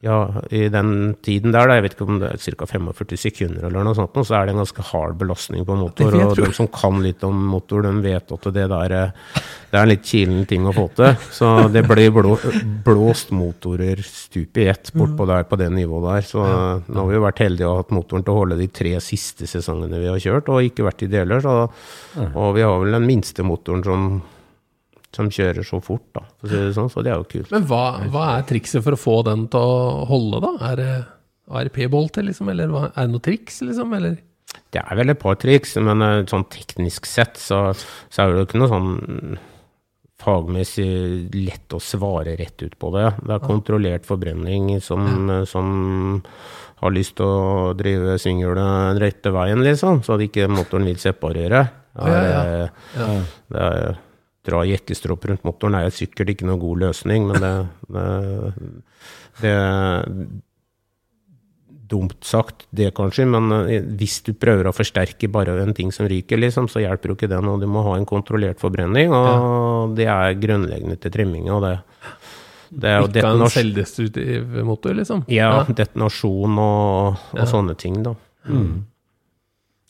ja, 0.00 0.18
i 0.54 0.68
den 0.70 1.16
tiden 1.26 1.50
der, 1.54 1.72
jeg 1.74 1.82
vet 1.82 1.94
ikke 1.96 2.06
om 2.06 2.20
det 2.22 2.28
er 2.30 2.38
ca. 2.38 2.66
45 2.70 3.18
sekunder 3.18 3.66
eller 3.66 3.86
noe 3.86 3.96
sånt, 3.98 4.14
så 4.22 4.36
er 4.38 4.46
det 4.46 4.54
en 4.54 4.62
ganske 4.62 4.84
hard 4.92 5.16
belastning 5.18 5.64
på 5.66 5.78
motor. 5.78 6.14
Og 6.22 6.38
de 6.38 6.50
som 6.54 6.68
kan 6.70 7.00
litt 7.02 7.24
om 7.26 7.40
motor, 7.50 7.82
de 7.82 7.90
vet 8.04 8.34
at 8.36 8.46
det 8.54 8.68
der 8.70 8.94
eh, 8.94 9.40
det 9.68 9.76
er 9.76 9.82
en 9.82 9.90
litt 9.90 10.06
kilen 10.06 10.46
ting 10.48 10.64
å 10.64 10.72
få 10.72 10.86
til. 10.96 11.16
Så 11.34 11.50
det 11.72 11.82
blir 11.88 12.12
blå, 12.14 12.36
blåst 12.86 13.34
motorer 13.36 14.00
stup 14.06 14.62
i 14.62 14.68
ett 14.70 14.94
bortpå 14.94 15.26
der 15.28 15.44
på 15.50 15.58
det 15.60 15.68
nivået 15.74 16.06
der. 16.08 16.28
Så 16.30 16.46
nå 16.86 17.02
har 17.02 17.10
vi 17.10 17.18
jo 17.18 17.26
vært 17.26 17.42
heldige 17.44 17.68
og 17.68 17.82
hatt 17.82 17.92
motoren 17.98 18.24
til 18.24 18.32
å 18.32 18.38
holde 18.40 18.60
de 18.60 18.70
tre 18.72 18.94
siste 19.04 19.50
sesongene 19.50 20.00
vi 20.00 20.08
har 20.08 20.22
kjørt, 20.22 20.48
og 20.48 20.70
ikke 20.70 20.86
vært 20.86 21.04
i 21.04 21.12
deler. 21.12 21.44
Så, 21.44 21.56
og 22.30 22.56
vi 22.56 22.64
har 22.64 22.80
vel 22.80 22.96
den 22.96 23.08
minste 23.10 23.44
motoren 23.44 23.84
som, 23.84 24.08
som 25.18 25.28
kjører 25.34 25.66
så 25.66 25.80
fort, 25.84 26.06
da, 26.16 26.22
for 26.38 26.54
det 26.54 26.62
sånn. 26.78 26.88
Så 26.92 27.02
det 27.04 27.12
er 27.12 27.20
jo 27.20 27.28
kult. 27.34 27.50
Men 27.54 27.66
hva, 27.68 27.82
hva 28.14 28.24
er 28.36 28.46
trikset 28.48 28.84
for 28.86 28.94
å 28.96 29.00
få 29.00 29.18
den 29.26 29.46
til 29.52 29.60
å 29.60 30.06
holde, 30.08 30.40
da? 30.46 30.54
Er 30.70 30.80
det 30.80 30.92
ARP-bolter, 31.48 32.26
liksom? 32.28 32.50
Eller 32.52 32.72
er 32.86 32.90
det 32.94 33.10
noe 33.12 33.24
triks, 33.24 33.60
liksom? 33.66 33.92
Eller? 33.98 34.18
Det 34.72 34.80
er 34.80 34.96
vel 34.98 35.12
et 35.12 35.20
par 35.20 35.36
triks, 35.40 35.76
men 35.84 36.04
eh, 36.04 36.22
sånn 36.28 36.46
teknisk 36.52 37.06
sett 37.08 37.38
så, 37.40 37.62
så 37.74 38.24
er 38.24 38.32
det 38.32 38.42
jo 38.42 38.48
ikke 38.48 38.60
noe 38.62 38.72
sånn 38.72 38.90
fagmessig 40.18 41.30
lett 41.36 41.74
å 41.76 41.80
svare 41.82 42.34
rett 42.38 42.64
ut 42.64 42.74
på 42.80 42.90
det. 42.96 43.06
Det 43.22 43.36
er 43.36 43.44
kontrollert 43.44 44.08
forbrenning 44.08 44.72
som, 44.82 45.04
ja. 45.30 45.42
som 45.46 45.68
har 46.82 46.94
lyst 46.94 47.16
til 47.18 47.26
å 47.28 47.70
drive 47.78 48.16
svinghjulet 48.22 48.58
den 48.58 49.00
rette 49.02 49.32
veien, 49.34 49.62
liksom, 49.66 50.02
så 50.06 50.16
at 50.16 50.26
ikke 50.26 50.50
motoren 50.50 50.88
vil 50.90 50.98
separere. 51.02 51.64
Det 51.98 52.12
Ja, 52.12 52.18
er, 52.18 52.68
ja, 52.94 53.06
eh, 53.06 53.32
Det 53.50 53.62
er, 53.64 53.96
dra 54.48 54.64
jekkestropp 54.66 55.28
rundt 55.30 55.44
motoren 55.46 55.76
er 55.78 55.92
sikkert 55.94 56.32
ikke 56.34 56.48
noen 56.48 56.62
god 56.64 56.82
løsning, 56.88 57.28
men 57.30 57.44
det, 57.44 57.54
det, 57.94 58.08
det 59.44 59.56
dumt 61.88 62.18
sagt, 62.28 62.66
det 62.76 62.90
kanskje, 62.96 63.24
men 63.32 63.48
eh, 63.64 63.84
hvis 63.96 64.18
du 64.26 64.34
prøver 64.36 64.68
å 64.68 64.74
forsterke 64.76 65.30
bare 65.32 65.54
en 65.62 65.72
ting 65.76 65.88
som 65.94 66.08
ryker, 66.10 66.36
liksom, 66.42 66.66
så 66.68 66.82
hjelper 66.84 67.12
jo 67.12 67.16
ikke 67.16 67.30
det 67.32 67.38
noe. 67.44 67.60
Du 67.62 67.64
må 67.70 67.80
ha 67.86 67.94
en 67.96 68.04
kontrollert 68.08 68.60
forbrenning, 68.60 69.14
og 69.16 69.94
det 69.96 70.08
er 70.12 70.36
grunnleggende 70.40 70.98
til 71.00 71.14
trimming. 71.14 71.48
Og 71.54 71.64
det, 71.64 71.72
det 72.76 72.92
er 72.92 73.00
jo 73.00 73.08
Ikke 73.08 73.30
en 73.32 73.46
selvdestruktiv 73.56 74.58
motor, 74.68 74.98
liksom? 75.00 75.24
ja, 75.32 75.62
detonasjon 75.64 76.60
og, 76.60 77.24
og 77.32 77.40
Ja. 77.40 77.48
sånne 77.48 77.78
ting, 77.80 78.02
da. 78.04 78.12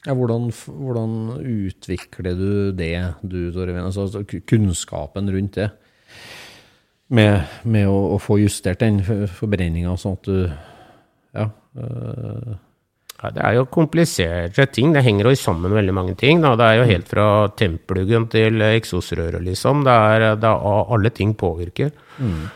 Ja, 0.07 0.14
hvordan, 0.14 0.46
hvordan 0.66 1.14
utvikler 1.42 2.36
du 2.38 2.51
det, 2.76 2.92
du, 3.22 3.51
Torvin? 3.55 3.82
Altså, 3.82 4.07
altså, 4.07 4.22
kunnskapen 4.46 5.30
rundt 5.34 5.59
det. 5.59 5.72
Med, 7.09 7.49
med 7.64 7.88
å, 7.88 7.96
å 8.14 8.20
få 8.20 8.36
justert 8.42 8.82
den 8.84 9.01
forbrenninga, 9.03 9.96
sånn 9.99 10.18
at 10.18 10.28
du 10.28 10.38
Ja. 11.34 11.51
øh, 11.76 12.57
Ja, 13.18 13.30
det 13.34 13.42
er 13.42 13.55
jo 13.57 13.64
kompliserte 13.66 14.68
ting. 14.70 14.92
Det 14.94 15.03
henger 15.03 15.26
jo 15.26 15.34
sammen 15.34 15.72
veldig 15.74 15.94
mange 15.94 16.14
ting. 16.14 16.38
Da. 16.38 16.53
Det 16.55 16.66
er 16.68 16.76
jo 16.78 16.84
helt 16.86 17.09
fra 17.11 17.26
templuggen 17.59 18.28
til 18.30 18.62
eksosrøret, 18.62 19.42
liksom. 19.42 19.82
Det 19.82 19.90
er, 19.90 20.26
det 20.38 20.46
er, 20.46 20.92
alle 20.94 21.11
ting 21.11 21.32
påvirker. 21.34 21.90
Uh, 22.20 22.46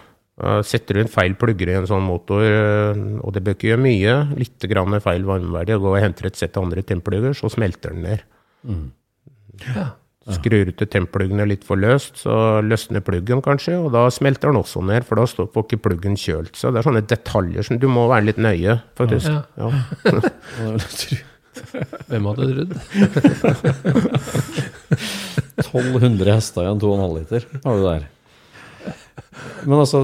Setter 0.67 0.95
du 0.99 1.01
en 1.05 1.11
feil 1.13 1.35
plugger 1.39 1.69
i 1.71 1.77
en 1.79 1.87
sånn 1.87 2.03
motor, 2.03 2.43
uh, 2.43 2.99
og 3.23 3.31
det 3.37 3.43
bør 3.47 3.55
ikke 3.55 3.69
gjøre 3.71 3.83
mye, 3.85 4.15
litt 4.41 4.67
grann 4.71 4.97
feil 5.05 5.23
varmeverdi, 5.29 5.77
og 5.77 5.85
går 5.87 5.97
og 5.99 6.03
henter 6.03 6.27
et 6.31 6.41
sett 6.41 6.57
andre 6.59 6.83
templugger, 6.83 7.33
så 7.39 7.47
smelter 7.53 7.95
den 7.95 8.03
ned. 8.09 8.21
Ja. 9.77 9.87
Skrur 10.37 10.69
ut 10.71 10.77
til 10.79 10.87
templuggene 10.87 11.43
litt 11.51 11.65
for 11.67 11.75
løst, 11.83 12.21
så 12.23 12.35
løsner 12.63 13.03
pluggen 13.03 13.41
kanskje, 13.43 13.75
og 13.83 13.89
da 13.95 14.05
smelter 14.15 14.53
den 14.53 14.61
også 14.61 14.83
ned, 14.87 15.03
for 15.07 15.19
da 15.19 15.25
står- 15.27 15.49
får 15.55 15.65
ikke 15.67 15.81
pluggen 15.83 16.15
kjølt 16.19 16.55
seg. 16.59 16.71
Det 16.75 16.79
er 16.83 16.87
sånne 16.87 17.03
detaljer 17.11 17.63
som 17.67 17.79
du 17.83 17.89
må 17.91 18.05
være 18.11 18.29
litt 18.31 18.39
nøye, 18.39 18.77
faktisk. 18.99 19.27
Ja. 19.27 19.43
Ja. 19.59 19.71
Hvem 22.09 22.25
hadde 22.31 22.47
trodd? 22.49 22.73
1200 25.63 26.33
hester 26.35 26.65
i 26.67 26.71
en 26.71 26.81
2,5 26.81 27.19
liter 27.19 27.47
har 27.65 27.77
du 27.79 27.83
der. 27.87 28.07
Men 29.67 29.79
altså, 29.79 30.01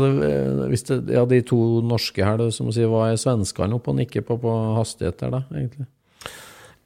hvis 0.70 0.84
det, 0.88 0.98
ja, 1.12 1.24
de 1.28 1.40
to 1.46 1.58
norske 1.84 2.24
her, 2.24 2.36
det, 2.40 2.50
som 2.56 2.68
å 2.70 2.74
si, 2.74 2.84
hva 2.88 3.08
er 3.10 3.18
svenskene 3.20 3.76
oppe 3.78 3.92
og 3.92 3.98
nikker 4.00 4.24
på 4.26 4.36
på 4.42 4.52
hastighet 4.78 5.18
der, 5.22 5.30
da, 5.38 5.40
egentlig? 5.54 5.86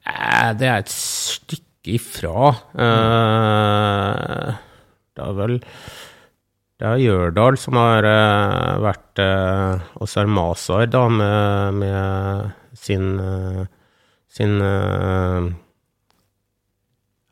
Eh, 0.09 0.53
Det 0.59 0.68
er 0.70 0.79
et 0.83 0.93
stykke 0.93 1.97
ifra. 1.99 2.53
Eh, 2.87 4.55
Det 5.12 5.23
er 5.27 5.35
vel 5.39 5.59
Det 6.81 6.89
er 6.89 7.03
Gjørdal 7.03 7.59
som 7.61 7.77
har 7.79 8.07
eh, 8.09 8.79
vært 8.83 9.23
eh, 9.23 9.83
Og 10.01 10.09
så 10.11 10.23
er 10.23 10.31
Masar, 10.33 10.87
da, 10.91 11.05
med, 11.09 11.83
med 11.83 12.79
sin 12.79 13.12
eh, 13.20 13.64
sin 14.33 14.55
eh, 14.64 15.51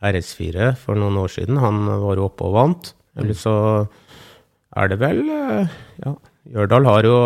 RS4 0.05 0.74
for 0.80 0.97
noen 1.01 1.16
år 1.20 1.32
siden. 1.32 1.57
Han 1.61 1.78
var 2.03 2.20
oppe 2.20 2.45
og 2.45 2.55
vant. 2.57 2.91
Eller 3.16 3.36
så 3.36 3.55
er 4.76 4.90
det 4.92 5.00
vel 5.00 5.22
eh, 5.26 5.78
Ja, 6.04 6.14
Gjørdal 6.50 6.86
har 6.88 7.06
jo 7.06 7.16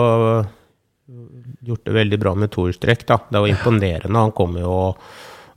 gjort 1.65 1.87
det 1.87 1.95
veldig 1.95 2.19
bra 2.21 2.35
med 2.39 2.53
toerstrekk, 2.53 3.07
da. 3.09 3.21
Det 3.29 3.41
var 3.41 3.51
imponerende. 3.51 4.19
Han 4.19 4.35
kom 4.37 4.57
jo 4.59 4.69
og, 4.73 5.03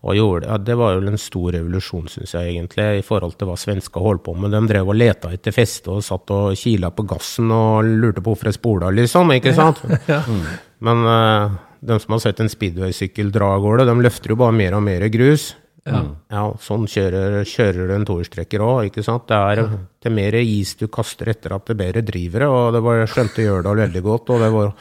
og 0.08 0.16
gjorde 0.16 0.46
det. 0.46 0.50
Ja, 0.52 0.58
det 0.70 0.78
var 0.80 0.96
jo 0.96 1.04
en 1.08 1.20
stor 1.22 1.52
revolusjon, 1.56 2.08
syns 2.12 2.36
jeg 2.36 2.54
egentlig, 2.54 2.88
i 3.00 3.06
forhold 3.06 3.38
til 3.40 3.50
hva 3.50 3.58
svenska 3.60 4.04
holdt 4.04 4.24
på 4.28 4.36
med. 4.38 4.56
De 4.56 4.62
drev 4.72 4.92
og 4.94 5.00
leta 5.00 5.32
etter 5.36 5.56
feste 5.56 5.92
og 5.94 6.06
satt 6.06 6.32
og 6.36 6.58
kila 6.60 6.92
på 6.96 7.08
gassen 7.10 7.52
og 7.54 7.88
lurte 7.88 8.24
på 8.24 8.34
hvorfor 8.34 8.52
jeg 8.52 8.60
spola, 8.60 8.92
liksom. 8.96 9.36
Ikke 9.36 9.56
sant? 9.58 9.84
Men 10.86 11.08
uh, 11.08 11.58
de 11.80 12.00
som 12.04 12.16
har 12.16 12.24
sett 12.24 12.44
en 12.44 12.52
speedway-sykkel 12.52 13.32
dra 13.34 13.56
av 13.56 13.64
gårde, 13.66 13.88
de 13.90 13.98
løfter 14.06 14.34
jo 14.34 14.40
bare 14.40 14.56
mer 14.56 14.78
og 14.78 14.86
mer 14.88 15.08
grus. 15.14 15.52
Ja, 15.88 16.44
sånn 16.60 16.88
kjører, 16.92 17.42
kjører 17.48 17.88
du 17.88 17.94
en 17.96 18.08
toerstrekker 18.08 18.64
òg, 18.64 18.90
ikke 18.90 19.04
sant. 19.06 19.28
Det 19.30 19.38
er 19.38 19.62
til 20.04 20.16
mer 20.16 20.36
is 20.42 20.74
du 20.80 20.88
kaster 20.92 21.32
etter 21.32 21.56
at 21.56 21.70
det 21.70 21.78
bedre 21.80 22.04
driver 22.06 22.44
det, 22.44 22.50
og 22.52 22.74
det 22.76 22.82
var, 22.84 23.06
skjønte 23.12 23.46
Gjørdal 23.46 23.86
veldig 23.86 24.04
godt. 24.06 24.34
Og 24.36 24.44
det 24.44 24.50
var 24.56 24.74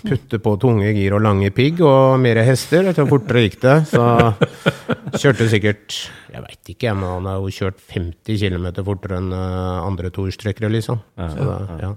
putte 0.00 0.40
på 0.42 0.54
tunge 0.60 0.92
gir 0.96 1.14
og 1.16 1.22
lange 1.24 1.50
pigg 1.54 1.80
og 1.84 2.18
mer 2.22 2.40
hester, 2.46 2.90
jo 2.96 3.06
fortere 3.08 3.44
gikk 3.44 3.58
det. 3.64 3.76
Så 3.90 4.04
kjørte 5.20 5.48
sikkert 5.52 5.96
Jeg 6.30 6.44
veit 6.44 6.72
ikke, 6.74 6.94
men 6.96 7.08
han 7.16 7.28
har 7.28 7.40
jo 7.40 7.54
kjørt 7.54 7.80
50 7.90 8.38
km 8.40 8.68
fortere 8.86 9.18
enn 9.18 9.32
eh, 9.34 9.80
andre 9.82 10.12
toerstrekkere, 10.14 10.70
liksom. 10.72 11.00
Så 11.18 11.48
det, 11.48 11.80
ja. 11.82 11.94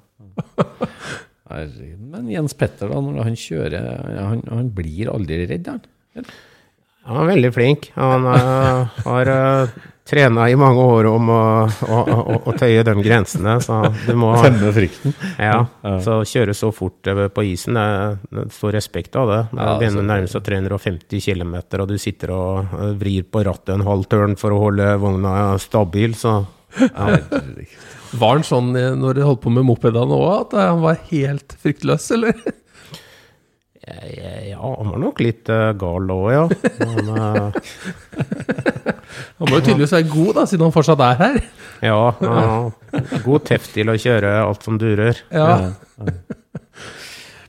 Men 1.53 2.31
Jens 2.31 2.55
Petter, 2.57 2.89
da, 2.89 2.97
når 3.03 3.27
han 3.27 3.37
kjører, 3.37 3.91
han, 4.17 4.41
han 4.49 4.71
blir 4.73 5.11
aldri 5.13 5.43
redd, 5.51 5.69
han? 5.69 6.33
Han 7.07 7.17
er 7.23 7.31
veldig 7.33 7.49
flink. 7.55 7.89
Han 7.99 8.23
uh, 8.29 8.87
har 9.03 9.29
uh, 9.31 9.73
trena 10.07 10.45
i 10.51 10.55
mange 10.59 10.83
år 10.83 11.07
om 11.09 11.29
å, 11.31 11.39
å, 11.87 11.97
å, 12.13 12.35
å 12.47 12.53
tøye 12.59 12.83
de 12.87 12.93
grensene, 13.03 13.57
så 13.63 13.81
du 14.05 14.13
må 14.19 14.33
Temme 14.43 14.71
frykten. 14.75 15.13
Ja, 15.39 15.61
så 16.03 16.17
kjøre 16.27 16.55
så 16.55 16.73
fort 16.75 17.07
eh, 17.07 17.25
på 17.31 17.45
isen, 17.47 17.75
det 17.79 17.83
er- 17.83 18.17
det 18.35 18.45
står 18.55 18.75
respekt 18.75 19.15
av 19.19 19.31
det. 19.31 19.37
Det 19.53 19.61
Ja, 19.63 19.77
begynner 19.79 20.03
å 20.03 20.09
nærme 20.09 20.27
seg 20.31 20.43
350 20.47 21.23
km, 21.23 21.53
og 21.79 21.87
du 21.91 21.95
sitter 22.03 22.33
og 22.35 22.73
eh, 22.75 22.91
vrir 22.99 23.23
på 23.31 23.45
rattet 23.47 23.75
en 23.77 23.85
halv 23.87 24.03
tørn 24.11 24.35
for 24.39 24.51
å 24.55 24.59
holde 24.65 24.89
vogna 25.03 25.35
stabil, 25.63 26.15
så 26.19 26.41
ja. 26.83 27.19
Var 28.13 28.35
han 28.35 28.43
sånn 28.45 28.73
eh, 28.77 28.91
når 28.99 29.17
dere 29.21 29.27
holdt 29.31 29.41
på 29.47 29.51
med 29.55 29.65
mopedene 29.71 30.19
òg, 30.19 30.33
at 30.49 30.57
eh, 30.59 30.67
han 30.73 30.83
var 30.83 30.99
helt 31.13 31.55
fryktløs, 31.63 32.11
eller? 32.19 32.35
Ja, 33.83 34.59
han 34.77 34.91
var 34.93 34.99
nok 35.01 35.19
litt 35.23 35.49
eh, 35.51 35.71
gal 35.75 36.11
òg, 36.13 36.27
ja. 36.31 36.43
Men, 36.79 37.09
eh, 37.17 37.73
Han 39.39 39.49
må 39.49 39.57
jo 39.59 39.63
tydeligvis 39.65 39.93
være 39.97 40.07
god, 40.11 40.31
da, 40.37 40.45
siden 40.47 40.63
han 40.67 40.75
fortsatt 40.75 41.03
er 41.03 41.17
her. 41.19 41.41
ja, 41.83 41.97
ja, 42.23 42.45
god 43.25 43.43
teft 43.49 43.73
til 43.75 43.91
å 43.91 43.97
kjøre 43.99 44.31
alt 44.45 44.63
som 44.63 44.79
durer. 44.79 45.19
Ja. 45.35 45.73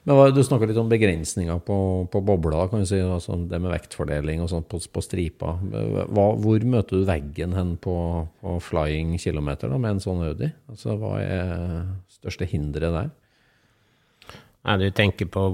Men 0.05 0.35
Du 0.37 0.43
snakka 0.45 0.67
litt 0.69 0.77
om 0.81 0.91
begrensninger 0.91 1.63
på, 1.65 1.77
på 2.13 2.21
bobla, 2.27 2.67
kan 2.69 2.83
du 2.83 2.89
si, 2.91 2.99
altså 3.01 3.39
det 3.49 3.61
med 3.63 3.73
vektfordeling 3.73 4.43
og 4.45 4.51
sånt 4.53 4.67
på, 4.69 4.83
på 4.93 5.05
stripa. 5.05 5.55
Hva, 5.65 6.27
hvor 6.43 6.67
møter 6.69 7.01
du 7.01 7.07
veggen 7.09 7.55
hen 7.57 7.77
på, 7.81 7.95
på 8.43 8.59
flying 8.67 9.15
kilometer 9.23 9.73
da, 9.73 9.79
med 9.81 9.97
en 9.97 10.03
sånn 10.05 10.27
Audi? 10.27 10.51
Altså, 10.69 10.99
hva 11.01 11.15
er 11.23 11.87
største 12.19 12.51
hinderet 12.51 12.93
der? 12.99 13.15
Nei, 14.65 14.79
du 14.81 14.91
tenker 14.97 15.29
på 15.29 15.45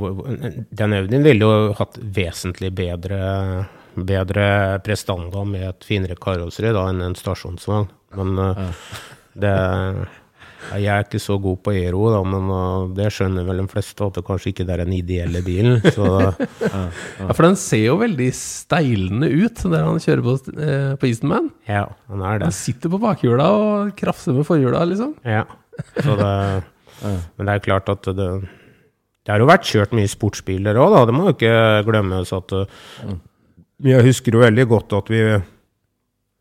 Den 0.71 0.95
Audien 0.95 1.25
ville 1.27 1.47
jo 1.47 1.75
hatt 1.79 1.99
vesentlig 1.99 2.71
bedre, 2.79 3.67
bedre 3.95 4.45
prestanda 4.87 5.43
med 5.49 5.67
et 5.67 5.87
finere 5.87 6.19
karosseri 6.21 6.71
enn 6.71 7.03
en 7.03 7.19
stasjonsvogn. 7.19 7.91
Men 8.19 8.39
ja. 8.39 8.69
det 9.45 9.57
Jeg 10.77 10.87
er 10.93 11.07
ikke 11.07 11.23
så 11.23 11.39
god 11.43 11.59
på 11.65 11.73
Ero, 11.75 12.05
da, 12.13 12.21
men 12.27 12.51
eh, 12.53 12.87
det 12.99 13.09
skjønner 13.17 13.47
vel 13.49 13.63
de 13.63 13.67
fleste 13.73 14.05
at 14.05 14.19
det 14.19 14.25
kanskje 14.27 14.53
ikke 14.53 14.67
er 14.69 14.85
den 14.85 14.93
ideelle 14.95 15.41
bilen. 15.43 15.81
Så 15.91 16.07
ja, 16.21 16.83
For 17.33 17.47
den 17.49 17.57
ser 17.59 17.87
jo 17.87 17.97
veldig 18.03 18.29
steilende 18.37 19.31
ut 19.33 19.65
der 19.65 19.89
han 19.89 19.99
kjører 20.05 20.27
på, 20.27 20.37
eh, 20.55 20.93
på 21.01 21.11
Eastonman. 21.11 21.51
ja, 21.67 21.87
han 22.13 22.23
er 22.29 22.39
det. 22.39 22.51
Han 22.53 22.59
sitter 22.61 22.93
på 22.93 23.03
bakhjula 23.03 23.49
og 23.57 23.95
krafser 23.99 24.37
med 24.37 24.47
forhjula, 24.47 24.85
liksom. 24.93 25.17
Ja. 25.27 25.49
Så 25.99 26.15
det 26.21 26.35
Men 27.39 27.49
det 27.49 27.53
er 27.55 27.63
klart 27.65 27.89
at 27.89 28.05
det 28.13 28.29
det 29.27 29.33
har 29.35 29.43
jo 29.43 29.49
vært 29.51 29.67
kjørt 29.69 29.93
mye 29.97 30.09
sportsbiler 30.09 30.79
òg, 30.81 30.95
da. 30.97 31.05
Det 31.11 31.15
må 31.17 31.27
jo 31.29 31.35
ikke 31.37 31.55
glemmes 31.87 32.33
at 32.33 32.53
uh, 32.57 32.65
Jeg 33.85 34.05
husker 34.07 34.33
jo 34.37 34.41
veldig 34.43 34.65
godt 34.71 34.93
at 34.97 35.11
vi 35.13 35.21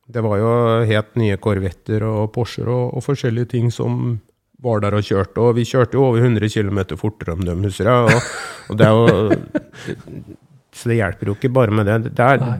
Det 0.09 0.23
var 0.25 0.37
jo 0.41 0.53
helt 0.89 1.15
nye 1.19 1.37
Corvetter 1.37 2.03
og 2.07 2.31
Porscher 2.33 2.67
og, 2.71 2.95
og 2.97 3.03
forskjellige 3.05 3.51
ting 3.57 3.69
som 3.71 4.19
var 4.59 4.81
der 4.83 4.91
og 4.97 5.05
kjørte, 5.07 5.39
og 5.39 5.53
vi 5.55 5.63
kjørte 5.63 5.95
jo 5.95 6.01
over 6.09 6.19
100 6.19 6.49
km 6.51 6.79
fortere 6.99 7.31
enn 7.37 7.45
dem, 7.47 7.61
husker 7.63 7.87
jeg. 7.87 8.11
Og, 8.11 8.33
og 8.73 8.79
det 8.79 8.87
er 8.87 8.97
jo 8.97 9.05
Så 10.79 10.89
det 10.91 10.97
hjelper 10.99 11.31
jo 11.31 11.35
ikke 11.37 11.51
bare 11.55 11.71
med 11.75 11.87
det. 11.87 12.11
Det 12.17 12.25
er 12.25 12.41
Nei. 12.43 12.57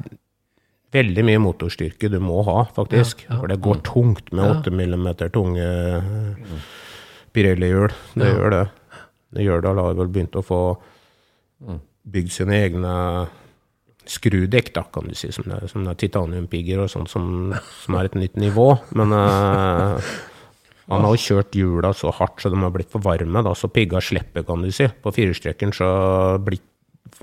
veldig 0.96 1.26
mye 1.28 1.42
motorstyrke 1.44 2.10
du 2.12 2.18
må 2.24 2.40
ha, 2.48 2.64
faktisk. 2.76 3.26
Ja, 3.28 3.34
ja. 3.34 3.40
For 3.42 3.52
det 3.52 3.60
går 3.66 3.82
tungt 3.88 4.32
med 4.36 4.64
8 4.64 4.72
mm 4.74 5.10
tunge 5.36 5.68
eh, 5.68 6.56
Pirelli-hjul. 7.36 7.92
Det 8.16 8.26
Ja. 8.30 8.34
gjør 8.38 8.56
det. 8.56 8.64
Alle 9.36 9.84
har 9.86 10.00
vel 10.00 10.10
begynt 10.10 10.38
å 10.40 10.46
få 10.46 10.62
bygd 12.10 12.34
sine 12.34 12.64
egne 12.66 12.94
skrudekk, 14.10 14.72
da, 14.74 14.84
kan 14.90 15.10
du 15.10 15.14
si, 15.18 15.30
som 15.34 15.46
det, 15.50 15.60
som 15.70 15.86
det 15.86 15.94
er 15.94 16.02
titaniumpigger 16.02 16.82
og 16.82 16.90
sånt, 16.92 17.12
som, 17.12 17.54
som 17.84 17.98
er 18.00 18.10
et 18.10 18.18
nytt 18.18 18.40
nivå. 18.42 18.72
Men 18.98 19.14
uh, 19.14 20.10
han 20.90 21.06
har 21.06 21.14
jo 21.14 21.22
kjørt 21.22 21.58
hjula 21.58 21.94
så 21.94 22.14
hardt 22.18 22.42
så 22.42 22.50
de 22.50 22.62
har 22.64 22.74
blitt 22.74 22.90
for 22.90 23.06
varme, 23.06 23.44
da, 23.46 23.54
så 23.58 23.70
pigga 23.72 24.02
slipper, 24.02 24.46
kan 24.48 24.66
du 24.66 24.72
si. 24.74 24.90
På 25.04 25.14
firestrekkeren 25.14 25.76
så 25.76 25.92
blir 26.46 26.66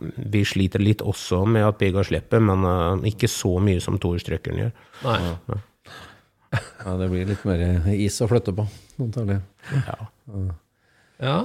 vi 0.02 0.42
sliter 0.44 0.82
litt 0.82 1.02
også 1.04 1.44
med 1.48 1.64
at 1.64 1.78
pigga 1.80 2.02
slipper, 2.06 2.42
men 2.42 2.64
uh, 2.66 3.06
ikke 3.08 3.30
så 3.30 3.56
mye 3.62 3.82
som 3.82 3.98
toerstrekkeren 4.02 4.66
gjør. 4.66 4.72
Nei. 5.06 5.60
Ja, 6.56 6.92
det 7.00 7.08
blir 7.10 7.26
litt 7.28 7.42
mer 7.46 7.62
is 7.92 8.16
å 8.22 8.28
flytte 8.30 8.54
på, 8.56 8.66
antakelig. 9.02 9.40
Ja. 9.74 9.96
Ja. 11.22 11.38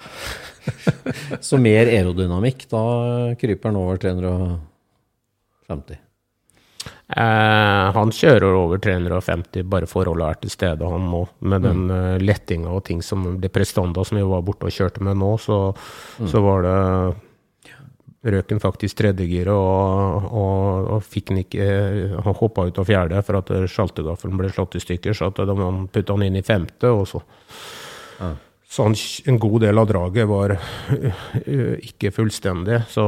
Så 1.46 1.58
mer 1.60 1.88
aerodynamikk, 1.88 2.66
da 2.70 2.82
kryper 3.40 3.70
han 3.70 3.80
over 3.80 4.00
350. 4.02 6.00
Eh, 7.10 7.86
han 7.96 8.12
kjører 8.14 8.54
over 8.54 8.78
350 8.82 9.66
bare 9.70 9.88
forholdet 9.90 10.28
er 10.28 10.38
til 10.44 10.54
stede, 10.54 10.86
han 10.86 11.08
nå. 11.10 11.24
Med 11.50 11.66
den 11.66 11.88
uh, 11.90 12.20
lettinga 12.22 12.70
og 12.70 12.84
ting 12.86 13.02
som 13.02 13.40
det 13.42 13.50
prestanda 13.52 14.04
som 14.06 14.20
vi 14.20 14.26
var 14.26 14.44
borte 14.46 14.68
og 14.68 14.76
kjørte 14.76 15.02
med 15.04 15.18
nå, 15.18 15.34
så, 15.42 15.58
så 16.20 16.44
var 16.44 16.64
det 16.66 16.78
Røken 18.20 18.58
faktisk 18.60 18.98
tredjegiret, 18.98 19.48
og, 19.48 20.26
og, 20.36 20.88
og 20.92 21.04
fikk 21.08 21.30
den 21.30 21.38
ikke 21.40 21.68
Han 22.20 22.34
hoppa 22.36 22.66
ut 22.68 22.76
av 22.76 22.84
fjerde 22.84 23.22
for 23.24 23.38
at 23.38 23.48
sjaltegaffelen 23.72 24.36
ble 24.36 24.50
slått 24.52 24.76
i 24.76 24.82
stykker, 24.84 25.16
så 25.16 25.30
at 25.30 25.40
de 25.48 25.70
putta 25.88 26.18
han 26.18 26.26
inn 26.26 26.36
i 26.36 26.44
femte, 26.44 26.90
og 26.92 27.08
så 27.08 27.22
Så 28.70 28.84
han, 28.86 28.94
en 29.26 29.38
god 29.42 29.64
del 29.64 29.80
av 29.82 29.86
draget 29.90 30.28
var 30.30 30.52
øh, 30.54 31.76
ikke 31.82 32.12
fullstendig. 32.14 32.84
Så, 32.92 33.02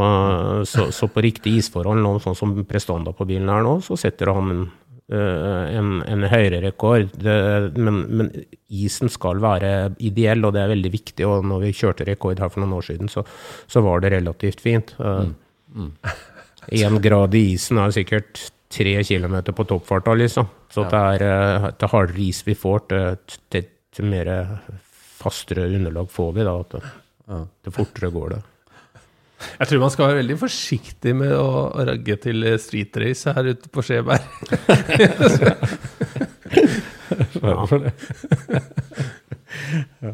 så, 0.67 0.89
så 0.91 1.07
på 1.07 1.23
riktig 1.23 1.53
isforhold, 1.61 2.03
nå, 2.03 2.17
sånn 2.25 2.35
som 2.35 2.55
prestanda 2.67 3.13
på 3.15 3.29
bilen 3.29 3.51
er 3.53 3.63
nå, 3.63 3.77
så 3.87 3.95
setter 4.01 4.33
han 4.35 4.51
en, 4.51 4.65
øh, 5.15 5.63
en, 5.79 5.93
en 6.03 6.27
høyere 6.33 6.65
rekord. 6.67 7.15
Det, 7.15 7.39
men, 7.79 8.03
men 8.11 8.35
isen 8.75 9.13
skal 9.13 9.39
være 9.45 9.93
ideell, 10.03 10.43
og 10.49 10.59
det 10.59 10.65
er 10.65 10.75
veldig 10.75 10.95
viktig. 10.99 11.31
Og 11.31 11.47
når 11.47 11.69
vi 11.69 11.75
kjørte 11.79 12.11
rekord 12.11 12.43
her 12.43 12.51
for 12.51 12.65
noen 12.65 12.81
år 12.81 12.91
siden, 12.91 13.13
så, 13.13 13.23
så 13.71 13.87
var 13.87 14.03
det 14.03 14.17
relativt 14.19 14.67
fint. 14.67 14.97
Én 16.75 17.03
grad 17.07 17.39
i 17.39 17.49
isen 17.55 17.79
er 17.79 17.95
sikkert 17.95 18.49
tre 18.73 18.99
kilometer 19.07 19.55
på 19.55 19.71
toppfarta, 19.71 20.19
liksom. 20.19 20.51
Så 20.75 20.91
det 20.91 21.09
er 21.23 21.75
til 21.79 21.95
hardere 21.95 22.27
is 22.27 22.43
vi 22.49 22.59
får, 22.59 22.89
til, 22.91 23.37
til, 23.53 23.75
til 23.95 24.11
mer 24.11 24.41
fastere 25.23 25.69
underlag 25.71 26.11
får 26.11 26.33
vi, 26.39 26.47
da. 26.49 26.55
At 26.61 26.77
det, 26.77 26.83
det 27.67 27.75
fortere 27.75 28.11
går 28.15 28.35
det. 28.37 28.41
Jeg 29.59 29.69
tror 29.69 29.81
man 29.83 29.91
skal 29.91 30.07
være 30.07 30.21
veldig 30.21 30.37
forsiktig 30.39 31.13
med 31.19 31.33
å 31.35 31.47
ragge 31.89 32.15
til 32.23 32.47
street 32.63 32.99
race 33.03 33.33
her 33.35 33.45
ute 33.55 33.73
på 33.75 33.83
Skjeberg. 33.87 34.23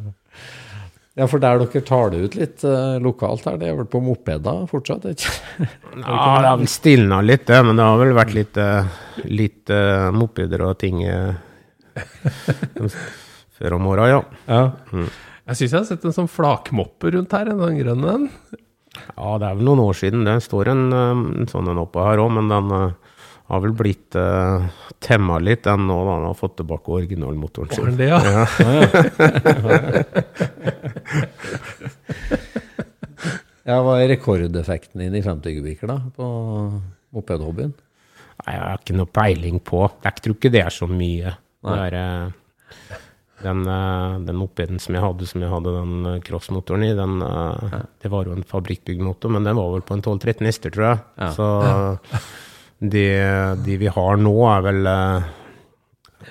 Ja, 1.19 1.27
for 1.27 1.43
der 1.43 1.59
dere 1.59 1.81
tar 1.83 2.13
det 2.13 2.19
ut 2.23 2.37
litt 2.39 2.65
eh, 2.67 2.97
lokalt 3.03 3.47
her, 3.49 3.57
det 3.59 3.73
er 3.73 3.79
vel 3.81 3.89
på 3.91 3.99
mopeder 4.03 4.69
fortsatt? 4.71 5.09
ikke? 5.11 5.33
Ja, 5.99 6.19
det 6.39 6.51
har 6.53 6.61
vel 6.61 6.71
stilna 6.71 7.19
litt, 7.27 7.49
det. 7.49 7.59
Men 7.67 7.81
det 7.81 7.87
har 7.89 7.99
vel 7.99 8.15
vært 8.15 8.37
litt, 8.37 8.61
eh, 8.63 8.87
litt 9.27 9.73
uh, 9.75 10.15
mopeder 10.15 10.63
og 10.69 10.77
ting 10.79 11.03
eh, 11.03 11.35
før 13.59 13.77
om 13.79 13.89
åra, 13.91 14.07
ja. 14.11 14.21
Ja. 14.47 14.63
Jeg 15.49 15.59
syns 15.59 15.73
jeg 15.73 15.79
har 15.79 15.89
sett 15.89 16.07
en 16.07 16.17
sånn 16.17 16.31
flakmoppe 16.31 17.13
rundt 17.15 17.35
her, 17.37 17.51
en 17.53 17.63
sånn 17.63 17.79
grønn 17.81 18.09
en. 18.13 18.27
Ja, 19.15 19.37
det 19.41 19.47
er 19.49 19.55
vel 19.59 19.69
noen 19.69 19.85
år 19.85 19.97
siden. 19.99 20.25
Det 20.27 20.39
står 20.45 20.73
en, 20.73 20.83
eh, 20.93 21.23
en 21.43 21.49
sånn 21.51 21.71
en 21.73 21.83
oppe 21.83 22.05
her 22.05 22.21
òg, 22.23 22.31
men 22.37 22.51
den 22.53 22.67
eh, 22.75 22.97
har 23.49 23.63
vel 23.65 23.73
blitt 23.73 24.13
uh, 24.21 24.67
temma 25.01 25.39
litt, 25.41 25.63
den 25.65 25.87
nå 25.89 25.95
da 26.05 26.17
han 26.19 26.27
har 26.29 26.37
fått 26.37 26.59
tilbake 26.59 26.93
originalmotoren 26.99 27.71
sin. 27.73 27.97
det 27.97 28.11
ja. 28.11 28.19
ja? 28.21 28.45
Ja, 33.69 33.83
Hva 33.85 33.99
er 34.01 34.09
rekordeffekten 34.15 35.03
din 35.03 35.17
i 35.19 35.21
50 35.25 35.59
kubikker, 35.59 35.91
da, 35.91 35.99
på 36.17 36.27
mopedhobbyen? 37.17 37.75
Nei, 38.39 38.53
jeg 38.55 38.63
har 38.63 38.79
ikke 38.81 38.97
noe 38.97 39.11
peiling 39.13 39.59
på. 39.65 39.83
Jeg 40.05 40.23
tror 40.25 40.37
ikke 40.39 40.53
det 40.55 40.63
er 40.63 40.73
så 40.73 40.89
mye. 40.89 41.35
Det 41.69 41.75
er, 41.89 41.97
eh, 41.99 42.37
den, 43.43 43.67
eh, 43.67 44.19
den 44.27 44.37
mopeden 44.39 44.79
som 44.83 44.95
jeg 44.97 45.05
hadde, 45.05 45.27
som 45.31 45.43
jeg 45.43 45.51
hadde 45.53 45.75
den 45.77 46.07
eh, 46.11 46.21
crossmotoren 46.27 46.83
i, 46.89 46.93
den, 46.99 47.13
ja. 47.23 47.81
det 48.03 48.09
var 48.13 48.23
jo 48.27 48.33
en 48.35 48.47
fabrikkbygd 48.47 49.03
motor, 49.05 49.29
men 49.35 49.47
den 49.47 49.59
var 49.59 49.69
vel 49.77 49.85
på 49.87 49.95
en 49.95 50.03
12-13 50.03 50.49
hester, 50.49 50.71
tror 50.75 50.87
jeg. 50.91 50.99
Ja. 51.23 51.29
Så 51.37 51.47
de, 52.95 53.07
de 53.65 53.73
vi 53.81 53.89
har 53.95 54.15
nå, 54.21 54.37
er 54.51 54.61
vel 54.67 54.81
eh, 54.91 55.19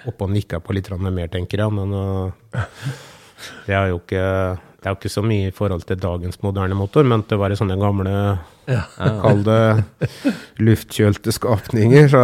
oppe 0.07 0.21
og 0.27 0.33
nikker 0.35 0.59
på 0.63 0.75
litt 0.75 0.87
mer, 0.99 1.29
tenker 1.31 1.57
jeg. 1.63 1.69
Men 1.79 1.89
eh, 1.95 2.27
det 3.67 3.75
er 3.77 3.85
jo 3.93 3.97
ikke 4.03 4.25
det 4.77 4.85
er 4.85 4.93
jo 4.93 4.97
ikke 4.99 5.09
så 5.09 5.23
mye 5.25 5.47
i 5.49 5.55
forhold 5.55 5.83
til 5.89 5.97
dagens 5.99 6.37
moderne 6.45 6.75
motor, 6.77 7.03
men 7.03 7.23
til 7.25 7.37
å 7.39 7.41
være 7.41 7.57
sånne 7.59 7.79
gamle 7.81 8.13
Kall 8.67 9.41
det 9.47 9.79
luftkjølte 10.59 11.31
skapninger, 11.31 12.09
så, 12.11 12.19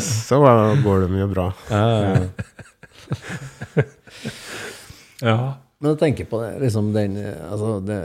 så 0.00 0.40
går 0.80 1.04
det 1.04 1.10
mye 1.12 1.28
bra. 1.30 1.46
Ja. 1.68 2.24
Men 5.24 5.92
jeg 5.92 6.00
tenker 6.00 6.28
på 6.30 6.38
det, 6.40 6.52
liksom 6.62 6.92
den, 6.94 7.16
altså 7.20 7.74
det, 7.84 7.96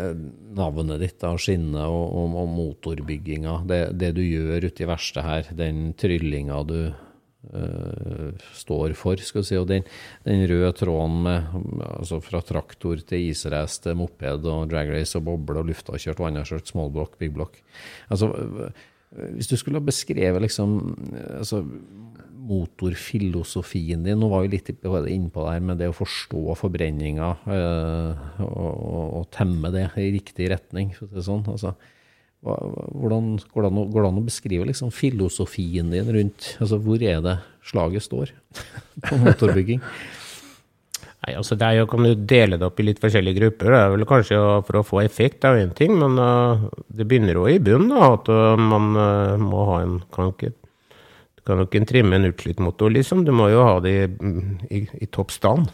navnet 0.58 1.00
ditt, 1.00 1.20
da, 1.22 1.30
skinnet 1.40 1.86
og, 1.86 2.16
og, 2.18 2.34
og 2.42 2.50
motorbygginga, 2.52 3.54
det, 3.70 3.78
det 4.00 4.10
du 4.18 4.24
gjør 4.26 4.68
ute 4.68 4.84
i 4.84 4.90
verkstedet 4.90 5.28
her, 5.28 5.52
den 5.62 5.94
tryllinga 6.00 6.58
du 6.68 6.76
øh, 6.90 8.34
står 8.58 8.98
for, 9.00 9.22
skal 9.24 9.46
vi 9.46 9.52
si, 9.52 9.60
og 9.62 9.70
den, 9.70 9.88
den 10.28 10.44
røde 10.52 10.74
tråden 10.76 11.18
med, 11.30 11.56
altså 11.94 12.20
fra 12.26 12.44
traktor 12.44 13.00
til 13.14 13.30
israce 13.30 13.80
til 13.86 14.00
moped 14.02 14.50
og 14.50 14.68
dragrace 14.74 15.22
og 15.22 15.28
boble 15.30 15.62
og 15.62 15.70
luftakjørt 15.72 16.20
kjørt, 16.20 16.74
small 16.74 16.92
block, 16.92 17.16
big 17.22 17.32
block. 17.38 17.62
Altså, 18.10 18.34
hvis 19.10 19.48
du 19.50 19.56
skulle 19.58 19.80
ha 19.80 19.86
beskrevet 19.86 20.42
liksom, 20.44 20.76
altså, 21.38 21.64
motorfilosofien 22.50 24.04
din. 24.06 24.20
Nå 24.20 24.30
var 24.32 24.46
vi 24.46 24.56
litt 24.56 24.72
inne 24.74 25.30
på 25.30 25.46
det 25.46 25.54
her 25.54 25.64
med 25.66 25.80
det 25.82 25.90
å 25.92 25.96
forstå 25.96 26.58
forbrenninga 26.58 27.30
øh, 27.46 28.28
og, 28.46 28.84
og, 29.20 29.24
temme 29.36 29.72
det 29.76 29.90
i 30.02 30.10
riktig 30.16 30.50
retning. 30.54 30.94
For 30.98 31.10
å 31.10 31.20
si 31.20 31.28
sånn. 31.30 31.46
Altså, 31.50 31.76
hvordan 32.42 33.34
går 33.52 33.66
det, 33.66 33.70
an 33.70 33.92
går 33.92 34.00
det 34.00 34.10
an 34.10 34.22
å 34.22 34.30
beskrive 34.30 34.70
liksom, 34.70 34.94
filosofien 34.96 35.92
din 35.92 36.08
rundt 36.16 36.54
altså, 36.64 36.80
Hvor 36.80 37.04
er 37.04 37.20
det 37.26 37.36
slaget 37.68 38.06
står 38.06 38.32
på 39.10 39.20
motorbygging? 39.26 39.84
Nei, 41.20 41.34
altså 41.36 41.58
det 41.60 41.68
er 41.68 41.82
jo, 41.82 41.90
kan 41.92 42.06
du 42.08 42.14
dele 42.16 42.56
det 42.56 42.64
opp 42.64 42.80
i 42.80 42.86
litt 42.88 43.02
forskjellige 43.04 43.42
grupper. 43.42 43.74
Det 43.74 43.80
er 43.82 43.92
vel 43.92 44.08
kanskje 44.08 44.38
for 44.64 44.80
å 44.80 44.86
få 44.88 45.02
effekt, 45.04 45.42
det 45.44 45.66
én 45.66 45.74
ting, 45.76 45.98
men 46.00 46.16
uh, 46.16 46.70
det 46.96 47.04
begynner 47.12 47.36
jo 47.36 47.44
i 47.52 47.58
bunnen. 47.60 47.92
da, 47.92 48.14
At 48.16 48.32
uh, 48.32 48.56
man 48.56 48.96
må 49.44 49.66
ha 49.68 49.82
en 49.84 49.98
kan 50.16 50.32
ikke, 50.32 50.54
kan 51.50 51.60
jo 51.60 51.66
ikke 51.68 51.82
trimme 51.90 52.16
en 52.20 52.28
utslitt 52.30 52.62
motor, 52.64 52.94
liksom. 52.94 53.24
Du 53.28 53.32
må 53.36 53.48
jo 53.52 53.64
ha 53.66 53.80
det 53.84 53.94
i, 53.98 54.30
i, 54.78 54.82
i 55.04 55.08
topp 55.12 55.34
stand. 55.34 55.72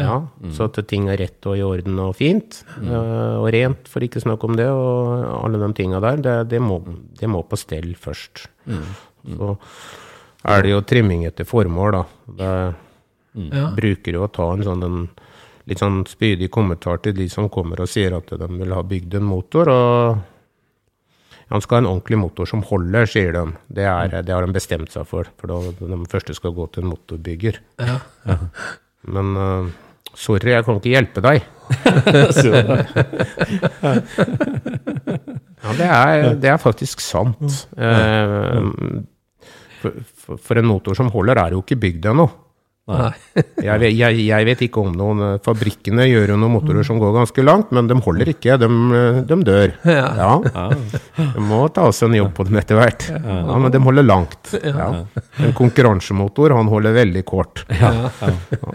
Ja, 0.00 0.22
Så 0.56 0.66
at 0.70 0.80
ting 0.88 1.06
er 1.12 1.20
rett 1.20 1.44
og 1.46 1.58
i 1.60 1.62
orden 1.66 2.00
og 2.02 2.16
fint. 2.18 2.62
uh, 2.80 3.36
og 3.42 3.50
rent, 3.54 3.86
for 3.92 4.00
ikke 4.04 4.18
å 4.22 4.24
snakke 4.26 4.48
om 4.48 4.56
det. 4.58 4.66
Og 4.72 5.28
alle 5.44 5.60
de 5.62 5.70
tinga 5.78 6.00
der. 6.04 6.22
Det, 6.24 6.36
det, 6.56 6.60
må, 6.64 6.80
det 7.20 7.28
må 7.30 7.44
på 7.46 7.60
stell 7.60 7.92
først. 8.00 8.46
Så 9.28 9.52
er 10.48 10.62
det 10.64 10.70
jo 10.72 10.80
trimming 10.88 11.26
etter 11.28 11.44
formål, 11.48 11.98
da. 12.00 12.04
Det, 12.42 12.52
Ja. 13.38 13.68
bruker 13.76 14.16
jo 14.16 14.24
å 14.26 14.32
ta 14.32 14.48
en 14.56 14.64
sånn 14.66 14.82
en 14.82 15.02
litt 15.68 15.78
sånn 15.78 16.00
spydig 16.08 16.48
kommentar 16.50 16.98
til 17.04 17.12
de 17.14 17.28
som 17.30 17.46
kommer 17.52 17.78
og 17.84 17.90
sier 17.92 18.16
at 18.16 18.32
de 18.32 18.46
vil 18.48 18.72
ha 18.74 18.80
bygd 18.82 19.14
en 19.20 19.26
motor. 19.28 19.68
og 19.68 20.18
Han 21.48 21.62
skal 21.64 21.78
ha 21.78 21.80
en 21.84 21.90
ordentlig 21.90 22.18
motor 22.20 22.44
som 22.48 22.62
holder, 22.68 23.04
sier 23.08 23.32
de. 23.32 23.42
Det, 23.72 23.84
er, 23.88 24.22
det 24.22 24.34
har 24.34 24.42
de 24.44 24.56
bestemt 24.56 24.92
seg 24.92 25.04
for, 25.08 25.24
for 25.40 25.46
da 25.50 25.56
de 25.80 25.98
første 26.12 26.32
skal 26.36 26.52
gå 26.56 26.64
til 26.74 26.84
en 26.84 26.92
motorbygger. 26.92 27.54
Ja. 27.80 27.96
Men 29.14 29.26
uh, 29.38 29.64
Sorry, 30.18 30.50
jeg 30.50 30.64
kan 30.66 30.76
ikke 30.80 30.94
hjelpe 30.96 31.20
deg. 31.22 31.38
Ja, 35.58 35.72
det 35.74 35.86
er, 35.90 36.34
det 36.38 36.50
er 36.52 36.60
faktisk 36.62 37.00
sant. 37.02 37.54
For, 39.78 39.90
for, 40.22 40.38
for 40.42 40.60
en 40.60 40.68
motor 40.70 40.96
som 40.98 41.10
holder, 41.12 41.40
er 41.42 41.54
jo 41.54 41.62
ikke 41.64 41.78
bygd 41.82 42.08
ennå. 42.12 42.26
Jeg, 43.58 43.90
jeg, 43.94 44.18
jeg 44.26 44.46
vet 44.46 44.62
ikke 44.64 44.82
om 44.82 44.94
noen 44.96 45.20
eh, 45.22 45.34
Fabrikkene 45.44 46.06
gjør 46.08 46.32
jo 46.32 46.36
noen 46.40 46.54
motorer 46.56 46.86
som 46.86 46.98
går 47.00 47.12
ganske 47.14 47.42
langt, 47.44 47.72
men 47.74 47.88
de 47.90 47.96
holder 48.02 48.30
ikke. 48.32 48.56
De, 48.60 48.68
eh, 48.98 49.18
de 49.28 49.38
dør. 49.46 49.74
Ja. 49.88 50.30
De 51.18 51.42
må 51.42 51.60
ta 51.74 51.88
seg 51.94 52.08
en 52.10 52.16
jobb 52.20 52.32
på 52.38 52.46
dem 52.48 52.58
etter 52.60 52.78
hvert. 52.78 53.06
Ja, 53.12 53.58
men 53.60 53.70
de 53.74 53.80
holder 53.82 54.06
langt. 54.06 54.52
Ja. 54.62 54.88
En 55.42 55.54
konkurransemotor, 55.58 56.54
han 56.56 56.70
holder 56.70 56.96
veldig 56.96 57.24
kort. 57.28 57.64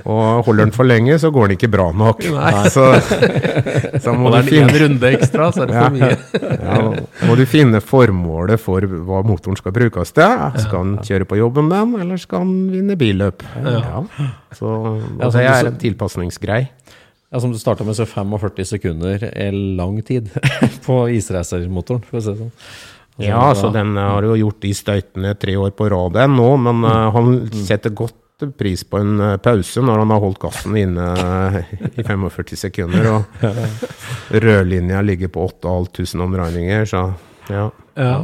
Og 0.04 0.44
holder 0.48 0.66
den 0.66 0.76
for 0.76 0.88
lenge, 0.88 1.18
så 1.20 1.32
går 1.34 1.50
den 1.50 1.58
ikke 1.58 1.72
bra 1.74 1.90
nok. 1.96 2.24
Så, 2.74 2.86
så 4.02 4.14
må 4.16 4.32
du 4.34 4.38
finne 4.48 4.70
en 4.72 4.80
runde 4.84 5.10
ekstra, 5.14 5.50
så 5.54 5.64
er 5.66 5.70
det 5.70 5.76
for 5.78 5.94
mye. 5.94 6.16
ja, 6.68 6.78
må 7.28 7.36
du 7.38 7.44
finne 7.50 7.82
formålet 7.84 8.62
for 8.62 8.86
hva 8.88 9.22
motoren 9.28 9.60
skal 9.60 9.76
brukes 9.76 10.14
til. 10.16 10.46
Skal 10.64 10.88
den 10.88 10.96
kjøre 11.06 11.28
på 11.30 11.40
jobben 11.40 11.70
den, 11.74 11.96
eller 12.02 12.22
skal 12.22 12.46
den 12.48 12.72
vinne 12.74 12.98
billøp? 13.00 13.44
Ja. 13.64 14.03
Så 14.56 14.70
Ja, 14.70 15.28
og 15.28 15.32
så 15.32 15.38
det 15.38 15.50
er 15.52 15.70
en 15.72 15.82
tilpasningsgrei. 15.82 16.62
Ja, 17.34 17.40
Som 17.42 17.52
du 17.52 17.58
starta 17.58 17.84
med, 17.84 17.98
så 17.98 18.06
45 18.06 18.66
sekunder 18.76 19.24
er 19.34 19.54
lang 19.54 20.02
tid 20.06 20.30
på 20.86 21.08
isracermotoren, 21.18 22.04
for 22.06 22.20
å 22.20 22.22
si 22.22 22.30
det 22.30 22.42
sånn. 22.44 22.52
Altså, 23.14 23.30
Ja, 23.30 23.46
så 23.58 23.70
den 23.74 23.96
har 23.98 24.26
jo 24.26 24.36
gjort 24.38 24.62
de 24.62 24.74
støytene 24.74 25.34
tre 25.38 25.56
år 25.58 25.74
på 25.78 25.90
rad 25.90 26.18
nå, 26.30 26.50
men 26.62 26.86
uh, 26.86 27.10
han 27.14 27.36
setter 27.66 27.94
godt 27.94 28.20
pris 28.58 28.84
på 28.84 29.00
en 29.00 29.20
eh, 29.22 29.38
pause 29.38 29.82
når 29.82 30.02
han 30.02 30.12
har 30.12 30.20
holdt 30.20 30.40
gassen 30.42 30.76
inne 30.76 31.06
eh, 31.16 31.70
i 31.96 32.04
45 32.04 32.58
sekunder, 32.60 33.06
og 33.14 33.46
rødlinja 34.44 35.02
ligger 35.06 35.32
på 35.32 35.46
8500 35.48 36.26
omregninger, 36.26 36.86
så 36.90 37.06
ja. 37.50 37.70
Ja. 37.96 38.18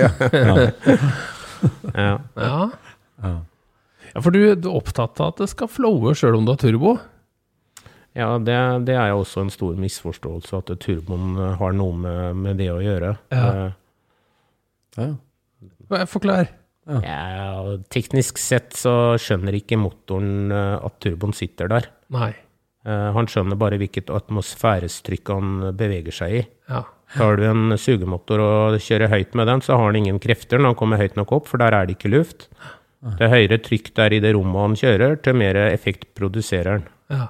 ja. 1.96 2.10
Ja. 2.36 3.32
ja, 4.12 4.20
for 4.20 4.30
du, 4.30 4.40
du 4.54 4.68
er 4.68 4.76
opptatt 4.76 5.20
av 5.22 5.32
at 5.32 5.40
det 5.40 5.48
skal 5.50 5.70
flowe 5.72 6.12
sjøl 6.16 6.36
om 6.38 6.46
du 6.46 6.52
har 6.52 6.60
turbo? 6.60 6.96
ja, 8.16 8.28
det, 8.40 8.56
det 8.88 8.94
er 8.96 9.12
også 9.12 9.42
en 9.44 9.52
stor 9.52 9.76
misforståelse 9.80 10.60
at 10.60 10.70
turboen 10.80 11.34
har 11.60 11.74
noe 11.76 11.96
med, 12.00 12.38
med 12.44 12.60
det 12.60 12.70
å 12.72 12.78
gjøre. 12.84 13.12
Ja. 13.32 13.48
Ja. 14.96 15.10
Forklar. 16.08 16.48
Ja, 16.86 17.00
ja. 17.02 17.76
teknisk 17.92 18.38
sett 18.40 18.76
så 18.78 19.16
skjønner 19.20 19.56
ikke 19.58 19.76
motoren 19.80 20.52
at 20.54 21.00
turboen 21.04 21.36
sitter 21.36 21.68
der. 21.72 21.90
Nei. 22.14 22.30
Eh, 22.86 23.08
Han 23.16 23.26
skjønner 23.30 23.58
bare 23.58 23.78
hvilket 23.82 24.10
atmosfærestrykk 24.14 25.32
han 25.34 25.54
beveger 25.76 26.14
seg 26.14 26.38
i. 26.38 26.42
Ja. 26.70 26.84
Tar 27.16 27.36
du 27.38 27.44
en 27.46 27.76
sugemotor 27.78 28.40
og 28.42 28.80
kjører 28.82 29.10
høyt 29.12 29.34
med 29.38 29.46
den, 29.50 29.60
så 29.62 29.76
har 29.76 29.86
han 29.90 29.98
ingen 30.00 30.18
krefter 30.22 30.58
når 30.58 30.72
han 30.74 30.78
kommer 30.80 30.98
høyt 31.02 31.14
nok 31.18 31.32
opp, 31.38 31.46
for 31.50 31.62
der 31.62 31.74
er 31.74 31.86
det 31.86 31.98
ikke 31.98 32.10
luft. 32.14 32.48
Det 33.20 33.28
høyere 33.30 33.60
trykk 33.62 33.92
der 33.94 34.16
i 34.16 34.18
det 34.24 34.32
rommet 34.34 34.64
han 34.64 34.74
kjører, 34.80 35.16
til 35.22 35.36
mer 35.38 35.58
effekt 35.68 36.08
produserer 36.18 36.78
han. 36.78 36.86
ja. 37.12 37.26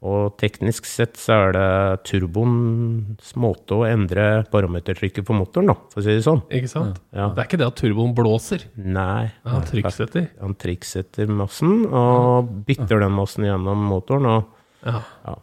Og 0.00 0.38
teknisk 0.40 0.86
sett 0.88 1.18
så 1.20 1.34
er 1.36 1.50
det 1.52 2.04
turboens 2.08 3.34
måte 3.36 3.76
å 3.76 3.82
endre 3.84 4.46
barometertrykket 4.48 5.26
på 5.28 5.34
motoren, 5.36 5.68
da, 5.68 5.74
for 5.92 6.00
å 6.00 6.04
si 6.06 6.14
det 6.16 6.22
sånn. 6.24 6.40
Ikke 6.56 6.70
sant? 6.72 6.96
Ja. 7.12 7.26
Det 7.36 7.42
er 7.42 7.48
ikke 7.50 7.58
det 7.60 7.66
at 7.68 7.76
turboen 7.82 8.14
blåser. 8.16 8.64
Nei. 8.80 9.26
Han 9.44 9.66
trykksetter. 9.68 10.30
Han 10.40 10.56
trikksetter 10.56 11.28
massen 11.28 11.84
og 11.84 12.48
bytter 12.64 13.04
den 13.04 13.12
massen 13.12 13.44
gjennom 13.44 13.84
motoren. 13.90 14.30
og 14.30 14.56
Ja. 14.84 15.02
ja. 15.26 15.36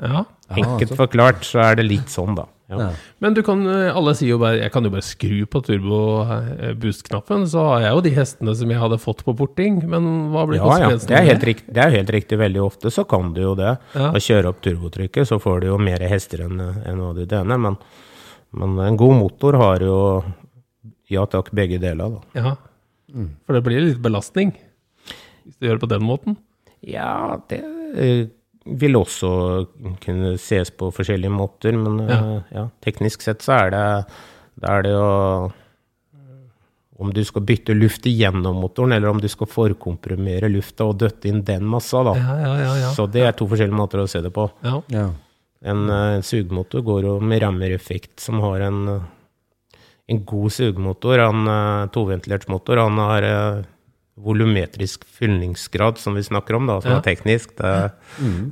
ja. 0.00 0.22
Enkelt 0.48 0.94
forklart 0.96 1.44
så 1.46 1.60
er 1.64 1.80
det 1.80 1.88
litt 1.88 2.12
sånn, 2.12 2.36
da. 2.38 2.46
Ja. 2.68 2.90
Men 3.24 3.32
du 3.32 3.40
kan, 3.40 3.62
eh, 3.64 3.96
alle 3.96 4.12
sier 4.12 4.34
jo 4.34 4.38
bare 4.42 4.58
Jeg 4.60 4.72
kan 4.74 4.84
jo 4.84 4.90
bare 4.92 5.04
skru 5.06 5.46
på 5.48 5.62
turbo-boost-knappen, 5.64 7.46
så 7.48 7.62
har 7.64 7.86
jeg 7.86 7.94
jo 7.94 8.02
de 8.04 8.12
hestene 8.12 8.54
som 8.60 8.74
jeg 8.74 8.82
hadde 8.82 8.98
fått 9.00 9.22
på 9.24 9.32
porting. 9.38 9.80
Men 9.88 10.08
hva 10.34 10.44
blir 10.48 10.60
Ja, 10.60 10.66
ja. 10.66 10.90
konsekvensen? 10.90 11.08
Det 11.08 11.16
er, 11.16 11.46
riktig, 11.48 11.74
det 11.74 11.84
er 11.84 11.96
helt 11.96 12.12
riktig. 12.12 12.40
Veldig 12.42 12.64
ofte 12.66 12.92
så 12.92 13.06
kan 13.08 13.32
du 13.32 13.40
jo 13.46 13.54
det. 13.56 13.72
Ja. 13.94 14.10
Å 14.12 14.20
kjøre 14.20 14.52
opp 14.52 14.60
turbotrykket, 14.64 15.30
så 15.30 15.40
får 15.40 15.64
du 15.64 15.70
jo 15.70 15.78
mer 15.80 16.04
hester 16.12 16.44
enn 16.44 16.60
en 16.60 17.00
hva 17.00 17.14
du 17.16 17.24
tjener. 17.24 17.56
Men, 17.56 17.78
men 18.52 18.78
en 18.84 19.00
god 19.00 19.16
motor 19.16 19.56
har 19.60 19.84
jo 19.84 19.98
ja 21.08 21.24
takk, 21.24 21.48
begge 21.56 21.80
deler, 21.80 22.18
da. 22.18 22.20
Ja. 22.36 22.56
For 23.46 23.56
det 23.56 23.64
blir 23.64 23.80
litt 23.80 24.02
belastning 24.04 24.52
hvis 25.48 25.56
du 25.56 25.64
gjør 25.64 25.78
det 25.78 25.86
på 25.86 25.94
den 25.94 26.04
måten. 26.04 26.36
Ja, 26.84 27.38
det 27.48 27.62
eh, 27.96 28.26
vil 28.80 28.98
også 28.98 29.30
kunne 30.02 30.34
ses 30.40 30.70
på 30.74 30.90
forskjellige 30.94 31.32
måter, 31.32 31.76
men 31.78 32.02
eh, 32.04 32.34
ja. 32.54 32.66
teknisk 32.84 33.24
sett 33.24 33.44
så 33.44 33.56
er 33.62 33.72
det, 33.74 33.84
det, 34.60 34.68
er 34.68 34.84
det 34.86 34.92
jo 34.96 35.06
om 36.98 37.12
du 37.14 37.22
skal 37.24 37.44
bytte 37.46 37.76
luft 37.78 38.06
igjennom 38.10 38.58
motoren, 38.58 38.96
eller 38.96 39.12
om 39.12 39.20
du 39.22 39.28
skal 39.30 39.50
forkomprimere 39.50 40.50
lufta 40.50 40.88
og 40.88 40.98
døtte 40.98 41.30
inn 41.30 41.44
den 41.46 41.64
massa, 41.70 42.02
da. 42.06 42.16
Ja, 42.18 42.36
ja, 42.42 42.52
ja. 42.58 42.74
ja. 42.82 42.92
Så 42.96 43.06
det 43.06 43.22
er 43.28 43.38
to 43.38 43.46
forskjellige 43.50 43.78
måter 43.78 44.02
å 44.02 44.10
se 44.10 44.22
det 44.24 44.34
på. 44.34 44.50
ja. 44.66 44.82
Ja. 44.92 45.08
En 45.66 45.88
uh, 45.90 46.22
sugemotor 46.22 46.84
går 46.86 47.06
jo 47.06 47.14
med 47.18 47.42
rammereffekt 47.42 48.20
som 48.22 48.38
har 48.44 48.62
en, 48.68 48.82
eh, 48.92 49.80
en 50.14 50.20
god 50.24 50.52
sugemotor. 50.54 51.18
En 51.24 51.48
uh, 51.50 51.88
toventilert 51.94 52.46
motor, 52.48 52.78
han 52.84 53.00
har 53.02 53.26
uh, 53.26 53.64
volumetrisk 54.24 55.04
fyllingsgrad 55.18 55.98
som 55.98 56.14
vi 56.18 56.22
snakker 56.26 56.56
om, 56.58 56.66
da, 56.66 56.80
som 56.80 56.90
Ja. 56.92 56.98
er 56.98 57.02
teknisk. 57.06 57.54
Det 57.56 57.92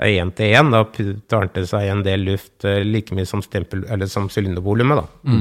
er 0.00 0.12
én 0.22 0.30
til 0.34 0.52
én. 0.54 0.70
Da 0.70 0.84
tar 1.28 1.48
det 1.54 1.66
seg 1.68 1.88
en 1.90 2.02
del 2.06 2.20
luft 2.24 2.64
eh, 2.64 2.82
like 2.84 3.14
mye 3.14 3.26
som, 3.26 3.42
stempel, 3.42 3.84
eller 3.88 4.06
som 4.06 4.28
sylindervolumet. 4.28 4.96
da. 5.02 5.32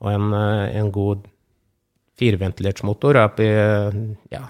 Og 0.00 0.12
en, 0.12 0.32
eh, 0.34 0.76
en 0.78 0.90
god 0.92 1.26
fireventilert 2.18 2.82
motor 2.84 3.16
er 3.16 3.28
på 3.28 3.42
eh, 3.42 3.92
ja, 4.32 4.44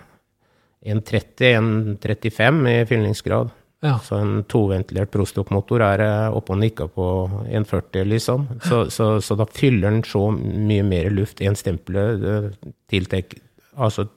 1,30-1,35 0.87 2.69
i 2.69 2.87
fyllingsgrad. 2.87 3.51
Ja. 3.81 3.99
Så 4.03 4.17
en 4.19 4.41
toventilert 4.51 5.11
prostokmotor 5.15 5.83
er 5.87 6.01
oppe 6.35 6.51
og 6.55 6.59
nikker 6.59 6.89
på 6.91 7.05
1,40, 7.47 8.05
liksom. 8.11 8.47
Så, 8.67 8.91
så, 8.91 9.21
så 9.23 9.37
da 9.39 9.47
fyller 9.55 9.91
den 9.93 10.01
så 10.03 10.25
mye 10.35 10.83
mer 10.83 11.11
luft 11.15 11.41
enn 11.41 11.55
stempelet 11.59 12.57
tiltek... 12.91 13.37
Altså 13.79 14.09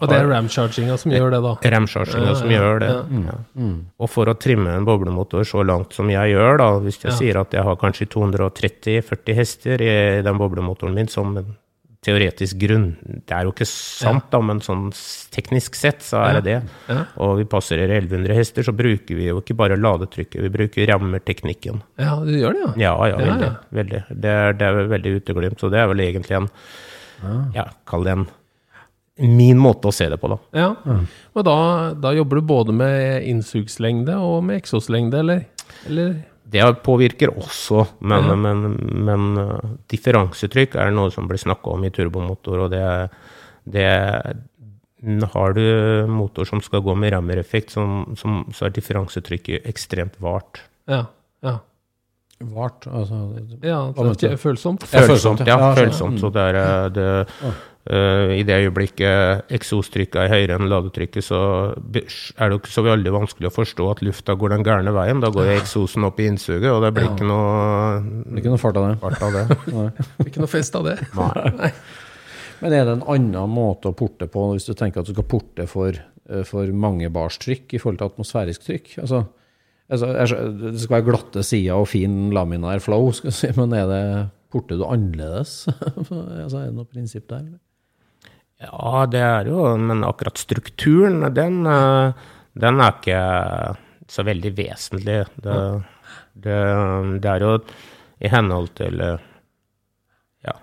Og 0.00 0.08
det 0.08 0.16
er 0.16 0.28
ramcharginga 0.30 0.96
som 0.98 1.12
gjør 1.12 1.30
det, 1.34 1.40
da. 1.44 1.54
remsjarsinga 1.76 2.34
som 2.36 2.50
Ja, 2.50 2.58
gjør 2.60 2.78
det. 2.80 2.88
ja. 2.90 3.30
Ja. 3.30 3.70
Og 4.00 4.08
for 4.10 4.26
å 4.26 4.34
trimme 4.40 4.72
en 4.74 4.84
boblemotor 4.88 5.44
så 5.44 5.62
langt 5.66 5.92
som 5.92 6.08
jeg 6.08 6.32
gjør, 6.34 6.56
da, 6.58 6.70
hvis 6.80 7.02
jeg 7.02 7.12
Ja. 7.12 7.16
sier 7.18 7.40
at 7.40 7.50
jeg 7.52 7.62
har 7.62 7.76
kanskje 7.76 8.06
230-40 8.08 9.34
hester 9.36 9.80
i 9.82 10.22
den 10.22 10.38
boblemotoren 10.38 10.94
min 10.94 11.08
som 11.08 11.36
en 11.36 11.56
teoretisk 12.02 12.56
grunn 12.56 12.96
Det 13.04 13.34
er 13.36 13.44
jo 13.44 13.50
ikke 13.52 13.66
sant, 13.68 14.30
da, 14.32 14.40
men 14.40 14.60
sånn 14.64 14.86
teknisk 15.30 15.74
sett 15.76 16.00
så 16.00 16.22
er 16.24 16.40
det 16.40 16.44
det. 16.44 16.62
Ja. 16.88 17.02
Og 17.20 17.36
vi 17.36 17.44
passerer 17.44 17.90
1100 17.92 18.32
hester, 18.34 18.62
så 18.64 18.72
bruker 18.72 19.14
vi 19.18 19.26
jo 19.28 19.42
ikke 19.42 19.54
bare 19.54 19.76
ladetrykket, 19.76 20.40
vi 20.40 20.48
bruker 20.48 20.86
rammerteknikken. 20.88 21.82
Ja, 22.00 22.16
du 22.24 22.32
gjør 22.32 22.56
det, 22.56 22.62
ja. 22.64 22.72
Ja, 22.96 23.06
ja, 23.06 23.18
Ja, 23.18 23.26
veldig. 23.26 23.42
ja. 23.44 23.54
veldig. 23.82 24.02
Det, 24.18 24.30
er, 24.30 24.52
det 24.54 24.62
er 24.70 24.88
veldig 24.96 25.12
uteglimt, 25.20 25.60
så 25.60 25.68
det 25.70 25.78
er 25.78 25.88
vel 25.92 26.00
egentlig 26.00 26.36
en 26.40 26.48
Ja, 27.54 27.66
kall 27.86 28.04
det 28.04 28.12
en 28.16 28.26
min 29.28 29.58
måte 29.60 29.90
å 29.90 29.94
se 29.94 30.08
det 30.08 30.16
på, 30.22 30.30
da. 30.32 30.38
Ja. 30.56 30.70
Og 31.36 31.44
da, 31.44 31.56
da 31.98 32.12
jobber 32.16 32.40
du 32.40 32.46
både 32.48 32.72
med 32.76 33.26
innsugslengde 33.28 34.16
og 34.16 34.42
med 34.48 34.62
eksoslengde, 34.62 35.20
eller? 35.20 35.44
eller? 35.86 36.14
Det 36.50 36.64
påvirker 36.82 37.30
også, 37.38 37.84
men, 38.00 38.24
Ja. 38.26 38.34
men, 38.34 38.62
men 39.06 39.26
uh, 39.38 39.74
differansetrykk 39.92 40.74
er 40.82 40.90
noe 40.90 41.12
som 41.14 41.28
blir 41.30 41.38
snakka 41.38 41.76
om 41.76 41.84
i 41.86 41.92
turbomotor, 41.94 42.64
og 42.64 42.72
det, 42.72 42.82
det 43.70 43.86
Har 45.32 45.54
du 45.56 46.06
motor 46.10 46.44
som 46.44 46.60
skal 46.60 46.82
gå 46.84 46.94
med 46.94 47.12
rammereffekt, 47.14 47.70
som, 47.70 48.14
som, 48.16 48.42
så 48.52 48.66
er 48.66 48.74
differansetrykket 48.76 49.64
ekstremt 49.70 50.18
vart. 50.20 50.60
Ja. 50.90 51.04
ja. 51.46 51.58
Vart, 52.40 52.86
altså 52.88 53.16
ja 53.62 53.78
er 53.92 54.36
følsomt. 54.40 54.84
Ja, 54.88 55.04
Følsomt, 55.04 55.40
følsomt, 55.40 55.40
ja. 55.46 55.56
Ja, 55.60 55.74
følsomt. 55.76 56.14
mm. 56.16 56.20
Så 56.20 56.30
det 56.32 56.44
er 56.50 56.58
uh, 56.60 56.90
det, 56.92 57.08
uh, 57.88 58.32
I 58.36 58.42
det 58.46 58.58
øyeblikket 58.66 59.52
eksostrykket 59.56 60.20
er 60.24 60.32
høyere 60.34 60.58
enn 60.58 60.68
ladetrykket, 60.70 61.24
så 61.24 61.40
er 61.72 62.52
det 62.52 62.58
ikke 62.58 62.74
så 62.74 62.84
veldig 62.84 63.14
vanskelig 63.14 63.48
å 63.48 63.54
forstå 63.54 63.88
at 63.94 64.04
lufta 64.04 64.36
går 64.36 64.56
den 64.56 64.66
gærne 64.66 64.94
veien. 64.96 65.22
Da 65.24 65.32
går 65.32 65.54
eksosen 65.56 66.04
opp 66.08 66.20
i 66.20 66.28
innsuget, 66.30 66.68
og 66.72 66.84
det 66.84 66.92
blir 66.98 67.10
ikke 67.10 67.28
noe 67.28 68.02
Det 68.04 68.28
blir 68.28 68.44
ikke 68.44 68.54
noe 68.54 68.62
fart 68.66 68.80
av 68.80 68.88
det. 68.90 69.00
fart 69.02 69.26
av 69.26 69.36
det. 69.38 69.48
Ikke 70.28 70.44
noe 70.44 70.50
fest 70.50 70.76
av 70.78 70.86
det. 70.86 70.96
Nei. 71.16 71.72
Men 72.60 72.76
er 72.76 72.84
det 72.84 72.96
en 72.98 73.06
annen 73.08 73.52
måte 73.52 73.90
å 73.90 73.96
porte 73.96 74.28
på, 74.30 74.50
hvis 74.54 74.68
du 74.68 74.74
tenker 74.76 75.00
at 75.00 75.08
du 75.08 75.14
skal 75.14 75.28
porte 75.28 75.66
for, 75.70 75.96
eh, 76.28 76.42
for 76.48 76.68
mange 76.76 77.08
bars 77.12 77.38
trykk 77.40 77.74
i 77.74 77.80
forhold 77.80 78.02
til 78.02 78.10
atmosfærisk 78.10 78.66
trykk? 78.66 78.92
Altså, 79.06 79.22
altså, 79.88 80.10
det 80.60 80.76
skal 80.82 80.98
være 80.98 81.08
glatte 81.08 81.46
sider 81.46 81.80
og 81.80 81.88
fin 81.88 82.28
laminar 82.36 82.84
flow, 82.84 83.08
skal 83.16 83.32
jeg 83.32 83.38
si, 83.38 83.52
men 83.56 83.72
er 83.76 83.88
det, 83.88 84.04
porter 84.52 84.76
du 84.76 84.84
annerledes? 84.84 85.64
altså, 85.96 86.60
er 86.60 86.68
det 86.68 86.76
noe 86.76 86.90
prinsipp 86.90 87.28
der? 87.30 87.46
eller? 87.48 87.58
Ja, 88.60 89.06
det 89.08 89.22
er 89.24 89.48
jo 89.48 89.64
Men 89.80 90.04
akkurat 90.04 90.38
strukturen, 90.38 91.22
den, 91.34 91.64
eh, 91.66 92.12
den 92.52 92.80
er 92.80 92.92
ikke 92.98 93.22
så 94.10 94.24
veldig 94.26 94.52
vesentlig. 94.56 95.24
Det, 95.40 95.56
det, 96.34 96.58
det 97.22 97.30
er 97.30 97.44
jo 97.44 97.54
i 98.20 98.28
henhold 98.28 98.72
til 98.76 99.00
eh, 99.00 99.26
ja, 100.44 100.56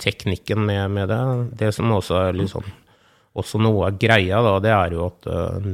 teknikken 0.00 0.64
med, 0.64 0.84
med 0.94 1.10
det. 1.12 1.22
Det 1.64 1.72
som 1.76 1.92
også 1.92 2.22
er 2.28 2.38
liksom 2.38 2.64
også 3.40 3.60
noe 3.62 3.86
av 3.86 3.98
greia, 4.00 4.40
da, 4.42 4.56
det 4.62 4.72
er 4.74 4.94
jo 4.96 5.06
at 5.06 5.28
eh, 5.30 5.72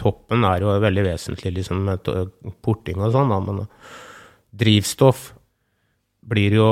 toppen 0.00 0.46
er 0.48 0.64
jo 0.64 0.76
veldig 0.82 1.04
vesentlig, 1.06 1.52
liksom 1.58 1.82
med 1.90 2.08
porting 2.64 3.02
og 3.04 3.12
sånn, 3.14 3.34
men 3.46 3.64
drivstoff 4.54 5.32
blir 6.24 6.56
jo 6.56 6.68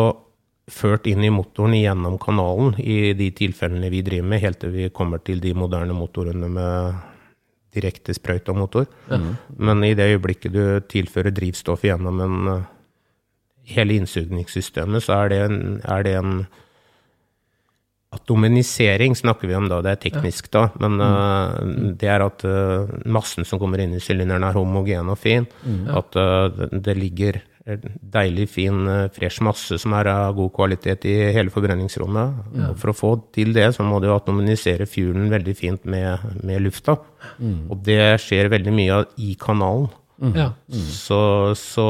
ført 0.72 1.06
inn 1.10 1.24
i 1.24 1.30
motoren 1.32 1.76
gjennom 1.76 2.18
kanalen 2.22 2.74
i 2.80 3.12
de 3.18 3.30
tilfellene 3.36 3.90
vi 3.92 4.02
driver 4.06 4.28
med, 4.32 4.42
helt 4.42 4.60
til 4.62 4.72
vi 4.74 4.88
kommer 4.94 5.22
til 5.24 5.42
de 5.42 5.54
moderne 5.54 5.96
motorene 5.96 6.48
med 6.50 7.00
direkte 7.72 8.14
sprøyta 8.16 8.54
motor. 8.56 8.88
Men 9.56 9.84
i 9.84 9.94
det 9.96 10.10
øyeblikket 10.14 10.52
du 10.52 10.64
tilfører 10.92 11.32
drivstoff 11.32 11.84
gjennom 11.86 12.20
en, 12.20 12.48
eh, 12.48 12.64
hele 13.76 13.94
innsugningssystemet, 14.00 15.02
så 15.02 15.22
er 15.22 15.28
det 15.28 15.40
en, 15.46 15.80
er 15.84 16.02
det 16.02 16.16
en 16.18 16.46
Atomenisering 18.12 19.16
snakker 19.16 19.48
vi 19.48 19.54
om 19.56 19.70
da, 19.70 19.78
det 19.80 19.92
er 19.94 20.00
teknisk 20.02 20.50
da, 20.52 20.66
men 20.84 21.00
eh, 21.00 21.94
det 21.96 22.10
er 22.12 22.20
at 22.20 22.44
uh, 22.44 22.90
massen 23.08 23.46
som 23.48 23.56
kommer 23.58 23.80
inn 23.80 23.94
i 23.96 24.02
sylinderen 24.04 24.44
er 24.44 24.52
homogen 24.52 25.08
og 25.08 25.16
fin. 25.16 25.46
At 25.88 26.12
uh, 26.20 26.52
det 26.68 26.92
ligger 26.98 27.40
deilig, 27.62 28.48
fin, 28.50 28.88
eh, 28.88 29.08
fresh 29.14 29.42
masse 29.42 29.78
som 29.78 29.94
er 29.94 30.10
av 30.10 30.34
god 30.34 30.52
kvalitet 30.56 31.06
i 31.06 31.14
hele 31.34 31.52
forbrenningsrommet. 31.54 32.52
Og 32.70 32.76
for 32.80 32.90
å 32.90 32.96
få 32.96 33.12
til 33.34 33.52
det, 33.54 33.68
så 33.76 33.86
må 33.86 34.00
du 34.02 34.10
atomisere 34.10 34.88
fuelen 34.90 35.30
veldig 35.30 35.56
fint 35.56 35.84
med, 35.84 36.18
med 36.42 36.62
lufta. 36.64 36.98
Og 37.70 37.82
det 37.86 38.20
skjer 38.22 38.50
veldig 38.52 38.74
mye 38.74 39.00
av 39.00 39.06
i 39.22 39.34
kanalen. 39.38 39.90
Ja. 40.36 40.52
Så, 40.70 41.54
så 41.58 41.88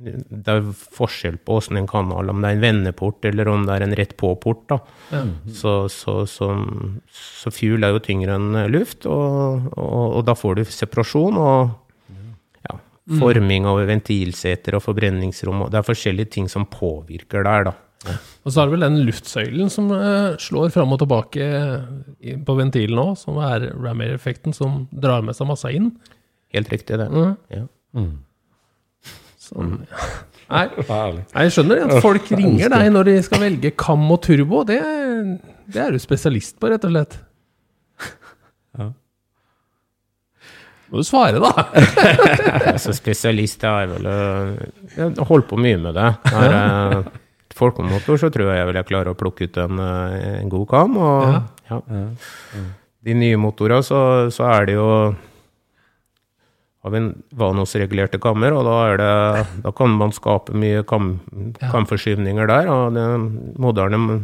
det 0.00 0.48
er 0.48 0.68
forskjell 0.96 1.36
på 1.44 1.58
åssen 1.60 1.76
en 1.76 1.88
kanal, 1.88 2.30
om 2.32 2.40
det 2.40 2.48
er 2.48 2.56
en 2.56 2.62
vendeport 2.64 3.26
eller 3.28 3.50
om 3.52 3.66
det 3.68 3.74
er 3.74 3.84
en 3.84 3.96
rett 3.98 4.14
på-port. 4.16 4.72
Så, 5.52 5.74
så, 5.92 6.22
så, 6.30 6.48
så 7.12 7.52
fuel 7.52 7.84
er 7.84 7.92
jo 7.92 8.00
tyngre 8.04 8.38
enn 8.38 8.56
luft, 8.72 9.04
og, 9.04 9.68
og, 9.76 10.16
og 10.20 10.24
da 10.28 10.36
får 10.38 10.60
du 10.60 10.64
separasjon 10.72 11.40
og 11.40 11.60
ja, 11.60 11.79
forming 13.18 13.66
av 13.66 13.80
ventilseter 13.88 14.76
og 14.78 14.84
forbrenningsrom. 14.84 15.64
og 15.64 15.70
Det 15.72 15.80
er 15.80 15.86
forskjellige 15.86 16.30
ting 16.36 16.50
som 16.52 16.66
påvirker 16.70 17.46
der, 17.46 17.70
da. 17.70 17.76
Og 18.46 18.52
så 18.52 18.62
er 18.62 18.68
det 18.68 18.72
vel 18.72 18.86
den 18.86 19.02
luftsøylen 19.04 19.68
som 19.72 19.90
eh, 19.92 20.36
slår 20.40 20.70
fram 20.72 20.94
og 20.94 21.02
tilbake 21.02 21.48
på 22.46 22.56
ventilen 22.56 23.02
òg, 23.02 23.12
som 23.20 23.36
er 23.44 23.66
Ramair-effekten, 23.74 24.54
som 24.56 24.86
drar 24.90 25.24
med 25.26 25.36
seg 25.36 25.50
massa 25.50 25.72
inn. 25.74 25.90
Helt 26.54 26.70
riktig, 26.72 26.96
det. 26.96 27.10
Mm. 27.12 27.34
Ja. 27.52 27.66
Så, 29.40 29.66
Nei, 30.50 30.64
nei, 30.90 31.44
jeg 31.44 31.52
skjønner 31.54 31.84
at 31.86 32.02
folk 32.02 32.30
ringer 32.32 32.72
deg 32.72 32.88
når 32.94 33.10
de 33.10 33.18
skal 33.26 33.44
velge 33.44 33.74
kam 33.78 34.08
og 34.10 34.22
turbo. 34.24 34.64
Det, 34.66 34.80
det 35.70 35.84
er 35.84 35.94
du 35.94 36.00
spesialist 36.02 36.56
på, 36.58 36.72
rett 36.72 36.86
og 36.88 36.96
slett. 36.96 37.20
Må 40.90 41.00
du 41.00 41.06
svare, 41.06 41.38
da! 41.42 41.52
Altså, 42.74 42.92
spesialist 42.96 43.62
jeg 43.62 43.86
er 43.86 43.90
vel 43.90 44.06
har 44.10 45.26
holdt 45.28 45.48
på 45.50 45.58
mye 45.60 45.78
med 45.80 45.94
det. 45.96 46.10
Er 46.30 46.54
jeg 46.54 47.02
folkemotor, 47.60 48.18
så 48.20 48.30
tror 48.32 48.52
jeg 48.54 48.76
jeg 48.76 48.88
klarer 48.88 49.12
å 49.12 49.18
plukke 49.18 49.48
ut 49.48 49.58
en, 49.60 49.80
øh, 49.84 50.14
en 50.40 50.52
god 50.52 50.68
kam. 50.70 50.96
Og 50.96 51.70
ja. 51.70 51.80
de 53.06 53.16
nye 53.16 53.40
motorene, 53.40 53.84
så, 53.86 54.00
så 54.32 54.48
er 54.50 54.70
det 54.70 54.78
jo 54.78 54.88
har 56.80 56.94
vi 56.94 57.00
Vanos-regulerte 57.36 58.16
kammer, 58.22 58.54
og 58.56 58.64
da, 58.64 58.76
det, 58.96 59.48
da 59.66 59.72
kan 59.76 59.98
man 60.00 60.14
skape 60.16 60.54
mye 60.56 60.80
kam, 60.88 61.18
kamforskyvninger 61.60 62.48
der. 62.48 62.70
Og 62.72 62.96
den 62.96 63.26
moderne, 63.60 64.20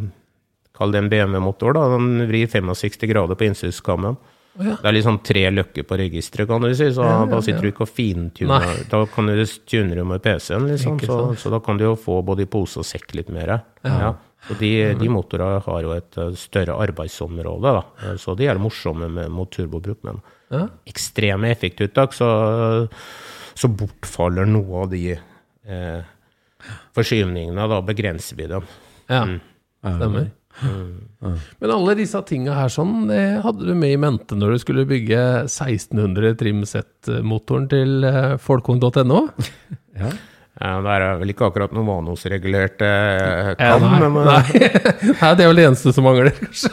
kall 0.77 0.95
det 0.95 1.03
en 1.03 1.11
BMW-motor, 1.12 1.77
da, 1.77 1.85
den 1.93 2.25
vrir 2.31 2.49
65 2.49 3.05
grader 3.12 3.37
på 3.37 3.51
innsynskammen. 3.51 4.17
Ja. 4.59 4.76
Det 4.82 4.88
er 4.88 4.94
liksom 4.96 5.18
tre 5.26 5.42
løkker 5.52 5.84
på 5.88 5.98
registeret, 6.00 6.48
kan 6.48 6.62
du 6.64 6.70
si, 6.74 6.88
så 6.96 7.07
da 7.30 7.40
sitter 7.44 7.66
du 7.66 7.70
ikke 7.72 7.84
og 7.86 7.90
fintuner. 7.92 8.64
Da 8.90 9.02
kan 9.12 9.26
du 9.28 9.42
tune 9.68 9.94
det 9.98 10.04
med 10.07 10.22
PC-en, 10.24 10.68
liksom, 10.70 11.00
så, 11.04 11.18
så 11.36 11.52
da 11.52 11.61
kan 11.64 11.76
du 11.80 11.84
jo 11.88 11.96
få 12.00 12.20
både 12.24 12.46
i 12.46 12.48
pose 12.50 12.80
og 12.80 12.86
sekk 12.88 13.14
litt 13.18 13.28
mer. 13.34 13.57
Ja. 13.84 14.14
Og 14.46 14.61
de, 14.61 14.70
de 15.00 15.09
motorene 15.11 15.59
har 15.64 15.82
jo 15.82 15.92
et 15.96 16.18
eh, 16.22 16.34
større 16.38 16.76
arbeidsområde, 16.84 17.72
da. 17.80 17.80
Eh, 18.07 18.16
så 18.22 18.36
de 18.38 18.46
er 18.46 18.61
morsomme 18.62 19.09
med, 19.11 19.32
mot 19.34 19.50
turbobruk, 19.50 20.02
men 20.07 20.20
Ja. 20.54 20.68
ekstreme 20.86 21.48
effektuttak, 21.50 22.12
så, 22.14 22.28
så 23.59 23.68
bortfaller 23.72 24.46
noe 24.46 24.84
av 24.84 24.92
de 24.92 25.16
eh, 25.16 26.04
forskyvningene. 26.94 27.66
Da 27.72 27.80
begrenser 27.82 28.38
vi 28.38 28.46
dem. 28.50 28.68
Ja, 29.11 29.24
stemmer. 29.82 30.30
Men 30.62 31.70
alle 31.74 31.94
disse 31.98 32.20
tinga 32.28 32.54
her 32.57 32.70
sånn, 32.72 33.09
det 33.11 33.22
hadde 33.44 33.66
du 33.68 33.74
med 33.76 33.92
i 33.92 33.98
mente 34.00 34.36
når 34.38 34.54
du 34.54 34.59
skulle 34.62 34.86
bygge 34.88 35.18
1600 35.50 36.36
trimset-motoren 36.40 37.66
til 37.72 38.07
folkong.no 38.40 39.20
folkung.no? 39.26 40.12
Ja, 40.57 40.78
det 40.80 40.88
er 40.88 41.18
vel 41.20 41.28
ikke 41.34 41.50
akkurat 41.50 41.72
noe 41.76 41.84
vanosregulert 41.84 42.80
eh, 42.80 43.50
Eh, 43.52 43.61
ja, 43.61 43.74
nei, 43.76 43.98
men 44.00 44.14
eh, 44.22 44.24
nei. 44.24 44.70
nei, 45.20 45.32
det 45.36 45.44
er 45.44 45.50
vel 45.50 45.59
det 45.61 45.66
eneste 45.68 45.92
som 45.92 46.07
mangler, 46.09 46.30
kanskje. 46.32 46.70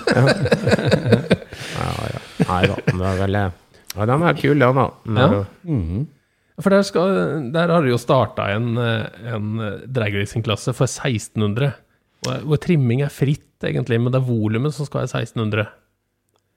ja, 1.75 1.89
ja. 2.13 2.21
Nei 2.47 2.61
da, 2.71 2.77
det 2.88 3.03
er 3.09 3.19
vel 3.25 3.38
eh, 3.41 3.49
Ja, 3.97 4.07
den 4.09 4.23
er 4.29 4.38
kul, 4.39 4.55
den, 4.63 4.79
da. 4.79 4.86
Den 5.03 5.19
Ja. 5.19 5.27
er- 5.43 6.61
For 6.63 6.69
der, 6.69 6.84
skal, 6.88 7.11
der 7.51 7.71
har 7.75 7.81
du 7.84 7.89
jo 7.91 7.97
starta 7.99 8.47
en, 8.55 8.71
eh, 8.77 9.34
en 9.36 9.51
dragracingklasse 9.91 10.71
for 10.77 10.86
1600. 10.88 11.73
Hvor, 12.24 12.59
trimming 12.61 13.03
er 13.05 13.13
fritt, 13.13 13.47
egentlig, 13.63 13.99
men 14.01 14.13
det 14.13 14.21
er 14.21 14.28
volumet 14.28 14.76
som 14.76 14.88
skal 14.88 15.03
være 15.03 15.24
1600. 15.24 15.67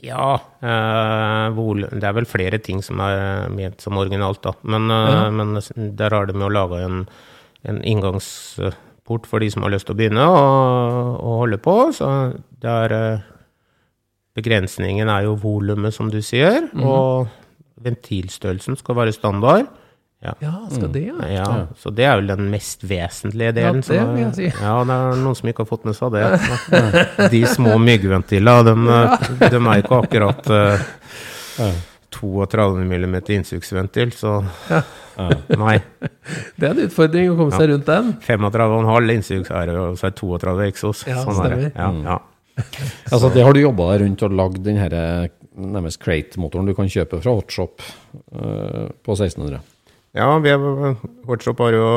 Ja, 0.04 0.34
eh, 0.60 1.60
det 1.96 2.04
er 2.04 2.16
vel 2.18 2.28
flere 2.28 2.58
ting 2.60 2.82
som 2.84 3.00
er 3.00 3.48
ment 3.52 3.80
som 3.80 3.96
originalt, 3.96 4.42
da. 4.44 4.52
Men, 4.62 4.90
eh, 4.90 5.12
Ja. 5.12 5.30
men 5.30 5.54
der 5.96 6.10
har 6.10 6.26
de 6.26 6.34
jo 6.34 6.48
laga 6.48 6.84
en, 6.84 7.08
en 7.64 7.82
inngangsport 7.82 9.26
for 9.26 9.40
de 9.40 9.50
som 9.50 9.62
har 9.62 9.70
lyst 9.70 9.86
til 9.86 9.94
å 9.94 9.98
begynne 9.98 10.20
å, 10.20 11.16
å 11.16 11.38
holde 11.40 11.58
på. 11.58 11.92
Så 11.92 12.36
det 12.60 12.70
er 12.70 12.92
eh, 12.92 13.24
Begrensningen 14.36 15.08
er 15.08 15.22
jo 15.24 15.38
volumet, 15.40 15.94
som 15.96 16.10
du 16.12 16.20
sier, 16.20 16.68
mm. 16.68 16.82
og 16.84 17.30
ventilstørrelsen 17.80 18.76
skal 18.76 18.98
være 18.98 19.14
standard. 19.16 19.70
Ja. 20.26 20.34
Ja, 20.42 20.52
skal 20.72 20.92
det, 20.92 21.04
ja? 21.06 21.16
Ja, 21.30 21.48
så 21.78 21.92
det 21.94 22.06
er 22.08 22.20
vel 22.20 22.30
den 22.32 22.48
mest 22.52 22.82
vesentlige 22.86 23.54
delen. 23.56 23.82
Ja, 23.86 24.04
det 24.04 24.14
vil 24.14 24.22
jeg 24.24 24.36
si. 24.36 24.48
Ja, 24.50 24.76
det 24.88 24.96
er 24.96 25.20
noen 25.22 25.38
som 25.38 25.50
ikke 25.52 25.64
har 25.64 25.70
fått 25.70 25.86
med 25.86 25.98
seg 25.98 26.16
det. 26.16 27.30
De 27.32 27.42
små 27.50 27.76
myggventilene, 27.82 28.70
de, 28.70 29.50
de 29.54 29.60
er 29.60 29.84
ikke 29.84 30.00
akkurat 30.02 30.50
uh, 30.50 31.74
32 32.16 32.84
mm 32.84 33.16
innsugsventil, 33.38 34.12
så 34.16 34.38
nei. 35.56 35.76
Det 36.58 36.66
er 36.66 36.72
en 36.72 36.82
utfordring 36.86 37.30
å 37.32 37.36
komme 37.38 37.56
seg 37.56 37.70
rundt 37.70 37.88
den. 37.88 38.10
35,5 38.24 39.12
innsugs 39.14 39.52
er 39.54 39.72
jo 39.72 39.86
så 39.96 40.08
er 40.10 40.16
32 40.18 40.66
eksos. 40.66 41.04
Ja, 41.08 41.20
sånn 41.22 41.38
er 41.44 41.54
stemmer. 41.54 41.70
Ja, 41.76 41.90
ja. 42.10 42.18
Altså, 43.12 43.28
det 43.34 43.44
har 43.44 43.52
du 43.52 43.60
jobba 43.60 43.90
deg 43.92 44.06
rundt 44.06 44.22
og 44.24 44.36
lagd 44.36 44.62
den 44.64 44.80
eh, 44.80 45.26
nærmest 45.56 46.00
crate-motoren 46.00 46.68
du 46.68 46.74
kan 46.76 46.88
kjøpe 46.92 47.20
fra 47.22 47.34
Hotshop 47.36 47.84
uh, 47.84 48.86
på 49.04 49.16
1600. 49.16 49.60
Ja, 50.16 50.38
vi 50.40 50.50
har, 50.50 50.94
fortsatt 51.28 51.58
har 51.60 51.72
jo 51.76 51.88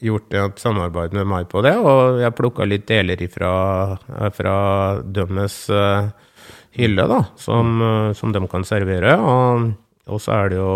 gjort 0.00 0.34
et 0.36 0.58
samarbeid 0.60 1.12
med 1.16 1.26
meg 1.28 1.48
på 1.48 1.62
det, 1.64 1.72
og 1.80 2.20
jeg 2.20 2.36
plukka 2.36 2.66
litt 2.68 2.84
deler 2.88 3.22
ifra, 3.24 3.52
fra 4.36 4.56
dømmes 5.00 5.56
eh, 5.72 6.10
hylle, 6.76 7.06
da, 7.08 7.24
som, 7.40 7.80
eh, 7.84 8.12
som 8.16 8.32
de 8.34 8.48
kan 8.50 8.64
servere. 8.68 9.16
Og, 9.20 9.72
og 10.10 10.20
så 10.20 10.32
er 10.36 10.48
det 10.52 10.58
jo 10.60 10.74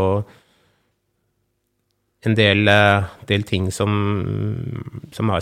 en 2.24 2.35
del, 2.39 2.68
eh, 2.72 3.05
del 3.28 3.43
ting 3.49 3.72
som, 3.72 3.91
som 5.12 5.30
er 5.37 5.41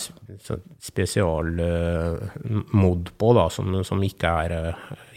spesialmod 0.83 3.11
på, 3.19 3.29
da, 3.39 3.45
som, 3.55 3.85
som 3.87 4.03
ikke 4.07 4.29
er 4.47 4.53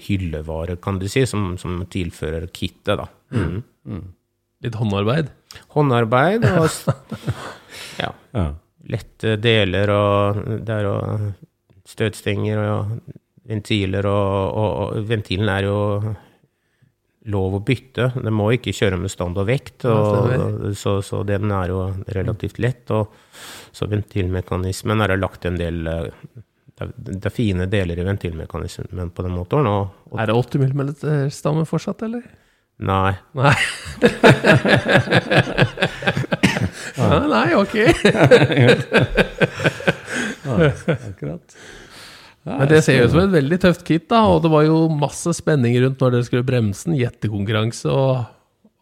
hyllevare, 0.05 0.75
kan 0.81 0.99
du 1.01 1.07
si, 1.09 1.25
som, 1.29 1.57
som 1.61 1.71
tilfører 1.89 2.45
kittet, 2.53 2.97
da. 3.01 3.07
Mm. 3.33 3.61
Litt 4.63 4.77
håndarbeid. 4.79 5.31
Håndarbeid 5.75 6.45
og 6.55 6.69
ja, 8.03 8.11
Ja. 8.35 8.45
lette 8.91 9.35
deler 9.41 9.91
og 9.93 10.39
der 10.65 10.87
og 10.89 11.25
støtstenger 11.89 12.61
og 12.63 12.93
ventiler 13.45 14.07
og, 14.09 14.55
og, 14.57 14.71
og 14.97 15.09
ventilen 15.09 15.49
er 15.53 15.67
jo 15.67 15.79
lov 17.33 17.57
å 17.57 17.61
bytte. 17.65 18.11
Den 18.21 18.33
må 18.37 18.51
ikke 18.53 18.73
kjøre 18.75 18.99
med 19.01 19.09
standard 19.13 19.47
vekt, 19.49 19.85
og, 19.89 20.73
så, 20.77 20.99
så 21.05 21.23
den 21.25 21.49
er 21.53 21.71
jo 21.73 21.79
relativt 22.13 22.59
lett. 22.61 22.91
Og 22.93 23.13
så 23.75 23.87
ventilmekanismen 23.89 25.01
er 25.01 25.13
det 25.13 25.21
lagt 25.23 25.47
en 25.49 25.57
del 25.57 25.81
eh, 25.89 26.09
det 26.75 27.29
er 27.29 27.31
fine 27.33 27.65
deler 27.71 28.01
i 28.01 28.05
ventilmekanismen 28.05 29.13
på 29.15 29.23
den 29.25 29.31
motoren. 29.37 29.69
Og, 29.71 30.09
og 30.11 30.19
Er 30.19 30.27
det 30.27 30.35
80 30.35 30.73
mm 30.75 30.89
stamme 31.31 31.63
fortsatt, 31.69 32.03
eller? 32.05 32.25
Nei, 32.79 33.13
Nei. 33.33 33.55
ja, 36.97 37.19
nei, 37.29 37.55
ok. 37.55 37.75
Akkurat. 40.45 41.55
Men 42.45 42.67
det 42.69 42.81
ser 42.85 42.99
jo 42.99 43.05
ut 43.07 43.13
som 43.15 43.23
et 43.23 43.31
veldig 43.33 43.57
tøft 43.63 43.85
kit, 43.87 44.05
da. 44.11 44.19
Og 44.29 44.43
det 44.43 44.51
var 44.53 44.65
jo 44.67 44.83
masse 44.93 45.33
spenning 45.37 45.77
rundt 45.81 46.01
når 46.03 46.13
dere 46.17 46.27
skulle 46.27 46.45
bremse 46.45 46.85
den. 46.89 46.97
Gjettekonkurranse 46.99 47.89
og 47.89 48.25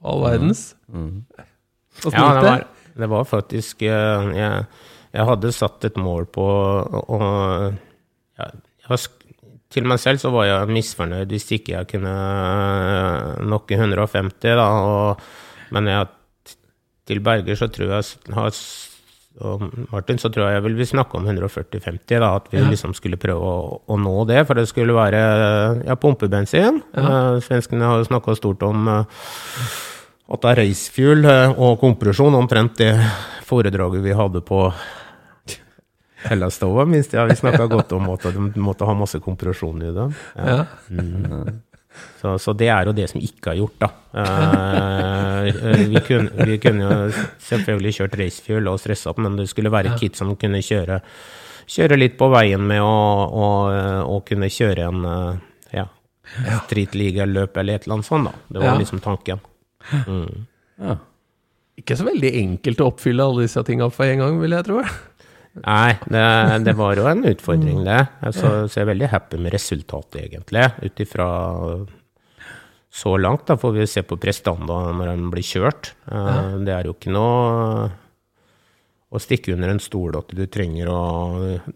all 0.04 0.24
verdens. 0.26 0.66
Åssen 0.90 2.18
Ja, 2.18 2.26
det 2.34 2.42
det? 2.42 2.50
var, 2.50 2.66
det 3.04 3.10
var 3.14 3.24
faktisk 3.30 3.86
eh, 3.88 4.28
jeg, 4.36 4.66
jeg 5.16 5.28
hadde 5.30 5.54
satt 5.56 5.88
et 5.88 5.98
mål 6.02 6.28
på 6.34 6.44
å 6.44 7.20
ja, 7.24 8.50
jeg 8.50 8.90
Til 9.74 9.88
meg 9.90 10.00
selv 10.02 10.22
så 10.22 10.30
var 10.34 10.46
jeg 10.46 10.70
misfornøyd 10.70 11.32
hvis 11.34 11.48
ikke 11.58 11.74
jeg 11.80 11.88
kunne 11.96 12.14
nok 13.50 13.72
150, 13.74 14.54
da. 14.60 14.68
Og, 14.70 15.24
men 15.74 15.90
jeg, 15.90 16.10
til 17.10 17.22
Berger 17.26 17.58
så 17.60 17.68
tror 17.74 17.96
jeg 17.98 18.36
har 18.38 18.52
og 19.42 19.64
Martin, 19.90 20.20
så 20.22 20.30
tror 20.30 20.46
jeg 20.46 20.60
jeg 20.60 20.64
vil 20.68 20.76
vi 20.78 20.86
snakke 20.86 21.18
om 21.18 21.26
140-50, 21.26 22.20
da, 22.22 22.36
at 22.38 22.52
vi 22.52 22.60
Ja. 22.60 22.68
liksom 22.70 22.94
skulle 22.94 23.18
prøve 23.18 23.42
å, 23.42 23.80
å 23.90 23.96
nå 23.98 24.28
det. 24.30 24.44
For 24.46 24.54
det 24.54 24.68
skulle 24.70 24.94
være 24.94 25.22
ja, 25.88 25.96
pumpebensin. 25.98 26.78
Ja. 26.94 27.40
svenskene 27.42 27.90
har 27.90 27.98
jo 27.98 28.06
snakka 28.12 28.36
stort 28.38 28.62
om 28.62 28.86
eh, 28.88 29.24
at 30.34 30.42
det 30.46 30.52
er 30.52 30.62
racefuel 30.62 31.26
eh, 31.26 31.56
og 31.58 31.80
kompresjon, 31.82 32.38
omtrent 32.38 32.78
det 32.78 32.94
foredraget 33.50 34.06
vi 34.06 34.14
hadde 34.14 34.44
på 34.46 34.68
Hellastova, 36.30 36.86
minst 36.90 37.14
ja. 37.14 37.26
Vi 37.30 37.36
snakka 37.40 37.68
godt 37.72 37.94
om 37.98 38.10
at 38.14 38.26
de 38.34 38.50
måtte 38.62 38.88
ha 38.88 38.96
masse 38.98 39.20
kompresjon 39.24 39.84
i 39.84 39.92
det. 39.96 40.10
Ja. 40.38 40.64
Så, 42.22 42.38
så 42.40 42.54
det 42.58 42.70
er 42.74 42.88
jo 42.88 42.94
det 42.96 43.06
som 43.12 43.22
ikke 43.22 43.54
er 43.54 43.60
gjort, 43.60 43.76
da. 43.84 43.90
Eh, 44.24 45.48
eh, 45.52 45.84
vi, 45.92 46.02
kunne, 46.08 46.48
vi 46.48 46.58
kunne 46.62 46.88
jo 46.88 47.24
selvfølgelig 47.44 47.96
kjørt 48.00 48.18
racefuel 48.22 48.70
og 48.72 48.82
stressa 48.82 49.12
opp, 49.12 49.22
men 49.22 49.38
det 49.38 49.50
skulle 49.52 49.74
være 49.74 49.98
kit 50.00 50.18
som 50.18 50.32
kunne 50.40 50.62
kjøre, 50.64 51.02
kjøre 51.70 52.00
litt 52.00 52.18
på 52.20 52.30
veien 52.34 52.64
med 52.70 52.82
å, 52.82 52.94
å, 53.28 53.48
å 54.10 54.20
kunne 54.26 54.50
kjøre 54.54 54.90
en 54.90 55.08
eh, 55.12 55.80
ja, 55.82 55.88
streetliga-løp 56.66 57.62
eller 57.62 57.78
et 57.78 57.88
eller 57.88 58.00
annet 58.00 58.10
sånt, 58.10 58.32
da. 58.32 58.46
Det 58.56 58.64
var 58.64 58.80
liksom 58.82 59.04
tanken. 59.04 59.44
Mm. 60.08 60.46
Ja. 60.82 61.00
Ikke 61.84 61.98
så 61.98 62.06
veldig 62.06 62.30
enkelt 62.38 62.82
å 62.84 62.92
oppfylle 62.92 63.26
alle 63.26 63.48
disse 63.48 63.62
tinga 63.66 63.90
på 63.92 64.06
en 64.06 64.22
gang, 64.22 64.40
vil 64.42 64.54
jeg 64.56 64.70
tro. 64.70 64.82
Nei, 65.62 65.94
det, 66.10 66.22
det 66.66 66.74
var 66.80 66.96
jo 66.98 67.04
en 67.06 67.26
utfordring, 67.30 67.84
det. 67.86 68.00
Altså, 68.26 68.64
så 68.66 68.80
jeg 68.80 68.88
er 68.88 68.90
veldig 68.90 69.10
happy 69.12 69.38
med 69.38 69.54
resultatet, 69.54 70.24
egentlig. 70.24 70.64
Ut 70.82 71.04
ifra 71.06 71.28
så 72.94 73.14
langt, 73.22 73.46
da 73.50 73.56
får 73.58 73.74
vi 73.76 73.86
se 73.90 74.02
på 74.06 74.18
prestanda 74.22 74.80
når 74.94 75.12
den 75.12 75.28
blir 75.34 75.46
kjørt. 75.46 75.92
Eh, 76.10 76.58
Det 76.66 76.74
er 76.74 76.90
jo 76.90 76.96
ikke 76.98 77.14
noe 77.14 77.92
å 79.14 79.22
stikke 79.22 79.54
under 79.54 79.70
en 79.70 79.82
stol 79.82 80.16
at 80.18 80.32
du 80.34 80.42
trenger 80.50 80.90
å 80.90 81.00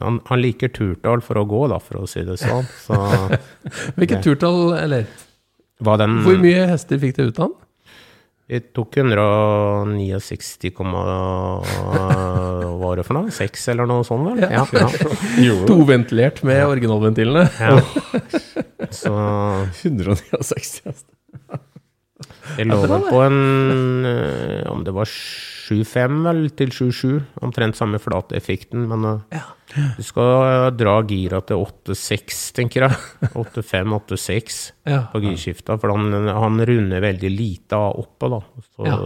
Han, 0.01 0.19
han 0.25 0.41
liker 0.41 0.71
turtall 0.73 1.21
for 1.21 1.37
å 1.37 1.45
gå, 1.45 1.63
da, 1.69 1.77
for 1.77 2.01
å 2.01 2.07
si 2.09 2.23
det 2.25 2.39
sånn. 2.41 2.65
Så 2.81 2.97
Hvilket 3.97 4.25
turtall, 4.25 4.73
eller 4.77 5.05
var 5.85 6.01
den 6.01 6.23
Hvor 6.25 6.37
mye 6.41 6.65
hester 6.73 6.97
fikk 7.01 7.17
det 7.19 7.29
ut 7.29 7.39
av 7.45 7.51
den? 7.51 7.57
Vi 8.47 8.59
tok 8.71 8.95
169, 9.01 10.69
hva 10.79 11.01
var 12.79 12.95
det 12.95 13.03
for 13.03 13.17
noe? 13.17 13.31
6 13.35 13.65
eller 13.73 13.89
noe 13.89 14.05
sånt, 14.07 14.23
vel? 14.29 14.39
Ja. 14.47 14.63
ja. 14.71 14.87
Toventilert 15.67 16.39
med 16.47 16.63
originalventilene. 16.69 17.43
ja. 17.59 17.81
Så 18.95 19.11
169 19.83 20.87
hester. 20.87 20.95
Det 22.55 22.65
lå 22.69 22.77
vel 22.87 23.03
på 23.09 23.19
en 23.25 24.05
eh, 24.07 24.63
Om 24.71 24.83
det 24.87 24.93
var 24.95 25.09
7,5 25.09 26.29
eller 26.31 26.49
til 26.55 26.69
7,7. 26.71 27.21
Omtrent 27.43 27.75
samme 27.75 27.99
flateffekten, 27.99 28.85
men 28.87 29.03
ja. 29.35 29.41
du 29.97 30.03
skal 30.05 30.71
dra 30.79 30.93
gira 31.09 31.41
til 31.43 31.59
8,6, 31.65 32.39
tenker 32.55 32.87
jeg. 32.87 32.99
8,5, 33.35 33.95
8,6 33.99 34.59
Ja. 34.87 35.01
på 35.11 35.19
girskifta, 35.25 35.75
for 35.81 35.91
han, 35.91 36.29
han 36.31 36.61
runder 36.69 37.03
veldig 37.03 37.31
lite 37.35 37.75
av 37.75 37.99
oppe, 38.05 38.31
da. 38.31 38.41
Så, 38.71 38.87
Ja. 38.87 38.99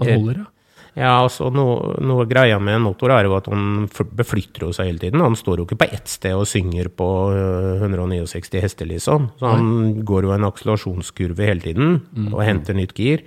Han 0.00 0.12
holder, 0.14 0.44
ja. 0.46 0.50
Ja, 0.96 1.10
altså 1.26 1.50
noe, 1.52 1.96
noe 2.00 2.24
greia 2.24 2.56
med 2.62 2.78
en 2.78 2.86
motor 2.86 3.12
er 3.12 3.26
jo 3.28 3.34
at 3.36 3.50
han 3.52 3.84
beflytter 4.16 4.64
jo 4.64 4.70
seg 4.72 4.88
hele 4.88 5.02
tiden. 5.02 5.20
Han 5.20 5.36
står 5.36 5.60
jo 5.60 5.66
ikke 5.66 5.76
på 5.82 5.88
ett 5.92 6.08
sted 6.08 6.32
og 6.32 6.46
synger 6.48 6.88
på 6.88 7.08
øh, 7.36 7.82
169 7.84 8.62
hester, 8.64 8.88
liksom. 8.88 9.26
Så 9.36 9.50
han 9.52 10.00
går 10.08 10.24
jo 10.24 10.32
en 10.32 10.46
akselerasjonskurve 10.48 11.50
hele 11.50 11.60
tiden 11.60 11.98
og 12.32 12.40
henter 12.48 12.78
nytt 12.78 12.94
gir. 12.96 13.26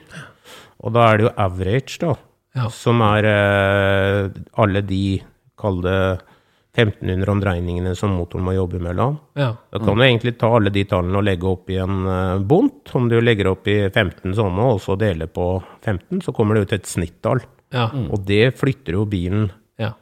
Og 0.81 0.95
da 0.95 1.11
er 1.11 1.17
det 1.21 1.27
jo 1.27 1.35
average, 1.45 1.99
da, 2.01 2.15
Ja. 2.57 2.65
som 2.73 3.01
er 3.05 3.27
eh, 3.29 4.29
alle 4.57 4.81
de, 4.81 5.19
kall 5.59 5.81
det 5.85 5.99
1500 6.79 7.29
omdreiningene 7.33 7.93
som 7.97 8.13
motoren 8.17 8.45
må 8.45 8.53
jobbe 8.55 8.79
mellom. 8.81 9.17
ja. 9.37 9.51
Da 9.69 9.77
kan 9.83 9.97
du 9.99 10.03
egentlig 10.05 10.37
ta 10.39 10.49
alle 10.55 10.71
de 10.73 10.83
tallene 10.89 11.17
og 11.19 11.25
legge 11.27 11.45
opp 11.49 11.69
i 11.69 11.77
en 11.83 12.01
eh, 12.07 12.39
bunt. 12.49 12.89
Om 12.95 13.09
du 13.11 13.19
legger 13.21 13.51
opp 13.53 13.67
i 13.69 13.77
15 13.93 14.33
sånne, 14.37 14.67
og 14.73 14.81
så 14.81 14.97
deler 14.97 15.27
på 15.29 15.51
15, 15.85 16.21
så 16.25 16.33
kommer 16.33 16.55
det 16.57 16.65
ut 16.65 16.73
et 16.79 16.89
snittall. 16.89 17.41
Ja. 17.73 17.87
Og 17.93 18.23
det 18.25 18.55
flytter 18.57 18.95
jo 18.97 19.05
bilen. 19.05 19.49
ja. 19.77 19.93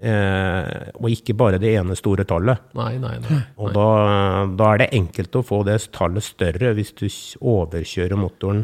Eh, 0.00 0.88
og 0.96 1.10
ikke 1.12 1.34
bare 1.36 1.58
det 1.60 1.74
ene 1.76 1.92
store 1.98 2.24
tallet. 2.24 2.56
Nei, 2.74 2.94
nei, 2.96 3.18
nei. 3.20 3.40
Og 3.60 3.74
da, 3.76 4.46
da 4.56 4.70
er 4.72 4.78
det 4.78 4.86
enkelt 4.96 5.36
å 5.36 5.42
få 5.44 5.58
det 5.68 5.74
tallet 5.92 6.24
større 6.24 6.70
hvis 6.78 6.94
du 6.96 7.04
overkjører 7.44 8.16
motoren, 8.16 8.62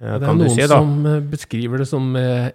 eh, 0.00 0.16
Det 0.16 0.28
er 0.30 0.38
noen 0.40 0.68
som 0.72 0.94
eh, 1.10 1.20
beskriver 1.20 1.82
det 1.84 1.88
som 1.90 2.08
eh, 2.16 2.48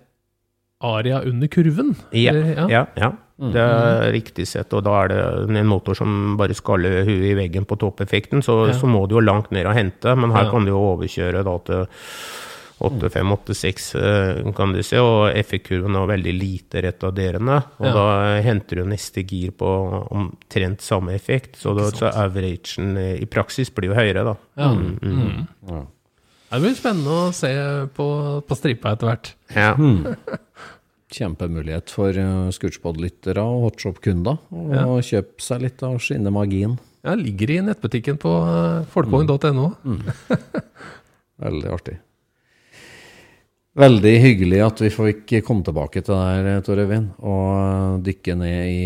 aria 0.81 1.21
under 1.29 1.47
kurven. 1.47 1.93
Ja, 2.11 2.33
Eller- 2.33 2.69
ja, 2.73 2.85
ja. 2.97 3.11
Det 3.37 3.61
er 3.61 4.07
riktig 4.15 4.47
sett. 4.49 4.73
Og 4.73 4.81
da 4.83 4.95
er 5.03 5.07
det 5.13 5.19
en 5.61 5.67
motor 5.69 5.93
som 5.93 6.33
bare 6.39 6.55
skaller 6.57 7.03
huet 7.05 7.21
i 7.29 7.35
veggen 7.37 7.67
på 7.69 7.77
toppeffekten, 7.77 8.41
så, 8.41 8.73
så 8.73 8.89
må 8.89 9.03
du 9.07 9.13
jo 9.13 9.21
langt 9.21 9.51
ned 9.53 9.67
og 9.69 9.75
hente. 9.77 10.15
Men 10.17 10.33
her 10.33 10.49
kan 10.49 10.65
du 10.65 10.71
jo 10.71 10.79
overkjøre 10.95 11.43
da 11.45 11.53
til 11.69 11.85
8-5-8-6, 12.79 13.95
eh, 13.97 14.51
kan 14.53 14.73
du 14.73 14.83
se. 14.85 14.99
Og 15.01 15.31
effektkurven 15.33 15.95
er 15.97 16.09
veldig 16.11 16.33
lite 16.37 16.81
retarderende. 16.85 17.57
Og 17.79 17.85
Ja. 17.87 17.93
da 17.93 18.41
henter 18.45 18.75
du 18.81 18.85
neste 18.85 19.23
gir 19.25 19.51
på 19.51 19.67
omtrent 20.11 20.81
samme 20.81 21.13
effekt. 21.15 21.55
Så, 21.57 21.73
da, 21.77 21.89
så 21.91 22.11
averagen 22.13 22.97
eh, 22.97 23.21
i 23.21 23.25
praksis 23.25 23.69
blir 23.73 23.89
jo 23.89 23.95
høyere, 23.97 24.23
da. 24.23 24.35
Ja. 24.57 24.71
Mm, 24.73 24.99
mm. 25.01 25.47
Ja. 25.71 25.83
Det 26.51 26.61
blir 26.63 26.75
spennende 26.79 27.11
å 27.11 27.33
se 27.35 27.49
på, 27.97 28.05
på 28.47 28.55
stripa 28.55 28.93
etter 28.95 29.07
hvert. 29.09 29.33
Ja. 29.55 29.73
Kjempemulighet 31.17 31.89
for 31.89 32.09
uh, 32.19 32.49
Scootspod-lyttere 32.51 33.39
og 33.39 33.61
hotshop-kunder 33.71 34.37
å 34.51 34.63
Ja. 34.75 34.83
kjøpe 34.99 35.39
seg 35.43 35.61
litt 35.63 35.83
av 35.83 35.95
skinnemagien. 36.03 36.77
Ja, 37.07 37.13
ligger 37.15 37.49
i 37.53 37.61
nettbutikken 37.63 38.17
på 38.19 38.31
eh, 38.43 38.83
Mm. 39.85 40.01
Veldig 41.39 41.71
artig. 41.71 41.97
Veldig 43.77 44.13
hyggelig 44.23 44.59
at 44.65 44.79
vi 44.81 44.89
fikk 44.89 45.35
komme 45.45 45.61
tilbake 45.65 46.01
til 46.01 46.15
det 46.15 46.21
her, 46.25 46.61
Tor 46.65 46.79
Øyvind, 46.81 47.11
og 47.21 47.99
dykke 48.05 48.33
ned 48.39 48.69
i 48.71 48.79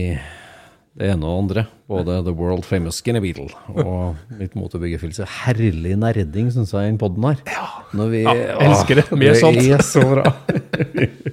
det 1.00 1.14
ene 1.14 1.30
og 1.30 1.46
andre. 1.46 1.64
Både 1.88 2.18
The 2.26 2.34
World 2.36 2.66
Famous 2.68 3.00
Skinny 3.00 3.22
Beetle 3.24 3.48
og 3.72 4.18
mitt 4.40 4.58
motorbyggerfilse. 4.60 5.28
Herlig 5.46 5.96
nerding, 6.00 6.52
syns 6.52 6.74
jeg, 6.76 6.90
i 6.90 6.92
den 6.92 7.00
poden 7.00 7.24
her. 7.24 7.40
Når 7.96 8.12
vi, 8.12 8.26
elsker 8.28 9.00
det. 9.00 9.08
Mer 9.16 9.40
sånt. 9.40 9.62
Det 9.62 9.72
er 9.78 9.86
så 9.88 10.04
bra. 10.12 10.28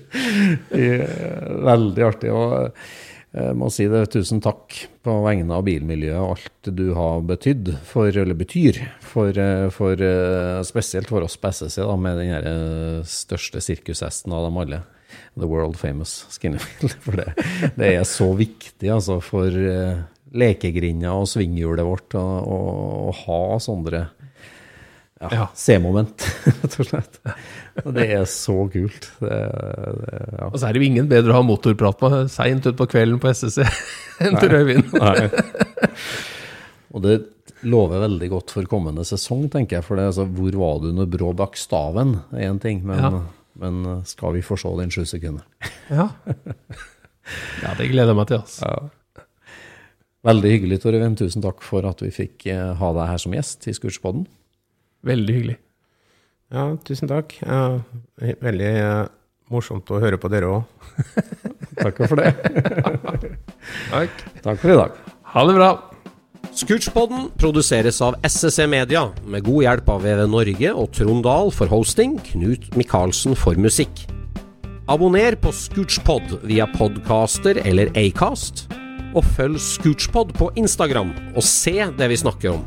Veldig 1.68 2.09
artig. 2.12 2.30
og 2.30 2.78
jeg 3.39 3.57
må 3.59 3.68
si 3.72 3.86
det, 3.91 4.03
tusen 4.12 4.41
takk 4.43 4.74
på 5.07 5.14
vegne 5.24 5.57
av 5.57 5.64
bilmiljøet 5.66 6.18
og 6.18 6.34
alt 6.34 6.70
du 6.74 6.91
har 6.97 7.22
betydd, 7.28 7.72
for, 7.86 8.11
eller 8.11 8.36
betyr, 8.39 8.80
for, 9.05 9.30
eh, 9.32 9.68
for 9.74 10.03
eh, 10.05 10.61
spesielt 10.66 11.11
for 11.12 11.24
oss 11.26 11.39
på 11.41 11.53
SSC, 11.55 11.80
da, 11.80 11.97
med 12.01 12.20
den 12.20 12.34
eh, 12.39 13.01
største 13.09 13.62
sirkushesten 13.64 14.34
av 14.34 14.49
dem 14.49 14.61
alle. 14.62 14.82
The 15.39 15.49
world 15.49 15.78
famous 15.80 16.26
Skinnerfield. 16.34 16.93
For 17.05 17.16
det, 17.16 17.30
det 17.78 17.93
er 17.95 18.05
så 18.05 18.26
viktig 18.36 18.91
altså, 18.93 19.16
for 19.24 19.55
lekegrinda 20.36 21.14
og 21.16 21.30
svinghjulet 21.30 21.86
vårt 21.86 22.16
å 22.18 23.14
ha 23.22 23.39
sånne 23.62 24.03
ja, 25.21 25.29
Ja. 25.35 25.47
C-moment, 25.55 26.23
rett 26.62 26.77
og 26.79 26.87
slett. 26.89 27.19
Og 27.85 27.91
det 27.97 28.07
er 28.14 28.25
så 28.31 28.55
kult. 28.73 29.09
Det, 29.19 29.39
det, 30.03 30.21
ja. 30.39 30.47
Og 30.51 30.59
så 30.59 30.69
er 30.69 30.75
det 30.77 30.83
jo 30.83 30.89
ingen 30.91 31.09
bedre 31.11 31.35
å 31.35 31.41
ha 31.41 31.47
motorprat 31.47 32.03
med 32.07 32.31
seint 32.33 32.66
utpå 32.71 32.87
kvelden 32.93 33.19
på 33.23 33.33
SSC 33.35 33.64
enn 34.25 34.39
til 34.39 34.53
Røyvind. 34.55 34.95
Og 36.95 37.03
det 37.05 37.16
lover 37.69 38.01
veldig 38.07 38.29
godt 38.33 38.55
for 38.55 38.69
kommende 38.71 39.03
sesong, 39.07 39.49
tenker 39.53 39.79
jeg. 39.79 39.87
For 39.87 39.99
det, 39.99 40.07
altså, 40.12 40.25
hvor 40.31 40.55
var 40.62 40.79
du 40.85 40.93
når 40.97 41.11
Brå 41.12 41.33
bak 41.37 41.59
staven, 41.59 42.16
er 42.33 42.47
én 42.49 42.61
ting. 42.62 42.81
Men, 42.87 43.03
Ja. 43.03 43.11
men 43.59 43.83
skal 44.09 44.37
vi 44.39 44.45
få 44.47 44.57
se 44.61 44.71
den 44.79 44.95
sju 44.95 45.03
sekunder? 45.11 45.45
Ja. 45.91 46.09
ja, 47.64 47.75
det 47.77 47.91
gleder 47.91 48.14
jeg 48.14 48.21
meg 48.23 48.31
til. 48.31 48.41
Altså. 48.47 49.27
Veldig 50.29 50.51
hyggelig, 50.55 50.81
Tor 50.83 50.97
Øyvind. 50.97 51.19
Tusen 51.21 51.45
takk 51.45 51.61
for 51.66 51.87
at 51.91 52.01
vi 52.03 52.09
fikk 52.14 52.49
eh, 52.51 52.73
ha 52.81 52.89
deg 52.97 53.11
her 53.12 53.21
som 53.23 53.35
gjest 53.37 53.69
i 53.71 53.75
Scootspodden. 53.77 54.25
Veldig 55.07 55.34
hyggelig. 55.34 55.59
ja, 56.55 56.64
tusen 56.84 57.09
takk. 57.11 57.36
Ja, 57.44 57.80
veldig 58.18 58.70
eh, 58.70 59.05
morsomt 59.53 59.90
å 59.90 60.01
høre 60.03 60.18
på 60.20 60.30
dere 60.32 60.51
òg. 60.59 60.62
Takk 61.82 62.01
for 62.11 62.18
det. 62.18 62.32
Takk. 63.92 64.24
Takk 64.42 64.59
for 64.59 64.72
i 64.72 64.78
dag. 64.80 64.96
Ha 65.34 65.44
det 65.46 65.55
bra. 65.55 65.68
Scootchpoden 66.59 67.28
produseres 67.38 68.01
av 68.03 68.16
SSC 68.26 68.64
Media, 68.66 69.05
med 69.28 69.44
god 69.46 69.62
hjelp 69.62 69.90
av 69.94 70.03
VV 70.03 70.24
Norge 70.32 70.72
og 70.74 70.88
Trond 70.96 71.22
Dahl 71.26 71.53
for 71.55 71.70
hosting, 71.70 72.16
Knut 72.32 72.72
Micaelsen 72.74 73.36
for 73.38 73.59
musikk. 73.61 74.07
Abonner 74.90 75.36
på 75.38 75.53
Scootchpod 75.55 76.40
via 76.49 76.66
podcaster 76.72 77.61
eller 77.68 77.92
Acast, 78.01 78.64
og 79.14 79.22
følg 79.36 79.61
Scootchpod 79.62 80.34
på 80.40 80.51
Instagram 80.59 81.12
og 81.36 81.44
se 81.46 81.76
det 82.01 82.11
vi 82.11 82.18
snakker 82.24 82.57
om. 82.57 82.66